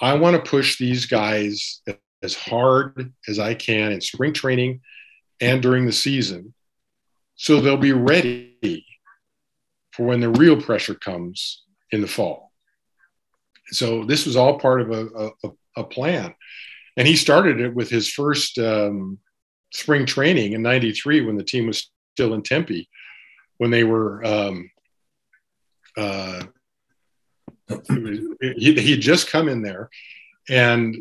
i 0.00 0.14
want 0.14 0.36
to 0.36 0.50
push 0.50 0.78
these 0.78 1.06
guys 1.06 1.82
as 2.22 2.34
hard 2.34 3.12
as 3.28 3.38
i 3.38 3.54
can 3.54 3.92
in 3.92 4.00
spring 4.00 4.32
training 4.32 4.80
and 5.40 5.62
during 5.62 5.86
the 5.86 5.92
season 5.92 6.54
so 7.40 7.58
they'll 7.58 7.78
be 7.78 7.92
ready 7.92 8.84
for 9.92 10.04
when 10.04 10.20
the 10.20 10.28
real 10.28 10.60
pressure 10.60 10.94
comes 10.94 11.62
in 11.90 12.02
the 12.02 12.06
fall. 12.06 12.52
So 13.68 14.04
this 14.04 14.26
was 14.26 14.36
all 14.36 14.58
part 14.58 14.82
of 14.82 14.90
a, 14.90 15.30
a, 15.44 15.50
a 15.78 15.84
plan. 15.84 16.34
And 16.98 17.08
he 17.08 17.16
started 17.16 17.60
it 17.60 17.74
with 17.74 17.88
his 17.88 18.08
first 18.10 18.58
um, 18.58 19.18
spring 19.72 20.04
training 20.04 20.52
in 20.52 20.60
93 20.60 21.22
when 21.22 21.36
the 21.36 21.44
team 21.44 21.66
was 21.66 21.90
still 22.14 22.34
in 22.34 22.42
tempe 22.42 22.90
when 23.56 23.70
they 23.70 23.84
were 23.84 24.22
um, 24.22 24.70
uh, 25.96 26.42
he, 28.56 28.74
he 28.80 28.96
just 28.96 29.28
come 29.28 29.48
in 29.48 29.62
there 29.62 29.90
and 30.48 30.96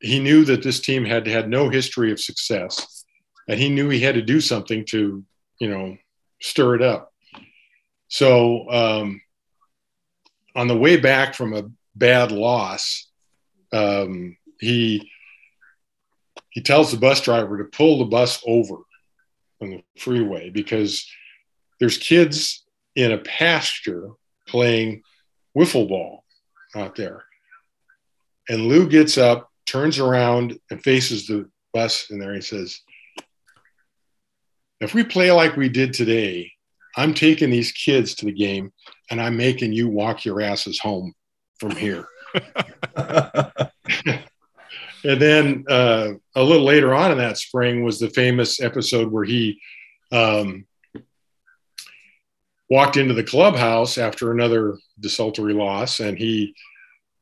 he 0.00 0.18
knew 0.18 0.44
that 0.44 0.62
this 0.62 0.80
team 0.80 1.04
had 1.04 1.26
had 1.26 1.48
no 1.48 1.68
history 1.68 2.12
of 2.12 2.20
success 2.20 3.04
and 3.48 3.58
he 3.58 3.68
knew 3.68 3.88
he 3.88 4.00
had 4.00 4.14
to 4.14 4.22
do 4.22 4.40
something 4.40 4.84
to 4.86 5.24
you 5.58 5.68
know 5.68 5.96
stir 6.40 6.76
it 6.76 6.82
up. 6.82 7.12
So 8.08 8.70
um, 8.70 9.20
on 10.54 10.68
the 10.68 10.76
way 10.76 10.96
back 10.96 11.34
from 11.34 11.54
a 11.54 11.70
bad 11.94 12.32
loss, 12.32 13.08
um, 13.72 14.36
he 14.60 15.10
he 16.50 16.60
tells 16.60 16.90
the 16.90 16.98
bus 16.98 17.20
driver 17.20 17.58
to 17.58 17.64
pull 17.64 17.98
the 17.98 18.04
bus 18.04 18.42
over 18.46 18.76
on 19.60 19.70
the 19.70 19.82
freeway 19.98 20.50
because 20.50 21.06
there's 21.80 21.96
kids 21.96 22.64
in 22.94 23.12
a 23.12 23.18
pasture 23.18 24.10
playing 24.46 25.02
wiffle 25.56 25.88
ball 25.88 26.24
out 26.74 26.96
there. 26.96 27.24
And 28.48 28.66
Lou 28.66 28.88
gets 28.88 29.18
up, 29.18 29.50
turns 29.66 29.98
around, 29.98 30.58
and 30.70 30.82
faces 30.82 31.26
the 31.26 31.48
bus 31.72 32.10
in 32.10 32.18
there. 32.18 32.34
He 32.34 32.40
says, 32.40 32.80
If 34.80 34.94
we 34.94 35.04
play 35.04 35.30
like 35.30 35.56
we 35.56 35.68
did 35.68 35.92
today, 35.92 36.50
I'm 36.96 37.14
taking 37.14 37.50
these 37.50 37.72
kids 37.72 38.14
to 38.16 38.26
the 38.26 38.32
game 38.32 38.72
and 39.10 39.20
I'm 39.20 39.36
making 39.36 39.72
you 39.72 39.88
walk 39.88 40.24
your 40.24 40.40
asses 40.40 40.78
home 40.78 41.14
from 41.58 41.70
here. 41.70 42.06
and 45.04 45.20
then 45.20 45.64
uh, 45.68 46.10
a 46.34 46.42
little 46.42 46.64
later 46.64 46.94
on 46.94 47.12
in 47.12 47.18
that 47.18 47.38
spring 47.38 47.82
was 47.82 47.98
the 47.98 48.10
famous 48.10 48.60
episode 48.60 49.10
where 49.10 49.24
he 49.24 49.60
um, 50.10 50.66
walked 52.72 52.96
into 52.96 53.12
the 53.12 53.22
clubhouse 53.22 53.98
after 53.98 54.32
another 54.32 54.78
desultory 54.98 55.52
loss 55.52 56.00
and 56.00 56.16
he 56.16 56.54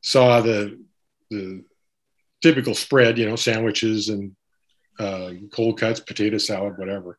saw 0.01 0.41
the 0.41 0.81
the 1.29 1.65
typical 2.41 2.73
spread, 2.73 3.19
you 3.19 3.29
know, 3.29 3.35
sandwiches 3.35 4.11
and 4.11 4.37
uh, 5.01 5.33
cold 5.53 5.77
cuts, 5.77 5.99
potato 5.99 6.39
salad, 6.39 6.79
whatever. 6.79 7.19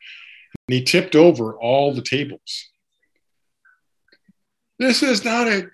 And 0.68 0.76
he 0.76 0.82
tipped 0.82 1.14
over 1.14 1.58
all 1.58 1.94
the 1.94 2.02
tables. 2.02 2.70
This 4.80 5.04
is 5.04 5.26
not 5.26 5.48
a 5.48 5.68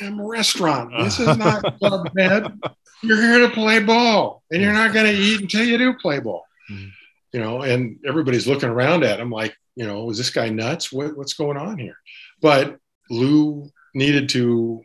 goddamn 0.00 0.20
restaurant. 0.20 0.90
This 0.98 1.20
is 1.20 1.36
not 1.36 1.78
club 1.78 2.10
med. 2.12 2.58
You're 3.04 3.22
here 3.22 3.46
to 3.46 3.54
play 3.54 3.78
ball, 3.78 4.42
and 4.50 4.60
you're 4.60 4.72
not 4.72 4.92
going 4.92 5.06
to 5.06 5.16
eat 5.16 5.42
until 5.42 5.64
you 5.64 5.78
do 5.78 5.94
play 5.94 6.18
ball. 6.18 6.44
Mm-hmm. 6.70 6.88
You 7.32 7.40
know, 7.40 7.62
and 7.62 8.00
everybody's 8.04 8.48
looking 8.48 8.68
around 8.68 9.04
at 9.04 9.20
him 9.20 9.30
like, 9.30 9.54
you 9.76 9.86
know, 9.86 10.10
is 10.10 10.18
this 10.18 10.30
guy 10.30 10.48
nuts? 10.48 10.92
What, 10.92 11.16
what's 11.16 11.34
going 11.34 11.56
on 11.56 11.78
here? 11.78 11.96
But 12.40 12.78
Lou 13.10 13.70
needed 13.94 14.28
to 14.30 14.82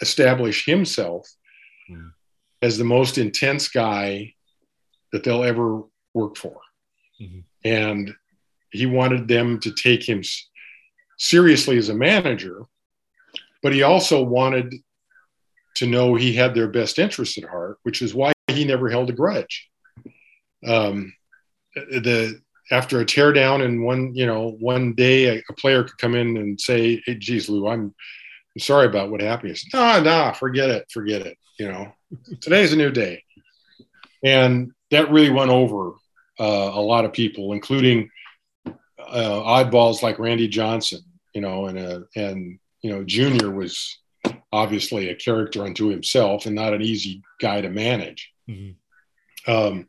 establish 0.00 0.64
himself 0.64 1.28
mm. 1.90 2.10
as 2.62 2.78
the 2.78 2.84
most 2.84 3.18
intense 3.18 3.68
guy 3.68 4.34
that 5.12 5.24
they'll 5.24 5.44
ever 5.44 5.82
work 6.14 6.36
for. 6.36 6.60
Mm-hmm. 7.20 7.40
And 7.64 8.14
he 8.70 8.86
wanted 8.86 9.28
them 9.28 9.60
to 9.60 9.72
take 9.72 10.08
him 10.08 10.22
seriously 11.18 11.78
as 11.78 11.88
a 11.88 11.94
manager, 11.94 12.62
but 13.62 13.72
he 13.72 13.82
also 13.82 14.22
wanted 14.22 14.74
to 15.76 15.86
know 15.86 16.14
he 16.14 16.32
had 16.32 16.54
their 16.54 16.68
best 16.68 16.98
interests 16.98 17.38
at 17.38 17.48
heart, 17.48 17.78
which 17.82 18.02
is 18.02 18.14
why 18.14 18.32
he 18.48 18.64
never 18.64 18.88
held 18.88 19.10
a 19.10 19.12
grudge. 19.12 19.68
Um, 20.66 21.14
the 21.74 22.40
after 22.70 23.00
a 23.00 23.06
teardown 23.06 23.64
in 23.64 23.82
one, 23.82 24.14
you 24.14 24.26
know, 24.26 24.56
one 24.60 24.94
day 24.94 25.36
a, 25.36 25.42
a, 25.48 25.52
player 25.54 25.84
could 25.84 25.98
come 25.98 26.14
in 26.14 26.36
and 26.36 26.60
say, 26.60 27.02
"Hey, 27.06 27.14
geez, 27.14 27.48
Lou, 27.48 27.66
I'm, 27.66 27.94
I'm 28.54 28.60
sorry 28.60 28.86
about 28.86 29.10
what 29.10 29.20
happened." 29.20 29.56
Said, 29.56 29.70
nah, 29.72 30.00
nah, 30.00 30.32
forget 30.32 30.70
it, 30.70 30.86
forget 30.90 31.22
it. 31.22 31.36
You 31.58 31.68
know, 31.68 31.92
today's 32.40 32.72
a 32.72 32.76
new 32.76 32.90
day, 32.90 33.22
and 34.22 34.72
that 34.90 35.10
really 35.10 35.30
went 35.30 35.50
over 35.50 35.92
uh, 36.40 36.70
a 36.74 36.80
lot 36.80 37.04
of 37.04 37.12
people, 37.12 37.52
including 37.52 38.10
uh, 38.66 38.72
oddballs 39.00 40.02
like 40.02 40.18
Randy 40.18 40.48
Johnson. 40.48 41.00
You 41.34 41.40
know, 41.40 41.66
and 41.66 41.78
uh, 41.78 42.00
and 42.16 42.58
you 42.82 42.90
know, 42.90 43.04
Junior 43.04 43.50
was 43.50 43.98
obviously 44.52 45.10
a 45.10 45.14
character 45.14 45.64
unto 45.64 45.88
himself 45.88 46.46
and 46.46 46.54
not 46.54 46.74
an 46.74 46.82
easy 46.82 47.22
guy 47.40 47.60
to 47.60 47.68
manage. 47.68 48.32
Mm-hmm. 48.48 49.50
Um, 49.50 49.86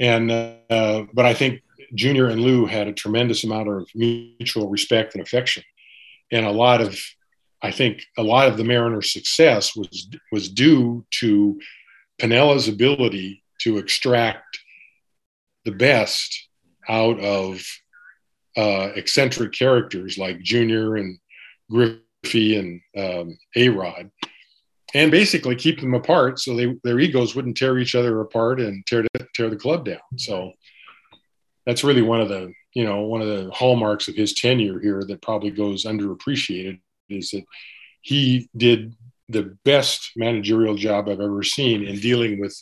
and 0.00 0.30
uh, 0.30 1.04
but 1.12 1.26
I 1.26 1.34
think 1.34 1.62
Junior 1.94 2.28
and 2.28 2.40
Lou 2.40 2.66
had 2.66 2.88
a 2.88 2.92
tremendous 2.92 3.44
amount 3.44 3.68
of 3.68 3.88
mutual 3.94 4.68
respect 4.68 5.14
and 5.14 5.22
affection, 5.22 5.62
and 6.30 6.46
a 6.46 6.52
lot 6.52 6.80
of 6.80 6.98
I 7.62 7.70
think 7.70 8.04
a 8.16 8.22
lot 8.22 8.48
of 8.48 8.56
the 8.56 8.64
Mariners' 8.64 9.12
success 9.12 9.74
was 9.74 10.08
was 10.30 10.48
due 10.48 11.04
to 11.20 11.60
Piniella's 12.20 12.68
ability 12.68 13.42
to 13.62 13.78
extract 13.78 14.58
the 15.64 15.72
best 15.72 16.48
out 16.88 17.18
of 17.20 17.60
uh, 18.56 18.90
eccentric 18.96 19.52
characters 19.52 20.18
like 20.18 20.40
Junior 20.40 20.96
and 20.96 21.18
Griffey 21.70 22.56
and 22.56 22.80
um, 22.96 23.38
A 23.56 23.68
Rod, 23.68 24.10
and 24.94 25.10
basically 25.10 25.54
keep 25.54 25.80
them 25.80 25.94
apart 25.94 26.38
so 26.38 26.56
they, 26.56 26.74
their 26.84 26.98
egos 26.98 27.34
wouldn't 27.34 27.56
tear 27.56 27.78
each 27.78 27.94
other 27.94 28.20
apart 28.20 28.60
and 28.60 28.86
tear 28.86 29.04
tear 29.38 29.50
the 29.50 29.56
club 29.56 29.84
down. 29.84 30.00
So 30.16 30.52
that's 31.64 31.84
really 31.84 32.02
one 32.02 32.20
of 32.20 32.28
the 32.28 32.52
you 32.74 32.84
know 32.84 33.02
one 33.02 33.22
of 33.22 33.28
the 33.28 33.50
hallmarks 33.52 34.08
of 34.08 34.16
his 34.16 34.34
tenure 34.34 34.80
here 34.80 35.02
that 35.06 35.22
probably 35.22 35.50
goes 35.50 35.84
underappreciated 35.84 36.80
is 37.08 37.30
that 37.30 37.44
he 38.02 38.48
did 38.56 38.94
the 39.28 39.56
best 39.64 40.12
managerial 40.16 40.74
job 40.74 41.08
I've 41.08 41.20
ever 41.20 41.42
seen 41.42 41.84
in 41.84 41.96
dealing 41.96 42.40
with 42.40 42.60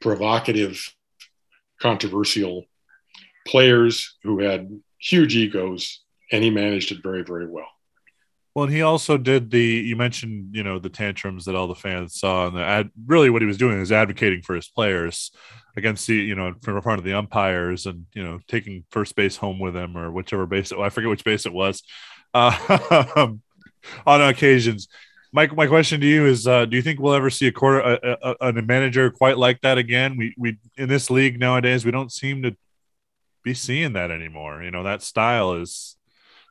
provocative, 0.00 0.82
controversial 1.80 2.64
players 3.46 4.16
who 4.22 4.40
had 4.40 4.80
huge 4.98 5.36
egos, 5.36 6.02
and 6.32 6.42
he 6.42 6.50
managed 6.50 6.92
it 6.92 7.02
very, 7.02 7.22
very 7.22 7.46
well. 7.46 7.68
Well, 8.56 8.64
and 8.64 8.72
he 8.72 8.80
also 8.80 9.18
did 9.18 9.50
the. 9.50 9.60
You 9.60 9.96
mentioned, 9.96 10.56
you 10.56 10.62
know, 10.62 10.78
the 10.78 10.88
tantrums 10.88 11.44
that 11.44 11.54
all 11.54 11.68
the 11.68 11.74
fans 11.74 12.14
saw, 12.14 12.46
and 12.46 12.56
the 12.56 12.62
ad, 12.62 12.88
really 13.04 13.28
what 13.28 13.42
he 13.42 13.46
was 13.46 13.58
doing 13.58 13.78
is 13.78 13.92
advocating 13.92 14.40
for 14.40 14.54
his 14.54 14.66
players 14.66 15.30
against 15.76 16.06
the, 16.06 16.14
you 16.14 16.34
know, 16.34 16.54
from 16.62 16.80
front 16.80 16.98
of 16.98 17.04
the 17.04 17.12
umpires, 17.12 17.84
and 17.84 18.06
you 18.14 18.24
know, 18.24 18.38
taking 18.48 18.86
first 18.90 19.14
base 19.14 19.36
home 19.36 19.58
with 19.58 19.76
him 19.76 19.94
or 19.94 20.10
whichever 20.10 20.46
base. 20.46 20.72
It, 20.72 20.78
I 20.78 20.88
forget 20.88 21.10
which 21.10 21.22
base 21.22 21.44
it 21.44 21.52
was. 21.52 21.82
Uh, 22.32 23.28
on 24.06 24.22
occasions, 24.22 24.88
my 25.34 25.48
my 25.48 25.66
question 25.66 26.00
to 26.00 26.06
you 26.06 26.24
is: 26.24 26.46
uh, 26.46 26.64
Do 26.64 26.76
you 26.76 26.82
think 26.82 26.98
we'll 26.98 27.12
ever 27.12 27.28
see 27.28 27.48
a 27.48 27.52
quarter 27.52 27.80
a, 27.80 28.16
a, 28.22 28.48
a, 28.48 28.62
manager 28.62 29.10
quite 29.10 29.36
like 29.36 29.60
that 29.60 29.76
again? 29.76 30.16
We 30.16 30.34
we 30.38 30.56
in 30.78 30.88
this 30.88 31.10
league 31.10 31.38
nowadays 31.38 31.84
we 31.84 31.90
don't 31.90 32.10
seem 32.10 32.42
to 32.44 32.56
be 33.44 33.52
seeing 33.52 33.92
that 33.92 34.10
anymore. 34.10 34.62
You 34.62 34.70
know, 34.70 34.82
that 34.82 35.02
style 35.02 35.52
is 35.52 35.95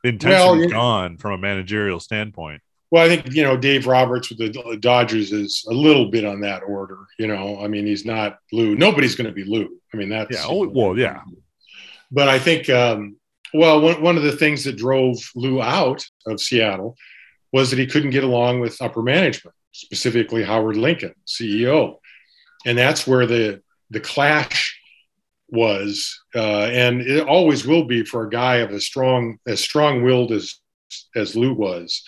the 0.06 0.12
intention 0.12 0.58
well, 0.60 0.68
gone 0.68 1.16
from 1.16 1.32
a 1.32 1.38
managerial 1.38 1.98
standpoint. 1.98 2.62
Well, 2.90 3.04
I 3.04 3.08
think 3.08 3.34
you 3.34 3.42
know 3.42 3.56
Dave 3.56 3.86
Roberts 3.86 4.30
with 4.30 4.38
the 4.38 4.76
Dodgers 4.78 5.32
is 5.32 5.64
a 5.68 5.74
little 5.74 6.10
bit 6.10 6.24
on 6.24 6.40
that 6.42 6.62
order. 6.62 6.98
You 7.18 7.26
know, 7.26 7.58
I 7.60 7.66
mean, 7.66 7.86
he's 7.86 8.04
not 8.04 8.38
Lou. 8.52 8.76
Nobody's 8.76 9.16
going 9.16 9.26
to 9.26 9.32
be 9.32 9.44
Lou. 9.44 9.68
I 9.92 9.96
mean, 9.96 10.08
that's 10.08 10.30
yeah. 10.30 10.44
Oh, 10.46 10.68
well, 10.68 10.96
yeah. 10.96 11.22
But 12.12 12.28
I 12.28 12.38
think, 12.38 12.70
um, 12.70 13.16
well, 13.52 13.80
one 13.80 14.00
one 14.00 14.16
of 14.16 14.22
the 14.22 14.36
things 14.36 14.62
that 14.64 14.76
drove 14.76 15.18
Lou 15.34 15.60
out 15.60 16.06
of 16.26 16.40
Seattle 16.40 16.96
was 17.52 17.70
that 17.70 17.78
he 17.78 17.86
couldn't 17.86 18.10
get 18.10 18.24
along 18.24 18.60
with 18.60 18.80
upper 18.80 19.02
management, 19.02 19.56
specifically 19.72 20.44
Howard 20.44 20.76
Lincoln, 20.76 21.14
CEO, 21.26 21.96
and 22.64 22.78
that's 22.78 23.06
where 23.06 23.26
the 23.26 23.62
the 23.90 24.00
clash 24.00 24.75
was, 25.48 26.20
uh, 26.34 26.64
and 26.64 27.00
it 27.00 27.26
always 27.26 27.66
will 27.66 27.84
be 27.84 28.04
for 28.04 28.24
a 28.24 28.30
guy 28.30 28.56
of 28.56 28.70
as 28.70 28.84
strong 28.84 29.38
as 29.46 29.60
strong-willed 29.60 30.32
as 30.32 30.54
as 31.14 31.36
Lou 31.36 31.52
was. 31.52 32.02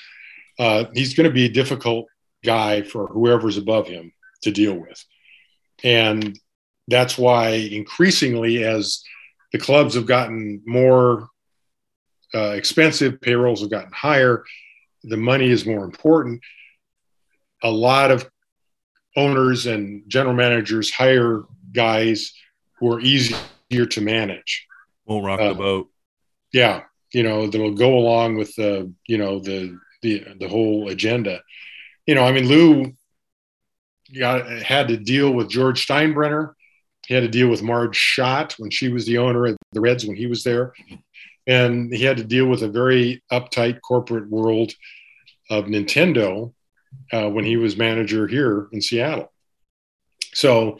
Uh, 0.58 0.84
he's 0.94 1.14
going 1.14 1.28
to 1.28 1.34
be 1.34 1.46
a 1.46 1.50
difficult 1.50 2.06
guy 2.44 2.82
for 2.82 3.06
whoever's 3.06 3.56
above 3.56 3.86
him 3.86 4.12
to 4.42 4.50
deal 4.50 4.74
with, 4.74 5.04
and 5.84 6.38
that's 6.88 7.18
why 7.18 7.50
increasingly 7.50 8.64
as 8.64 9.02
the 9.52 9.58
clubs 9.58 9.94
have 9.94 10.06
gotten 10.06 10.62
more 10.66 11.28
uh, 12.34 12.50
expensive, 12.50 13.20
payrolls 13.20 13.60
have 13.60 13.70
gotten 13.70 13.92
higher, 13.92 14.44
the 15.04 15.16
money 15.16 15.48
is 15.48 15.66
more 15.66 15.84
important. 15.84 16.40
A 17.62 17.70
lot 17.70 18.10
of 18.10 18.28
owners 19.16 19.66
and 19.66 20.02
general 20.08 20.34
managers 20.34 20.92
hire 20.92 21.42
guys 21.72 22.32
who 22.78 22.92
are 22.92 23.00
easier 23.00 23.38
to 23.70 24.00
manage. 24.00 24.66
Won't 25.06 25.24
rock 25.24 25.40
uh, 25.40 25.48
the 25.48 25.54
boat. 25.54 25.90
Yeah, 26.52 26.82
you 27.12 27.22
know 27.22 27.46
that'll 27.46 27.74
go 27.74 27.98
along 27.98 28.36
with 28.36 28.54
the 28.56 28.92
you 29.06 29.18
know 29.18 29.38
the 29.38 29.78
the 30.02 30.24
the 30.38 30.48
whole 30.48 30.88
agenda. 30.88 31.42
You 32.06 32.14
know, 32.14 32.24
I 32.24 32.32
mean, 32.32 32.48
Lou 32.48 32.92
got 34.18 34.48
had 34.62 34.88
to 34.88 34.96
deal 34.96 35.32
with 35.32 35.50
George 35.50 35.86
Steinbrenner. 35.86 36.54
He 37.06 37.14
had 37.14 37.22
to 37.22 37.28
deal 37.28 37.48
with 37.48 37.62
Marge 37.62 37.96
Schott 37.96 38.54
when 38.58 38.70
she 38.70 38.88
was 38.88 39.06
the 39.06 39.18
owner 39.18 39.46
of 39.46 39.56
the 39.72 39.80
Reds 39.80 40.04
when 40.04 40.16
he 40.16 40.26
was 40.26 40.44
there, 40.44 40.72
and 41.46 41.92
he 41.92 42.04
had 42.04 42.18
to 42.18 42.24
deal 42.24 42.46
with 42.46 42.62
a 42.62 42.68
very 42.68 43.22
uptight 43.32 43.80
corporate 43.80 44.28
world 44.28 44.72
of 45.50 45.64
Nintendo 45.64 46.52
uh, 47.12 47.28
when 47.28 47.44
he 47.44 47.56
was 47.56 47.76
manager 47.76 48.26
here 48.26 48.68
in 48.72 48.82
Seattle. 48.82 49.32
So, 50.38 50.78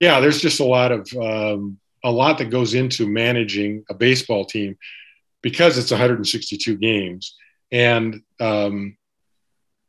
yeah, 0.00 0.18
there's 0.20 0.40
just 0.40 0.60
a 0.60 0.64
lot 0.64 0.90
of 0.90 1.06
um, 1.20 1.78
a 2.02 2.10
lot 2.10 2.38
that 2.38 2.48
goes 2.48 2.72
into 2.72 3.06
managing 3.06 3.84
a 3.90 3.94
baseball 3.94 4.46
team 4.46 4.78
because 5.42 5.76
it's 5.76 5.90
162 5.90 6.78
games, 6.78 7.36
and 7.70 8.22
um, 8.40 8.96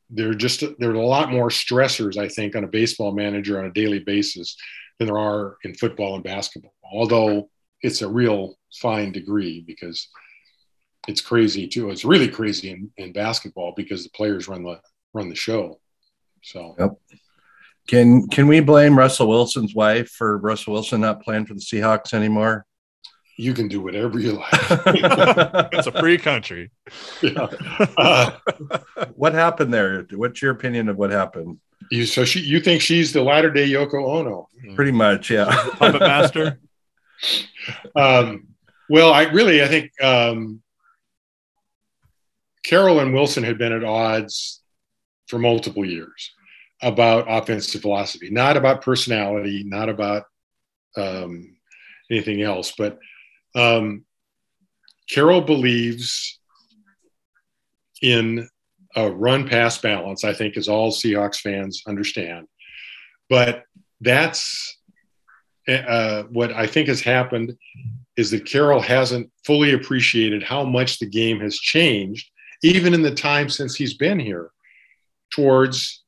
there 0.09 0.31
are 0.31 0.35
just 0.35 0.65
there 0.79 0.89
are 0.89 0.95
a 0.95 1.05
lot 1.05 1.31
more 1.31 1.47
stressors, 1.47 2.17
I 2.17 2.27
think, 2.27 2.57
on 2.57 2.65
a 2.65 2.67
baseball 2.67 3.13
manager 3.13 3.57
on 3.57 3.67
a 3.67 3.71
daily 3.71 3.99
basis 3.99 4.57
than 4.99 5.07
there 5.07 5.17
are 5.17 5.55
in 5.63 5.75
football 5.75 6.15
and 6.15 6.23
basketball. 6.23 6.73
Although 6.83 7.49
it's 7.81 8.01
a 8.01 8.09
real 8.09 8.57
fine 8.81 9.13
degree 9.13 9.63
because 9.65 10.09
it's 11.07 11.21
crazy 11.21 11.69
too. 11.69 11.89
It's 11.89 12.03
really 12.03 12.27
crazy 12.27 12.71
in, 12.71 12.91
in 12.97 13.13
basketball 13.13 13.73
because 13.77 14.03
the 14.03 14.09
players 14.09 14.49
run 14.49 14.63
the 14.63 14.81
run 15.13 15.29
the 15.29 15.35
show. 15.35 15.79
So. 16.43 16.75
Yep. 16.77 16.97
Can 17.87 18.27
can 18.27 18.47
we 18.47 18.61
blame 18.61 18.97
Russell 18.97 19.27
Wilson's 19.27 19.75
wife 19.75 20.09
for 20.09 20.37
Russell 20.37 20.73
Wilson 20.73 21.01
not 21.01 21.21
playing 21.21 21.45
for 21.45 21.53
the 21.53 21.59
Seahawks 21.59 22.13
anymore? 22.13 22.65
You 23.37 23.53
can 23.53 23.67
do 23.67 23.81
whatever 23.81 24.17
you 24.17 24.33
like. 24.33 24.47
it's 25.73 25.87
a 25.87 25.91
free 25.99 26.17
country. 26.17 26.71
Yeah. 27.21 27.47
Uh, 27.97 28.31
what 29.15 29.33
happened 29.33 29.73
there? 29.73 30.05
What's 30.13 30.41
your 30.41 30.51
opinion 30.51 30.89
of 30.89 30.97
what 30.97 31.11
happened? 31.11 31.59
You 31.91 32.05
so 32.05 32.25
she 32.25 32.39
you 32.39 32.59
think 32.59 32.81
she's 32.81 33.13
the 33.13 33.21
latter 33.21 33.51
day 33.51 33.69
Yoko 33.69 34.05
Ono? 34.05 34.49
Pretty 34.75 34.91
much, 34.91 35.29
yeah. 35.29 35.45
Puppet 35.77 36.01
master. 36.01 36.59
Um, 37.95 38.49
well, 38.89 39.11
I 39.11 39.23
really 39.23 39.63
I 39.63 39.67
think 39.67 39.89
um, 40.03 40.61
Carroll 42.63 42.99
and 42.99 43.13
Wilson 43.13 43.43
had 43.43 43.57
been 43.57 43.71
at 43.71 43.83
odds 43.83 44.61
for 45.27 45.39
multiple 45.39 45.85
years 45.85 46.34
about 46.85 47.25
offensive 47.27 47.81
philosophy, 47.81 48.29
not 48.29 48.55
about 48.55 48.83
personality, 48.83 49.63
not 49.65 49.89
about 49.89 50.23
um, 50.95 51.57
anything 52.11 52.43
else. 52.43 52.73
But 52.77 52.99
um, 53.55 54.05
Carroll 55.09 55.41
believes 55.41 56.39
in 58.03 58.47
a 58.95 59.09
run 59.09 59.49
pass 59.49 59.79
balance, 59.79 60.23
I 60.23 60.33
think, 60.33 60.57
as 60.57 60.69
all 60.69 60.91
Seahawks 60.91 61.39
fans 61.39 61.81
understand. 61.87 62.47
But 63.31 63.63
that's 63.99 64.77
uh, 65.67 66.23
what 66.23 66.53
I 66.53 66.67
think 66.67 66.87
has 66.87 67.01
happened 67.01 67.57
is 68.15 68.29
that 68.29 68.45
Carroll 68.45 68.79
hasn't 68.79 69.31
fully 69.43 69.73
appreciated 69.73 70.43
how 70.43 70.63
much 70.63 70.99
the 70.99 71.09
game 71.09 71.39
has 71.39 71.57
changed, 71.57 72.29
even 72.63 72.93
in 72.93 73.01
the 73.01 73.13
time 73.13 73.49
since 73.49 73.75
he's 73.75 73.95
been 73.95 74.19
here, 74.19 74.51
towards 75.31 76.04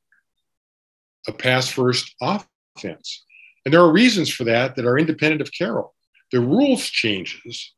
a 1.28 1.32
pass 1.32 1.68
first 1.68 2.14
offense. 2.20 3.24
And 3.64 3.72
there 3.72 3.82
are 3.82 3.92
reasons 3.92 4.30
for 4.30 4.44
that 4.44 4.74
that 4.76 4.86
are 4.86 4.98
independent 4.98 5.42
of 5.42 5.52
Carroll. 5.52 5.94
The 6.32 6.40
rules 6.40 6.84
changes 6.84 7.74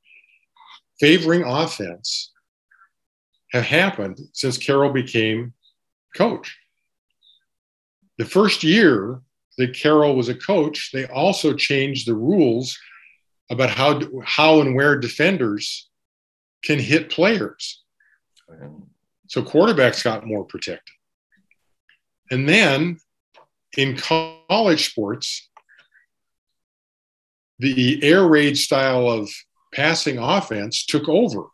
favoring 0.98 1.42
offense 1.44 2.32
have 3.52 3.64
happened 3.64 4.18
since 4.32 4.56
Carroll 4.56 4.92
became 4.92 5.52
coach. 6.16 6.56
The 8.18 8.24
first 8.24 8.62
year 8.62 9.20
that 9.58 9.74
Carroll 9.74 10.14
was 10.14 10.28
a 10.28 10.34
coach, 10.34 10.90
they 10.92 11.06
also 11.06 11.54
changed 11.54 12.06
the 12.06 12.14
rules 12.14 12.78
about 13.50 13.70
how 13.70 14.00
how 14.24 14.60
and 14.60 14.76
where 14.76 14.96
defenders 14.98 15.88
can 16.62 16.78
hit 16.78 17.10
players. 17.10 17.82
So 19.28 19.42
quarterbacks 19.42 20.04
got 20.04 20.26
more 20.26 20.44
protected. 20.44 20.94
And 22.30 22.48
then 22.48 22.98
in 23.76 23.96
college 23.96 24.90
sports, 24.90 25.48
the 27.58 28.02
air 28.02 28.26
raid 28.26 28.56
style 28.56 29.08
of 29.08 29.30
passing 29.72 30.18
offense 30.18 30.84
took 30.84 31.08
over 31.08 31.44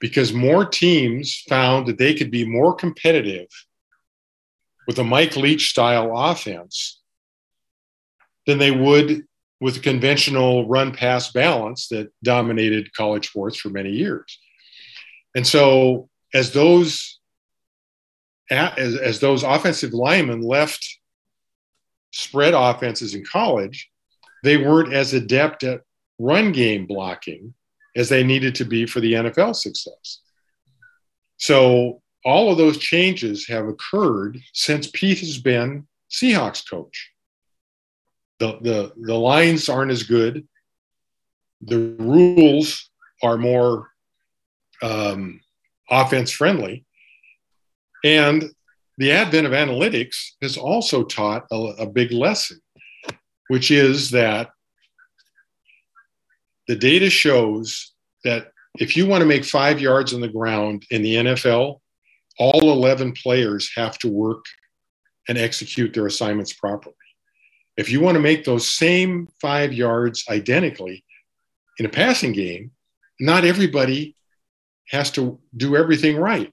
because 0.00 0.32
more 0.32 0.64
teams 0.64 1.44
found 1.48 1.86
that 1.86 1.98
they 1.98 2.14
could 2.14 2.30
be 2.30 2.46
more 2.46 2.74
competitive 2.74 3.48
with 4.86 4.98
a 4.98 5.04
Mike 5.04 5.36
Leach 5.36 5.70
style 5.70 6.12
offense 6.16 7.00
than 8.46 8.58
they 8.58 8.70
would 8.70 9.24
with 9.60 9.76
a 9.76 9.80
conventional 9.80 10.66
run 10.66 10.90
pass 10.90 11.30
balance 11.32 11.88
that 11.88 12.10
dominated 12.22 12.92
college 12.94 13.28
sports 13.28 13.58
for 13.58 13.68
many 13.68 13.90
years. 13.90 14.38
And 15.36 15.46
so 15.46 16.08
as 16.32 16.52
those 16.52 17.19
as, 18.50 18.96
as 18.96 19.20
those 19.20 19.42
offensive 19.42 19.92
linemen 19.92 20.42
left 20.42 20.98
spread 22.12 22.54
offenses 22.54 23.14
in 23.14 23.24
college, 23.24 23.90
they 24.42 24.56
weren't 24.56 24.92
as 24.92 25.14
adept 25.14 25.62
at 25.64 25.82
run 26.18 26.52
game 26.52 26.86
blocking 26.86 27.54
as 27.96 28.08
they 28.08 28.22
needed 28.22 28.54
to 28.56 28.64
be 28.64 28.86
for 28.86 29.00
the 29.00 29.14
NFL 29.14 29.54
success. 29.54 30.20
So 31.36 32.02
all 32.24 32.50
of 32.50 32.58
those 32.58 32.78
changes 32.78 33.46
have 33.48 33.66
occurred 33.66 34.38
since 34.52 34.90
Pete 34.92 35.20
has 35.20 35.38
been 35.38 35.86
Seahawks 36.10 36.68
coach. 36.68 37.10
The, 38.38 38.58
the, 38.60 38.92
the 39.00 39.14
lines 39.14 39.68
aren't 39.68 39.90
as 39.90 40.02
good. 40.02 40.46
The 41.62 41.94
rules 41.98 42.90
are 43.22 43.36
more 43.36 43.88
um, 44.82 45.40
offense 45.90 46.30
friendly. 46.30 46.84
And 48.04 48.44
the 48.98 49.12
advent 49.12 49.46
of 49.46 49.52
analytics 49.52 50.32
has 50.42 50.56
also 50.56 51.04
taught 51.04 51.46
a, 51.50 51.56
a 51.56 51.86
big 51.86 52.12
lesson, 52.12 52.60
which 53.48 53.70
is 53.70 54.10
that 54.10 54.50
the 56.68 56.76
data 56.76 57.10
shows 57.10 57.92
that 58.24 58.52
if 58.78 58.96
you 58.96 59.06
want 59.06 59.22
to 59.22 59.26
make 59.26 59.44
five 59.44 59.80
yards 59.80 60.14
on 60.14 60.20
the 60.20 60.28
ground 60.28 60.84
in 60.90 61.02
the 61.02 61.14
NFL, 61.16 61.80
all 62.38 62.72
11 62.72 63.12
players 63.12 63.70
have 63.74 63.98
to 63.98 64.08
work 64.08 64.44
and 65.28 65.36
execute 65.36 65.92
their 65.92 66.06
assignments 66.06 66.52
properly. 66.52 66.94
If 67.76 67.90
you 67.90 68.00
want 68.00 68.16
to 68.16 68.20
make 68.20 68.44
those 68.44 68.68
same 68.68 69.28
five 69.40 69.72
yards 69.72 70.24
identically 70.28 71.04
in 71.78 71.86
a 71.86 71.90
passing 71.90 72.32
game, 72.32 72.70
not 73.18 73.44
everybody 73.44 74.14
has 74.88 75.10
to 75.12 75.38
do 75.56 75.76
everything 75.76 76.16
right. 76.16 76.52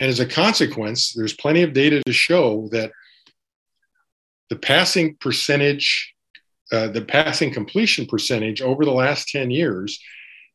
And 0.00 0.08
as 0.08 0.20
a 0.20 0.26
consequence, 0.26 1.12
there's 1.12 1.34
plenty 1.34 1.62
of 1.62 1.72
data 1.72 2.02
to 2.04 2.12
show 2.12 2.68
that 2.72 2.92
the 4.50 4.56
passing 4.56 5.16
percentage 5.16 6.14
uh, 6.72 6.88
the 6.88 7.04
passing 7.04 7.52
completion 7.52 8.06
percentage 8.06 8.62
over 8.62 8.84
the 8.84 8.90
last 8.90 9.28
10 9.28 9.50
years 9.50 10.00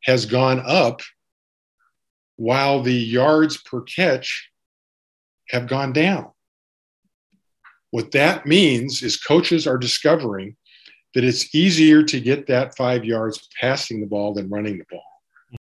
has 0.04 0.26
gone 0.26 0.62
up 0.66 1.02
while 2.36 2.82
the 2.82 2.94
yards 2.94 3.58
per 3.58 3.82
catch 3.82 4.50
have 5.50 5.68
gone 5.68 5.94
down. 5.94 6.32
What 7.92 8.12
that 8.12 8.46
means 8.46 9.04
is 9.04 9.18
coaches 9.18 9.68
are 9.68 9.78
discovering 9.78 10.56
that 11.14 11.24
it's 11.24 11.54
easier 11.56 12.04
to 12.04 12.20
get 12.20 12.48
that 12.48 12.76
five 12.76 13.06
yards 13.06 13.48
passing 13.60 14.02
the 14.02 14.08
ball 14.08 14.34
than 14.34 14.50
running 14.50 14.78
the 14.78 14.86
ball. 14.90 15.04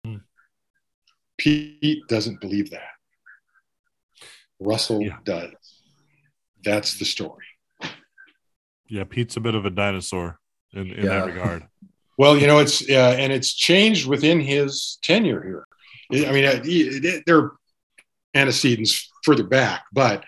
Mm-hmm. 0.05 0.17
Pete 1.37 2.07
doesn't 2.07 2.41
believe 2.41 2.71
that. 2.71 2.96
Russell 4.59 5.01
yeah. 5.01 5.17
does. 5.23 5.51
That's 6.63 6.97
the 6.99 7.05
story. 7.05 7.45
Yeah, 8.89 9.03
Pete's 9.03 9.37
a 9.37 9.41
bit 9.41 9.55
of 9.55 9.65
a 9.65 9.69
dinosaur 9.69 10.39
in, 10.73 10.91
in 10.91 11.05
yeah. 11.05 11.19
that 11.19 11.25
regard. 11.25 11.67
Well, 12.19 12.35
you 12.35 12.47
know, 12.47 12.57
it's 12.57 12.81
uh, 12.89 13.15
and 13.19 13.31
it's 13.31 13.53
changed 13.53 14.07
within 14.07 14.39
his 14.39 14.97
tenure 15.03 15.43
here. 16.09 16.27
I 16.27 16.31
mean, 16.31 16.45
uh, 16.45 17.21
there 17.27 17.37
are 17.37 17.51
antecedents 18.33 19.11
further 19.23 19.43
back, 19.43 19.83
but 19.93 20.23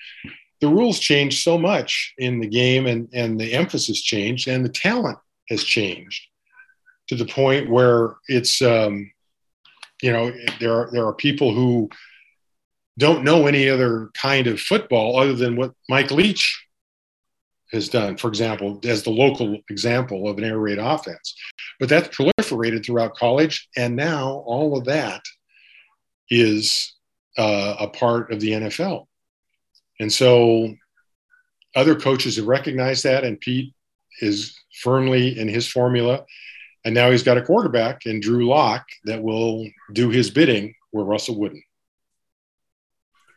the 0.62 0.68
rules 0.68 1.00
changed 1.00 1.42
so 1.42 1.58
much 1.58 2.14
in 2.20 2.42
the 2.42 2.48
game, 2.48 2.86
and 2.86 3.10
and 3.12 3.40
the 3.40 3.54
emphasis 3.54 4.04
changed, 4.04 4.48
and 4.48 4.64
the 4.64 4.70
talent 4.70 5.18
has 5.50 5.64
changed 5.64 6.28
to 7.08 7.16
the 7.16 7.26
point 7.26 7.70
where 7.70 8.18
it's, 8.28 8.62
um, 8.62 9.12
you 10.04 10.12
know, 10.12 10.32
there 10.60 10.74
are 10.74 10.92
there 10.92 11.08
are 11.08 11.14
people 11.14 11.54
who 11.54 11.90
don't 13.00 13.24
know 13.24 13.48
any 13.48 13.70
other 13.70 14.10
kind 14.14 14.48
of 14.48 14.60
football 14.60 15.18
other 15.18 15.34
than 15.34 15.56
what 15.56 15.74
Mike 15.88 16.12
Leach 16.12 16.66
has 17.72 17.88
done, 17.88 18.18
for 18.18 18.28
example, 18.28 18.80
as 18.84 19.04
the 19.04 19.10
local 19.10 19.58
example 19.70 20.28
of 20.28 20.38
an 20.38 20.44
air 20.44 20.58
raid 20.58 20.80
offense. 20.80 21.36
But 21.80 21.90
that's 21.90 22.16
proliferated 22.16 22.86
throughout 22.86 23.16
college. 23.16 23.70
And 23.78 23.96
now 23.96 24.44
all 24.46 24.78
of 24.78 24.86
that 24.86 25.22
is 26.30 26.94
uh, 27.38 27.76
a 27.80 27.88
part 27.88 28.32
of 28.32 28.40
the 28.40 28.52
NFL. 28.52 29.06
And 30.00 30.12
so 30.12 30.74
other 31.76 31.96
coaches 31.96 32.36
have 32.36 32.48
recognized 32.48 33.04
that, 33.04 33.24
and 33.24 33.40
Pete 33.40 33.74
is 34.22 34.58
firmly 34.82 35.40
in 35.40 35.48
his 35.48 35.68
formula. 35.68 36.26
And 36.86 36.96
now 36.96 37.12
he's 37.12 37.24
got 37.24 37.38
a 37.38 37.44
quarterback 37.44 38.06
in 38.06 38.20
Drew 38.20 38.48
Lock 38.48 38.86
that 39.06 39.22
will 39.22 39.68
do 39.94 40.10
his 40.10 40.30
bidding 40.30 40.74
where 40.92 41.06
Russell 41.06 41.40
wouldn't. 41.40 41.64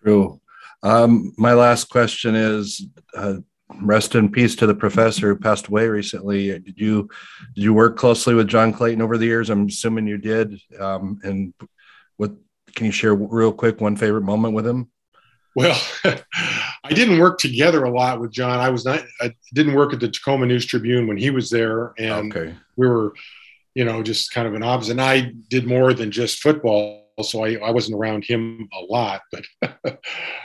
True. 0.03 0.41
Um, 0.83 1.33
my 1.37 1.53
last 1.53 1.91
question 1.91 2.35
is 2.35 2.85
uh, 3.17 3.37
rest 3.81 4.15
in 4.15 4.31
peace 4.31 4.57
to 4.57 4.67
the 4.67 4.75
professor 4.75 5.29
who 5.29 5.37
passed 5.37 5.69
away 5.69 5.89
recently. 5.89 6.49
Did 6.59 6.79
you 6.79 7.09
did 7.55 7.65
you 7.65 7.75
work 7.75 7.97
closely 7.97 8.35
with 8.35 8.49
John 8.49 8.73
Clayton 8.73 9.03
over 9.03 9.17
the 9.17 9.27
years? 9.27 9.51
I'm 9.51 9.67
assuming 9.67 10.07
you 10.07 10.19
did. 10.19 10.61
Um, 10.79 11.21
and 11.23 11.55
what 12.17 12.33
can 12.75 12.87
you 12.87 12.93
share 12.93 13.15
real 13.15 13.53
quick 13.53 13.81
one 13.81 13.97
favorite 13.97 14.23
moment 14.23 14.55
with 14.55 14.67
him? 14.67 14.91
Well, 15.55 15.81
I 16.05 16.91
didn't 16.91 17.19
work 17.19 17.39
together 17.39 17.85
a 17.85 17.91
lot 17.91 18.21
with 18.21 18.33
John. 18.33 18.59
I 18.59 18.71
was 18.71 18.85
not. 18.85 19.05
I 19.21 19.35
didn't 19.55 19.75
work 19.75 19.93
at 19.93 20.01
the 20.01 20.09
Tacoma 20.09 20.47
News 20.47 20.67
Tribune 20.67 21.07
when 21.07 21.17
he 21.17 21.31
was 21.31 21.51
there, 21.51 21.93
and 21.99 22.35
okay. 22.35 22.55
we 22.77 22.89
were, 22.89 23.15
you 23.75 23.85
know, 23.85 24.03
just 24.03 24.33
kind 24.33 24.49
of 24.49 24.55
an 24.55 24.63
opposite. 24.63 24.93
And 24.93 25.01
I 25.01 25.33
did 25.49 25.67
more 25.67 25.93
than 25.93 26.11
just 26.11 26.41
football, 26.41 27.02
so 27.21 27.45
I, 27.45 27.55
I 27.57 27.71
wasn't 27.71 27.99
around 27.99 28.25
him 28.25 28.69
a 28.73 28.85
lot. 28.85 29.23
But 29.31 30.01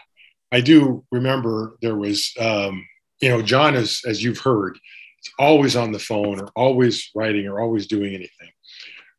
I 0.51 0.61
do 0.61 1.03
remember 1.11 1.77
there 1.81 1.95
was 1.95 2.33
um, 2.39 2.85
you 3.21 3.29
know, 3.29 3.41
John 3.41 3.75
is, 3.75 4.01
as 4.05 4.23
you've 4.23 4.39
heard, 4.39 4.75
is 4.75 5.31
always 5.39 5.75
on 5.75 5.91
the 5.91 5.99
phone 5.99 6.39
or 6.39 6.49
always 6.55 7.09
writing 7.15 7.47
or 7.47 7.59
always 7.59 7.87
doing 7.87 8.13
anything. 8.13 8.51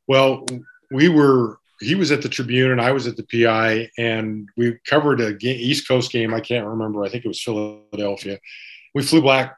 Well, 0.06 0.46
we 0.90 1.08
were, 1.08 1.58
he 1.80 1.94
was 1.94 2.10
at 2.10 2.22
the 2.22 2.28
Tribune 2.28 2.70
and 2.70 2.80
I 2.80 2.92
was 2.92 3.06
at 3.06 3.16
the 3.16 3.26
PI, 3.44 3.90
and 3.98 4.48
we 4.56 4.78
covered 4.86 5.20
a 5.20 5.32
game, 5.34 5.58
East 5.60 5.86
Coast 5.86 6.10
game. 6.10 6.34
I 6.34 6.40
can't 6.40 6.66
remember. 6.66 7.04
I 7.04 7.08
think 7.08 7.24
it 7.24 7.28
was 7.28 7.42
Philadelphia. 7.42 8.38
We 8.94 9.02
flew 9.02 9.22
back, 9.22 9.56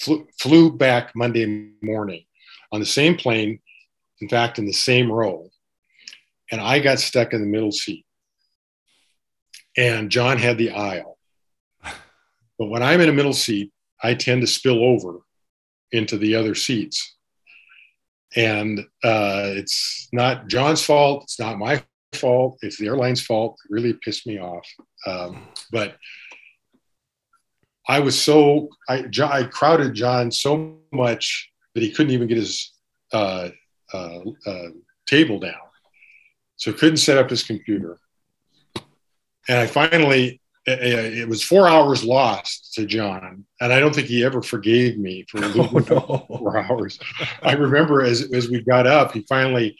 flew, 0.00 0.26
flew 0.38 0.76
back 0.76 1.12
Monday 1.14 1.70
morning 1.82 2.24
on 2.72 2.80
the 2.80 2.86
same 2.86 3.16
plane, 3.16 3.60
in 4.20 4.28
fact, 4.28 4.58
in 4.58 4.66
the 4.66 4.72
same 4.72 5.10
row. 5.10 5.49
And 6.50 6.60
I 6.60 6.80
got 6.80 6.98
stuck 6.98 7.32
in 7.32 7.40
the 7.40 7.46
middle 7.46 7.72
seat. 7.72 8.04
And 9.76 10.10
John 10.10 10.38
had 10.38 10.58
the 10.58 10.70
aisle 10.70 11.16
But 12.58 12.66
when 12.66 12.82
I'm 12.82 13.00
in 13.00 13.08
a 13.08 13.12
middle 13.12 13.32
seat, 13.32 13.72
I 14.02 14.14
tend 14.14 14.42
to 14.42 14.46
spill 14.46 14.84
over 14.84 15.20
into 15.92 16.18
the 16.18 16.34
other 16.34 16.54
seats. 16.54 17.16
And 18.36 18.80
uh, 19.02 19.56
it's 19.56 20.08
not 20.12 20.48
John's 20.48 20.84
fault. 20.84 21.24
It's 21.24 21.40
not 21.40 21.58
my 21.58 21.82
fault. 22.12 22.58
It's 22.62 22.76
the 22.78 22.86
airline's 22.86 23.22
fault. 23.22 23.58
It 23.64 23.72
really 23.72 23.94
pissed 23.94 24.26
me 24.26 24.38
off. 24.38 24.66
Um, 25.06 25.48
but 25.72 25.96
I 27.88 27.98
was 28.00 28.20
so 28.20 28.68
I, 28.88 29.06
I 29.24 29.44
crowded 29.44 29.94
John 29.94 30.30
so 30.30 30.78
much 30.92 31.50
that 31.74 31.82
he 31.82 31.90
couldn't 31.90 32.12
even 32.12 32.28
get 32.28 32.36
his 32.36 32.72
uh, 33.12 33.48
uh, 33.92 34.20
uh, 34.46 34.68
table 35.06 35.40
down, 35.40 35.54
so 36.60 36.74
couldn't 36.74 36.98
set 36.98 37.16
up 37.18 37.30
his 37.30 37.42
computer. 37.42 37.98
And 39.48 39.58
I 39.58 39.66
finally, 39.66 40.40
eh, 40.66 40.76
eh, 40.78 41.22
it 41.22 41.28
was 41.28 41.42
four 41.42 41.66
hours 41.66 42.04
lost 42.04 42.74
to 42.74 42.84
John, 42.84 43.44
and 43.60 43.72
I 43.72 43.80
don't 43.80 43.94
think 43.94 44.08
he 44.08 44.24
ever 44.24 44.42
forgave 44.42 44.98
me 44.98 45.24
for 45.28 45.38
oh, 45.42 45.84
no. 45.88 46.26
four 46.28 46.58
hours. 46.58 47.00
I 47.42 47.54
remember 47.54 48.02
as 48.02 48.30
as 48.32 48.50
we 48.50 48.60
got 48.60 48.86
up, 48.86 49.12
he 49.12 49.22
finally 49.22 49.76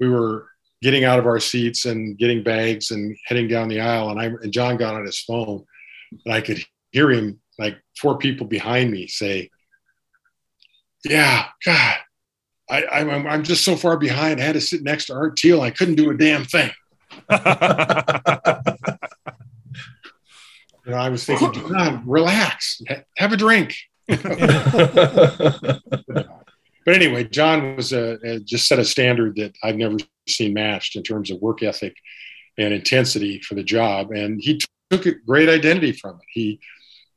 we 0.00 0.08
were 0.08 0.48
getting 0.82 1.04
out 1.04 1.20
of 1.20 1.26
our 1.26 1.40
seats 1.40 1.84
and 1.84 2.18
getting 2.18 2.42
bags 2.42 2.90
and 2.90 3.16
heading 3.26 3.46
down 3.46 3.68
the 3.68 3.80
aisle, 3.80 4.10
and 4.10 4.20
I 4.20 4.24
and 4.26 4.52
John 4.52 4.76
got 4.76 4.96
on 4.96 5.06
his 5.06 5.20
phone, 5.20 5.64
and 6.24 6.34
I 6.34 6.40
could 6.40 6.58
hear 6.90 7.10
him 7.12 7.40
like 7.60 7.76
four 7.96 8.18
people 8.18 8.48
behind 8.48 8.90
me 8.90 9.06
say, 9.06 9.50
"Yeah, 11.04 11.46
God, 11.64 11.96
I, 12.68 12.86
I'm 12.86 13.26
I'm 13.26 13.42
just 13.42 13.64
so 13.64 13.76
far 13.76 13.96
behind. 13.96 14.40
I 14.40 14.44
had 14.44 14.54
to 14.54 14.60
sit 14.60 14.82
next 14.82 15.06
to 15.06 15.14
Art 15.14 15.38
Thiel. 15.38 15.60
I 15.60 15.70
couldn't 15.70 15.96
do 15.96 16.10
a 16.10 16.16
damn 16.16 16.44
thing." 16.44 16.70
you 20.84 20.92
know, 20.92 20.96
I 20.96 21.08
was 21.08 21.24
thinking, 21.24 21.52
John, 21.52 22.02
relax, 22.06 22.82
have 23.16 23.32
a 23.32 23.36
drink. 23.36 23.76
but 24.06 25.80
anyway, 26.86 27.24
John 27.24 27.76
was 27.76 27.92
a, 27.92 28.18
a, 28.24 28.40
just 28.40 28.66
set 28.66 28.78
a 28.78 28.84
standard 28.84 29.36
that 29.36 29.54
I've 29.62 29.76
never 29.76 29.96
seen 30.28 30.54
matched 30.54 30.96
in 30.96 31.02
terms 31.02 31.30
of 31.30 31.40
work 31.40 31.62
ethic 31.62 31.96
and 32.58 32.74
intensity 32.74 33.40
for 33.40 33.54
the 33.54 33.62
job, 33.62 34.10
and 34.10 34.40
he 34.40 34.60
took 34.90 35.06
a 35.06 35.12
great 35.12 35.48
identity 35.48 35.92
from 35.92 36.16
it. 36.16 36.26
He 36.32 36.60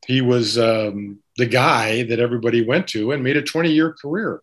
he 0.05 0.21
was 0.21 0.57
um, 0.57 1.19
the 1.37 1.45
guy 1.45 2.03
that 2.03 2.19
everybody 2.19 2.65
went 2.65 2.87
to 2.89 3.11
and 3.11 3.23
made 3.23 3.37
a 3.37 3.41
20 3.41 3.71
year 3.71 3.93
career 3.93 4.41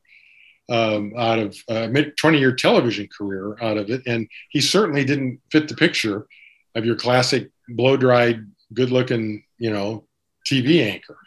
um, 0.69 1.13
out 1.19 1.39
of 1.39 1.57
uh, 1.69 1.89
20 2.17 2.39
year 2.39 2.53
television 2.53 3.09
career 3.17 3.57
out 3.61 3.77
of 3.77 3.91
it. 3.91 4.03
And 4.07 4.29
he 4.51 4.61
certainly 4.61 5.05
didn't 5.05 5.41
fit 5.51 5.69
the 5.69 5.75
picture 5.75 6.27
of 6.75 6.85
your 6.85 6.97
classic 6.97 7.51
blow 7.69 7.97
dried, 7.97 8.45
good 8.73 8.91
looking, 8.91 9.45
you 9.59 9.71
know, 9.71 10.07
TV 10.47 10.85
anchor. 10.85 11.19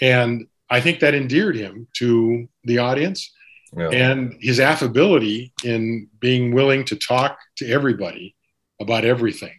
And 0.00 0.46
I 0.70 0.80
think 0.80 1.00
that 1.00 1.14
endeared 1.14 1.56
him 1.56 1.86
to 1.94 2.48
the 2.64 2.78
audience. 2.78 3.32
Yeah. 3.76 3.90
And 3.90 4.36
his 4.40 4.60
affability 4.60 5.52
in 5.64 6.08
being 6.20 6.54
willing 6.54 6.84
to 6.86 6.96
talk 6.96 7.38
to 7.56 7.68
everybody 7.68 8.36
about 8.80 9.04
everything 9.04 9.54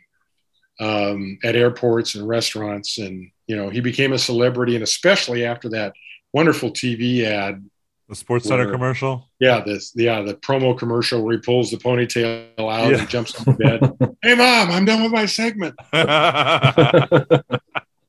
um, 0.80 1.38
at 1.44 1.56
airports 1.56 2.16
and 2.16 2.28
restaurants. 2.28 2.98
And, 2.98 3.30
you 3.48 3.56
know, 3.56 3.70
he 3.70 3.82
became 3.82 4.14
a 4.14 4.18
celebrity. 4.18 4.76
And 4.76 4.84
especially 4.84 5.46
after 5.46 5.70
that 5.70 5.94
wonderful 6.34 6.72
TV 6.72 7.24
ad. 7.24 7.64
The 8.08 8.14
SportsCenter 8.14 8.72
commercial? 8.72 9.28
Yeah, 9.40 9.62
this 9.62 9.92
yeah, 9.96 10.22
the 10.22 10.36
promo 10.36 10.78
commercial 10.78 11.24
where 11.24 11.36
he 11.36 11.42
pulls 11.42 11.72
the 11.72 11.78
ponytail 11.78 12.50
out 12.60 12.92
yeah. 12.92 13.00
and 13.00 13.10
jumps 13.10 13.36
on 13.36 13.46
the 13.46 13.54
bed. 13.54 13.82
hey 14.22 14.36
mom, 14.36 14.70
I'm 14.70 14.86
done 14.86 15.02
with 15.02 15.12
my 15.12 15.26
segment. 15.26 15.76
that 15.92 17.42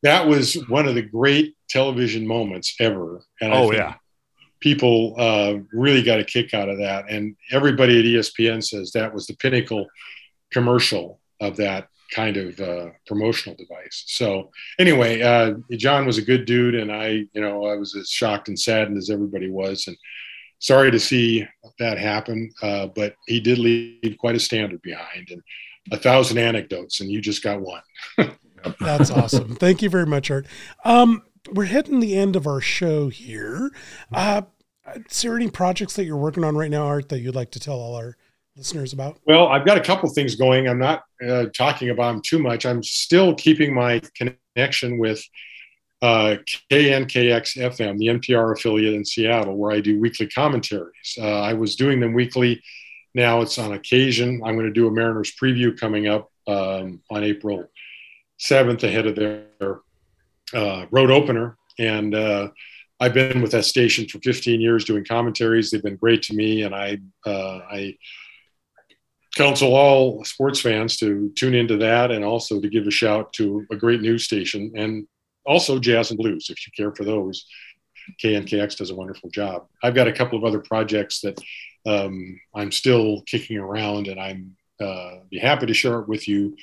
was 0.02 0.54
one 0.68 0.86
of 0.86 0.94
the 0.96 1.02
great 1.02 1.56
television 1.70 2.26
moments 2.26 2.74
ever. 2.78 3.22
And 3.40 3.54
oh 3.54 3.72
yeah. 3.72 3.94
People 4.60 5.14
uh, 5.18 5.58
really 5.72 6.02
got 6.02 6.18
a 6.18 6.24
kick 6.24 6.54
out 6.54 6.68
of 6.68 6.78
that. 6.78 7.10
And 7.10 7.36
everybody 7.52 7.98
at 7.98 8.04
ESPN 8.06 8.64
says 8.64 8.90
that 8.92 9.14
was 9.14 9.26
the 9.26 9.36
pinnacle 9.36 9.86
commercial 10.50 11.20
of 11.40 11.56
that 11.56 11.88
kind 12.10 12.36
of 12.36 12.58
uh, 12.60 12.86
promotional 13.06 13.56
device. 13.56 14.04
So 14.06 14.50
anyway, 14.78 15.22
uh, 15.22 15.54
John 15.72 16.06
was 16.06 16.18
a 16.18 16.22
good 16.22 16.44
dude, 16.44 16.74
and 16.74 16.92
I, 16.92 17.26
you 17.32 17.40
know, 17.40 17.66
I 17.66 17.76
was 17.76 17.94
as 17.96 18.08
shocked 18.08 18.48
and 18.48 18.58
saddened 18.58 18.98
as 18.98 19.10
everybody 19.10 19.50
was, 19.50 19.86
and 19.86 19.96
sorry 20.58 20.90
to 20.90 21.00
see 21.00 21.46
that 21.78 21.98
happen. 21.98 22.50
Uh, 22.62 22.86
but 22.88 23.14
he 23.26 23.40
did 23.40 23.58
leave 23.58 24.16
quite 24.18 24.36
a 24.36 24.40
standard 24.40 24.82
behind, 24.82 25.28
and 25.30 25.42
a 25.92 25.96
thousand 25.96 26.38
anecdotes, 26.38 27.00
and 27.00 27.10
you 27.10 27.20
just 27.20 27.42
got 27.42 27.60
one. 27.60 27.82
That's 28.80 29.10
awesome. 29.10 29.54
Thank 29.56 29.82
you 29.82 29.88
very 29.88 30.06
much, 30.06 30.30
Art. 30.30 30.46
Um, 30.84 31.22
we're 31.52 31.64
hitting 31.64 32.00
the 32.00 32.16
end 32.16 32.34
of 32.36 32.46
our 32.46 32.60
show 32.60 33.08
here. 33.08 33.70
Uh, 34.12 34.42
is 35.08 35.22
there 35.22 35.36
any 35.36 35.50
projects 35.50 35.94
that 35.94 36.04
you're 36.04 36.16
working 36.16 36.44
on 36.44 36.56
right 36.56 36.70
now, 36.70 36.86
Art, 36.86 37.08
that 37.10 37.20
you'd 37.20 37.34
like 37.34 37.50
to 37.52 37.60
tell 37.60 37.76
all 37.76 37.94
our 37.94 38.16
listeners 38.56 38.92
about? 38.92 39.18
Well, 39.26 39.48
I've 39.48 39.66
got 39.66 39.76
a 39.76 39.82
couple 39.82 40.08
things 40.10 40.34
going. 40.34 40.68
I'm 40.68 40.78
not 40.78 41.04
uh, 41.26 41.46
talking 41.56 41.90
about 41.90 42.12
them 42.12 42.22
too 42.24 42.38
much. 42.38 42.64
I'm 42.64 42.82
still 42.82 43.34
keeping 43.34 43.74
my 43.74 44.00
connection 44.14 44.98
with 44.98 45.22
uh, 46.02 46.36
KNKX 46.70 47.56
FM, 47.56 47.98
the 47.98 48.06
NPR 48.06 48.56
affiliate 48.56 48.94
in 48.94 49.04
Seattle, 49.04 49.56
where 49.56 49.72
I 49.72 49.80
do 49.80 50.00
weekly 50.00 50.28
commentaries. 50.28 51.16
Uh, 51.18 51.40
I 51.40 51.54
was 51.54 51.76
doing 51.76 52.00
them 52.00 52.14
weekly. 52.14 52.62
Now 53.14 53.40
it's 53.40 53.58
on 53.58 53.72
occasion. 53.72 54.42
I'm 54.44 54.54
going 54.54 54.66
to 54.66 54.72
do 54.72 54.88
a 54.88 54.90
Mariners 54.90 55.32
preview 55.40 55.78
coming 55.78 56.06
up 56.06 56.30
um, 56.46 57.00
on 57.10 57.24
April 57.24 57.64
7th 58.38 58.82
ahead 58.82 59.06
of 59.06 59.16
their 59.16 59.80
uh, 60.52 60.86
road 60.90 61.10
opener. 61.10 61.56
And 61.78 62.14
uh, 62.14 62.48
I've 63.00 63.14
been 63.14 63.42
with 63.42 63.52
that 63.52 63.64
station 63.64 64.06
for 64.06 64.18
15 64.20 64.60
years 64.60 64.84
doing 64.84 65.04
commentaries. 65.04 65.70
They've 65.70 65.82
been 65.82 65.96
great 65.96 66.22
to 66.22 66.34
me, 66.34 66.62
and 66.62 66.74
I 66.74 66.98
uh, 67.26 67.60
I 67.70 67.96
counsel 69.36 69.74
all 69.74 70.24
sports 70.24 70.60
fans 70.60 70.96
to 70.96 71.30
tune 71.36 71.54
into 71.54 71.76
that 71.76 72.10
and 72.10 72.24
also 72.24 72.60
to 72.60 72.68
give 72.68 72.86
a 72.86 72.90
shout 72.90 73.32
to 73.34 73.66
a 73.70 73.76
great 73.76 74.00
news 74.00 74.24
station 74.24 74.72
and 74.76 75.06
also 75.44 75.78
jazz 75.78 76.10
and 76.10 76.18
blues 76.18 76.48
if 76.50 76.66
you 76.66 76.72
care 76.76 76.94
for 76.94 77.04
those 77.04 77.46
knkx 78.22 78.76
does 78.76 78.90
a 78.90 78.94
wonderful 78.94 79.28
job 79.30 79.66
i've 79.82 79.94
got 79.94 80.08
a 80.08 80.12
couple 80.12 80.38
of 80.38 80.44
other 80.44 80.60
projects 80.60 81.20
that 81.20 81.38
um, 81.86 82.40
i'm 82.54 82.72
still 82.72 83.22
kicking 83.26 83.58
around 83.58 84.08
and 84.08 84.18
i'm 84.18 84.56
uh, 84.78 85.20
be 85.30 85.38
happy 85.38 85.66
to 85.66 85.72
share 85.74 86.00
it 86.00 86.08
with 86.08 86.28
you 86.28 86.56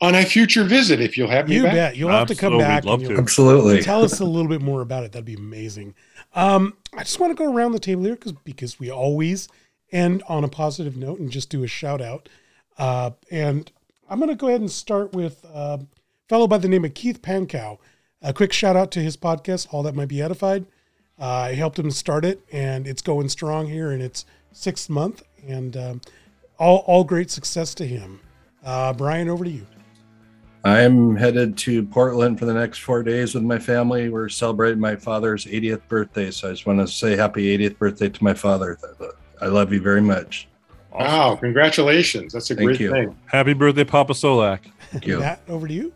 on 0.00 0.14
a 0.14 0.24
future 0.24 0.64
visit 0.64 1.00
if 1.00 1.16
you'll 1.16 1.28
have 1.28 1.48
me 1.48 1.56
you 1.56 1.62
back. 1.62 1.72
bet 1.72 1.96
you'll 1.96 2.10
have 2.10 2.28
Absolutely. 2.30 2.58
to 2.58 2.58
come 2.58 2.58
back 2.58 2.84
love 2.84 3.02
to. 3.02 3.16
Absolutely. 3.16 3.82
tell 3.82 4.02
us 4.02 4.20
a 4.20 4.24
little 4.24 4.48
bit 4.48 4.60
more 4.60 4.80
about 4.80 5.04
it 5.04 5.12
that'd 5.12 5.24
be 5.24 5.34
amazing 5.34 5.94
um, 6.34 6.76
i 6.94 7.02
just 7.02 7.18
want 7.18 7.30
to 7.30 7.36
go 7.36 7.52
around 7.52 7.72
the 7.72 7.78
table 7.78 8.02
here 8.04 8.14
because 8.14 8.32
because 8.44 8.78
we 8.78 8.90
always 8.90 9.48
end 9.92 10.22
on 10.28 10.44
a 10.44 10.48
positive 10.48 10.96
note 10.96 11.18
and 11.18 11.30
just 11.30 11.50
do 11.50 11.62
a 11.62 11.68
shout 11.68 12.00
out. 12.00 12.28
Uh, 12.78 13.10
and 13.30 13.70
I'm 14.08 14.18
going 14.18 14.28
to 14.28 14.36
go 14.36 14.48
ahead 14.48 14.60
and 14.60 14.70
start 14.70 15.12
with 15.12 15.44
a 15.44 15.80
fellow 16.28 16.46
by 16.46 16.58
the 16.58 16.68
name 16.68 16.84
of 16.84 16.94
Keith 16.94 17.22
Pankow. 17.22 17.78
A 18.22 18.32
quick 18.32 18.52
shout 18.52 18.76
out 18.76 18.90
to 18.92 19.00
his 19.00 19.16
podcast, 19.16 19.68
All 19.72 19.82
That 19.82 19.94
Might 19.94 20.08
Be 20.08 20.22
Edified. 20.22 20.66
Uh, 21.18 21.24
I 21.24 21.54
helped 21.54 21.78
him 21.78 21.90
start 21.90 22.24
it, 22.24 22.40
and 22.52 22.86
it's 22.86 23.02
going 23.02 23.28
strong 23.28 23.68
here 23.68 23.90
in 23.90 24.00
its 24.00 24.26
sixth 24.52 24.90
month, 24.90 25.22
and 25.46 25.76
um, 25.76 26.00
all, 26.58 26.78
all 26.86 27.04
great 27.04 27.30
success 27.30 27.74
to 27.76 27.86
him. 27.86 28.20
Uh, 28.64 28.92
Brian, 28.92 29.28
over 29.28 29.44
to 29.44 29.50
you. 29.50 29.66
I'm 30.64 31.14
headed 31.14 31.56
to 31.58 31.84
Portland 31.84 32.40
for 32.40 32.44
the 32.44 32.52
next 32.52 32.78
four 32.78 33.04
days 33.04 33.34
with 33.34 33.44
my 33.44 33.58
family. 33.58 34.08
We're 34.08 34.28
celebrating 34.28 34.80
my 34.80 34.96
father's 34.96 35.44
80th 35.44 35.86
birthday, 35.86 36.30
so 36.32 36.48
I 36.48 36.50
just 36.50 36.66
want 36.66 36.80
to 36.80 36.88
say 36.88 37.16
happy 37.16 37.56
80th 37.56 37.78
birthday 37.78 38.08
to 38.08 38.24
my 38.24 38.34
father. 38.34 38.76
I 39.40 39.46
love 39.46 39.72
you 39.72 39.80
very 39.80 40.00
much. 40.00 40.48
Awesome. 40.92 41.06
Wow, 41.06 41.36
congratulations. 41.36 42.32
That's 42.32 42.50
a 42.50 42.54
Thank 42.54 42.66
great 42.66 42.80
you. 42.80 42.90
thing. 42.90 43.16
Happy 43.26 43.52
birthday, 43.52 43.84
Papa 43.84 44.14
Solack. 44.14 44.60
Thank 44.90 45.06
you. 45.06 45.20
Matt, 45.20 45.40
over 45.48 45.68
to 45.68 45.74
you. 45.74 45.92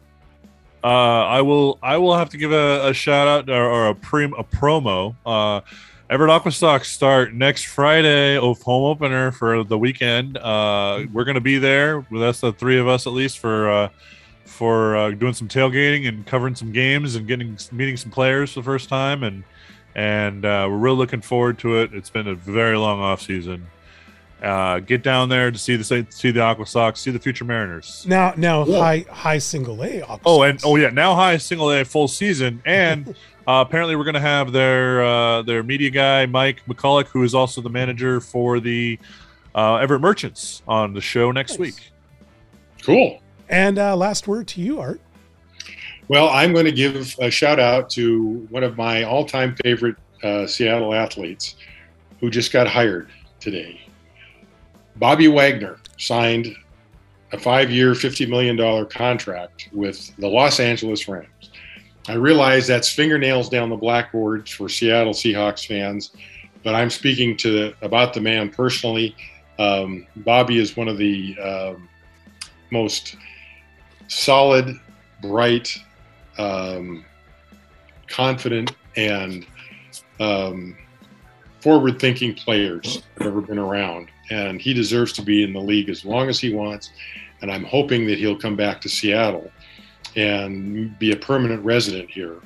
Uh, 0.82 0.86
I 0.86 1.42
will. 1.42 1.78
I 1.82 1.96
will 1.98 2.16
have 2.16 2.30
to 2.30 2.36
give 2.36 2.52
a, 2.52 2.88
a 2.88 2.94
shout 2.94 3.28
out 3.28 3.50
or, 3.50 3.64
or 3.64 3.88
a 3.88 3.94
prim 3.94 4.34
a 4.38 4.44
promo. 4.44 5.14
Uh, 5.24 5.60
Everett 6.10 6.30
Aqua 6.30 6.50
start 6.82 7.34
next 7.34 7.66
Friday 7.66 8.36
of 8.36 8.60
home 8.62 8.84
opener 8.84 9.30
for 9.30 9.62
the 9.62 9.78
weekend. 9.78 10.36
Uh, 10.38 11.04
we're 11.12 11.24
going 11.24 11.36
to 11.36 11.40
be 11.40 11.58
there. 11.58 12.04
That's 12.10 12.40
the 12.40 12.52
three 12.52 12.78
of 12.78 12.88
us 12.88 13.06
at 13.06 13.12
least 13.12 13.38
for 13.38 13.70
uh, 13.70 13.88
for 14.44 14.96
uh, 14.96 15.10
doing 15.12 15.34
some 15.34 15.46
tailgating 15.46 16.08
and 16.08 16.26
covering 16.26 16.56
some 16.56 16.72
games 16.72 17.14
and 17.14 17.28
getting 17.28 17.56
meeting 17.70 17.96
some 17.96 18.10
players 18.10 18.52
for 18.52 18.60
the 18.60 18.64
first 18.64 18.88
time 18.88 19.22
and 19.22 19.44
and 19.94 20.44
uh, 20.44 20.66
we're 20.70 20.78
really 20.78 20.96
looking 20.96 21.20
forward 21.20 21.58
to 21.60 21.78
it. 21.78 21.92
It's 21.94 22.10
been 22.10 22.28
a 22.28 22.34
very 22.34 22.76
long 22.76 23.00
off 23.00 23.22
season. 23.22 23.66
Uh, 24.42 24.78
get 24.78 25.02
down 25.02 25.28
there 25.28 25.50
to 25.50 25.58
see 25.58 25.76
the 25.76 26.06
see 26.08 26.30
the 26.30 26.40
Aqua 26.40 26.66
Sox, 26.66 27.00
see 27.00 27.10
the 27.10 27.18
future 27.18 27.44
Mariners. 27.44 28.06
Now, 28.08 28.32
now 28.36 28.64
yeah. 28.64 28.78
high 28.78 29.04
high 29.10 29.38
single 29.38 29.82
A. 29.84 30.00
Aqua 30.00 30.18
oh, 30.24 30.42
and 30.42 30.58
oh 30.64 30.76
yeah, 30.76 30.88
now 30.88 31.14
high 31.14 31.36
single 31.36 31.70
A 31.70 31.84
full 31.84 32.08
season, 32.08 32.62
and 32.64 33.08
uh, 33.46 33.64
apparently 33.66 33.96
we're 33.96 34.04
going 34.04 34.14
to 34.14 34.20
have 34.20 34.52
their 34.52 35.04
uh, 35.04 35.42
their 35.42 35.62
media 35.62 35.90
guy 35.90 36.24
Mike 36.24 36.62
McCulloch, 36.66 37.08
who 37.08 37.22
is 37.22 37.34
also 37.34 37.60
the 37.60 37.68
manager 37.68 38.18
for 38.18 38.60
the 38.60 38.98
uh, 39.54 39.76
Everett 39.76 40.00
Merchants, 40.00 40.62
on 40.66 40.94
the 40.94 41.02
show 41.02 41.30
next 41.32 41.52
nice. 41.52 41.58
week. 41.58 41.92
Cool. 42.82 43.20
And 43.50 43.78
uh, 43.78 43.94
last 43.94 44.26
word 44.26 44.46
to 44.48 44.62
you, 44.62 44.80
Art. 44.80 45.00
Well, 46.10 46.28
I'm 46.30 46.52
going 46.52 46.64
to 46.64 46.72
give 46.72 47.16
a 47.20 47.30
shout 47.30 47.60
out 47.60 47.88
to 47.90 48.44
one 48.50 48.64
of 48.64 48.76
my 48.76 49.04
all 49.04 49.24
time 49.24 49.54
favorite 49.62 49.94
uh, 50.24 50.44
Seattle 50.44 50.92
athletes 50.92 51.54
who 52.18 52.30
just 52.30 52.52
got 52.52 52.66
hired 52.66 53.12
today. 53.38 53.80
Bobby 54.96 55.28
Wagner 55.28 55.78
signed 55.98 56.48
a 57.30 57.38
five 57.38 57.70
year, 57.70 57.92
$50 57.92 58.28
million 58.28 58.86
contract 58.88 59.68
with 59.72 60.12
the 60.16 60.26
Los 60.26 60.58
Angeles 60.58 61.06
Rams. 61.06 61.52
I 62.08 62.14
realize 62.14 62.66
that's 62.66 62.92
fingernails 62.92 63.48
down 63.48 63.70
the 63.70 63.76
blackboard 63.76 64.48
for 64.48 64.68
Seattle 64.68 65.12
Seahawks 65.12 65.64
fans, 65.64 66.10
but 66.64 66.74
I'm 66.74 66.90
speaking 66.90 67.36
to 67.36 67.72
about 67.82 68.14
the 68.14 68.20
man 68.20 68.50
personally. 68.50 69.14
Um, 69.60 70.08
Bobby 70.16 70.58
is 70.58 70.76
one 70.76 70.88
of 70.88 70.98
the 70.98 71.38
um, 71.38 71.88
most 72.72 73.14
solid, 74.08 74.74
bright, 75.22 75.72
um, 76.38 77.04
confident, 78.08 78.74
and 78.96 79.46
um, 80.18 80.76
forward 81.60 81.98
thinking 81.98 82.34
players 82.34 83.02
I've 83.18 83.26
ever 83.26 83.40
been 83.40 83.58
around. 83.58 84.08
And 84.30 84.60
he 84.60 84.72
deserves 84.72 85.12
to 85.14 85.22
be 85.22 85.42
in 85.42 85.52
the 85.52 85.60
league 85.60 85.88
as 85.88 86.04
long 86.04 86.28
as 86.28 86.38
he 86.38 86.54
wants. 86.54 86.90
And 87.42 87.50
I'm 87.50 87.64
hoping 87.64 88.06
that 88.06 88.18
he'll 88.18 88.38
come 88.38 88.56
back 88.56 88.80
to 88.82 88.88
Seattle 88.88 89.50
and 90.16 90.98
be 90.98 91.12
a 91.12 91.16
permanent 91.16 91.64
resident 91.64 92.10
here 92.10 92.36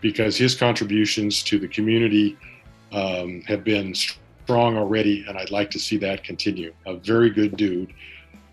because 0.00 0.36
his 0.36 0.54
contributions 0.54 1.42
to 1.42 1.58
the 1.58 1.68
community 1.68 2.36
um, 2.92 3.42
have 3.42 3.64
been 3.64 3.94
strong 3.94 4.76
already. 4.76 5.24
And 5.26 5.38
I'd 5.38 5.50
like 5.50 5.70
to 5.72 5.78
see 5.78 5.96
that 5.98 6.24
continue. 6.24 6.72
A 6.86 6.96
very 6.96 7.30
good 7.30 7.56
dude. 7.56 7.92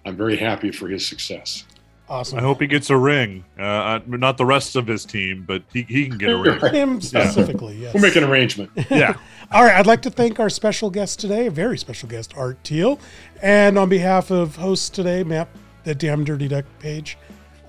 I'm 0.06 0.18
very 0.18 0.38
happy 0.38 0.72
for 0.72 0.88
his 0.88 1.06
success. 1.06 1.66
Awesome. 2.12 2.40
I 2.40 2.42
hope 2.42 2.60
he 2.60 2.68
gets 2.68 2.90
a 2.90 2.98
ring. 2.98 3.46
Uh, 3.58 3.64
uh, 3.64 4.02
not 4.06 4.38
the 4.38 4.46
rest 4.46 4.76
of 4.76 4.86
his 4.86 5.06
team, 5.06 5.46
but 5.48 5.64
he, 5.72 5.84
he 5.84 6.10
can 6.10 6.18
get 6.18 6.32
a 6.32 6.36
ring. 6.36 6.60
him 6.74 7.00
specifically. 7.00 7.78
Yes. 7.78 7.94
We'll 7.94 8.04
make 8.04 8.18
an 8.18 8.26
arrangement. 8.26 8.70
Yeah. 8.92 9.16
All 9.54 9.64
right. 9.64 9.76
I'd 9.76 9.88
like 9.88 10.02
to 10.02 10.10
thank 10.10 10.38
our 10.38 10.50
special 10.50 10.90
guest 10.90 11.22
today, 11.22 11.48
a 11.48 11.52
very 11.52 11.78
special 11.78 12.10
guest, 12.10 12.34
Art 12.36 12.58
Thiel, 12.66 13.00
and 13.42 13.78
on 13.78 13.88
behalf 13.88 14.30
of 14.30 14.58
hosts 14.58 14.90
today, 14.90 15.24
Matt, 15.24 15.48
the 15.86 15.96
Damn 15.96 16.26
Dirty 16.26 16.50
Duck 16.50 16.66
Paige, 16.80 17.18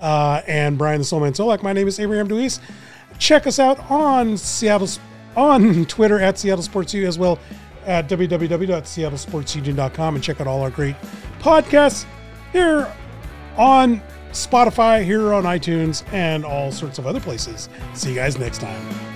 uh, 0.01 0.41
and 0.45 0.77
Brian 0.77 0.99
the 0.99 1.05
Soulman 1.05 1.31
Solack. 1.31 1.63
My 1.63 1.71
name 1.71 1.87
is 1.87 1.97
Abraham 2.01 2.27
DeWeese. 2.27 2.59
Check 3.19 3.47
us 3.47 3.59
out 3.59 3.79
on 3.89 4.35
Seattle 4.35 4.89
on 5.37 5.85
Twitter 5.85 6.19
at 6.19 6.37
Seattle 6.37 6.63
Sports 6.63 6.93
U 6.93 7.07
as 7.07 7.17
well 7.17 7.39
at 7.85 8.09
www.seattlesportsunion.com 8.09 10.15
and 10.15 10.23
check 10.23 10.41
out 10.41 10.47
all 10.47 10.61
our 10.61 10.69
great 10.69 10.97
podcasts 11.39 12.05
here 12.51 12.93
on 13.57 14.01
Spotify, 14.33 15.03
here 15.03 15.33
on 15.33 15.43
iTunes, 15.43 16.03
and 16.11 16.43
all 16.43 16.71
sorts 16.71 16.99
of 16.99 17.07
other 17.07 17.19
places. 17.19 17.69
See 17.93 18.09
you 18.09 18.15
guys 18.15 18.37
next 18.37 18.59
time. 18.59 19.12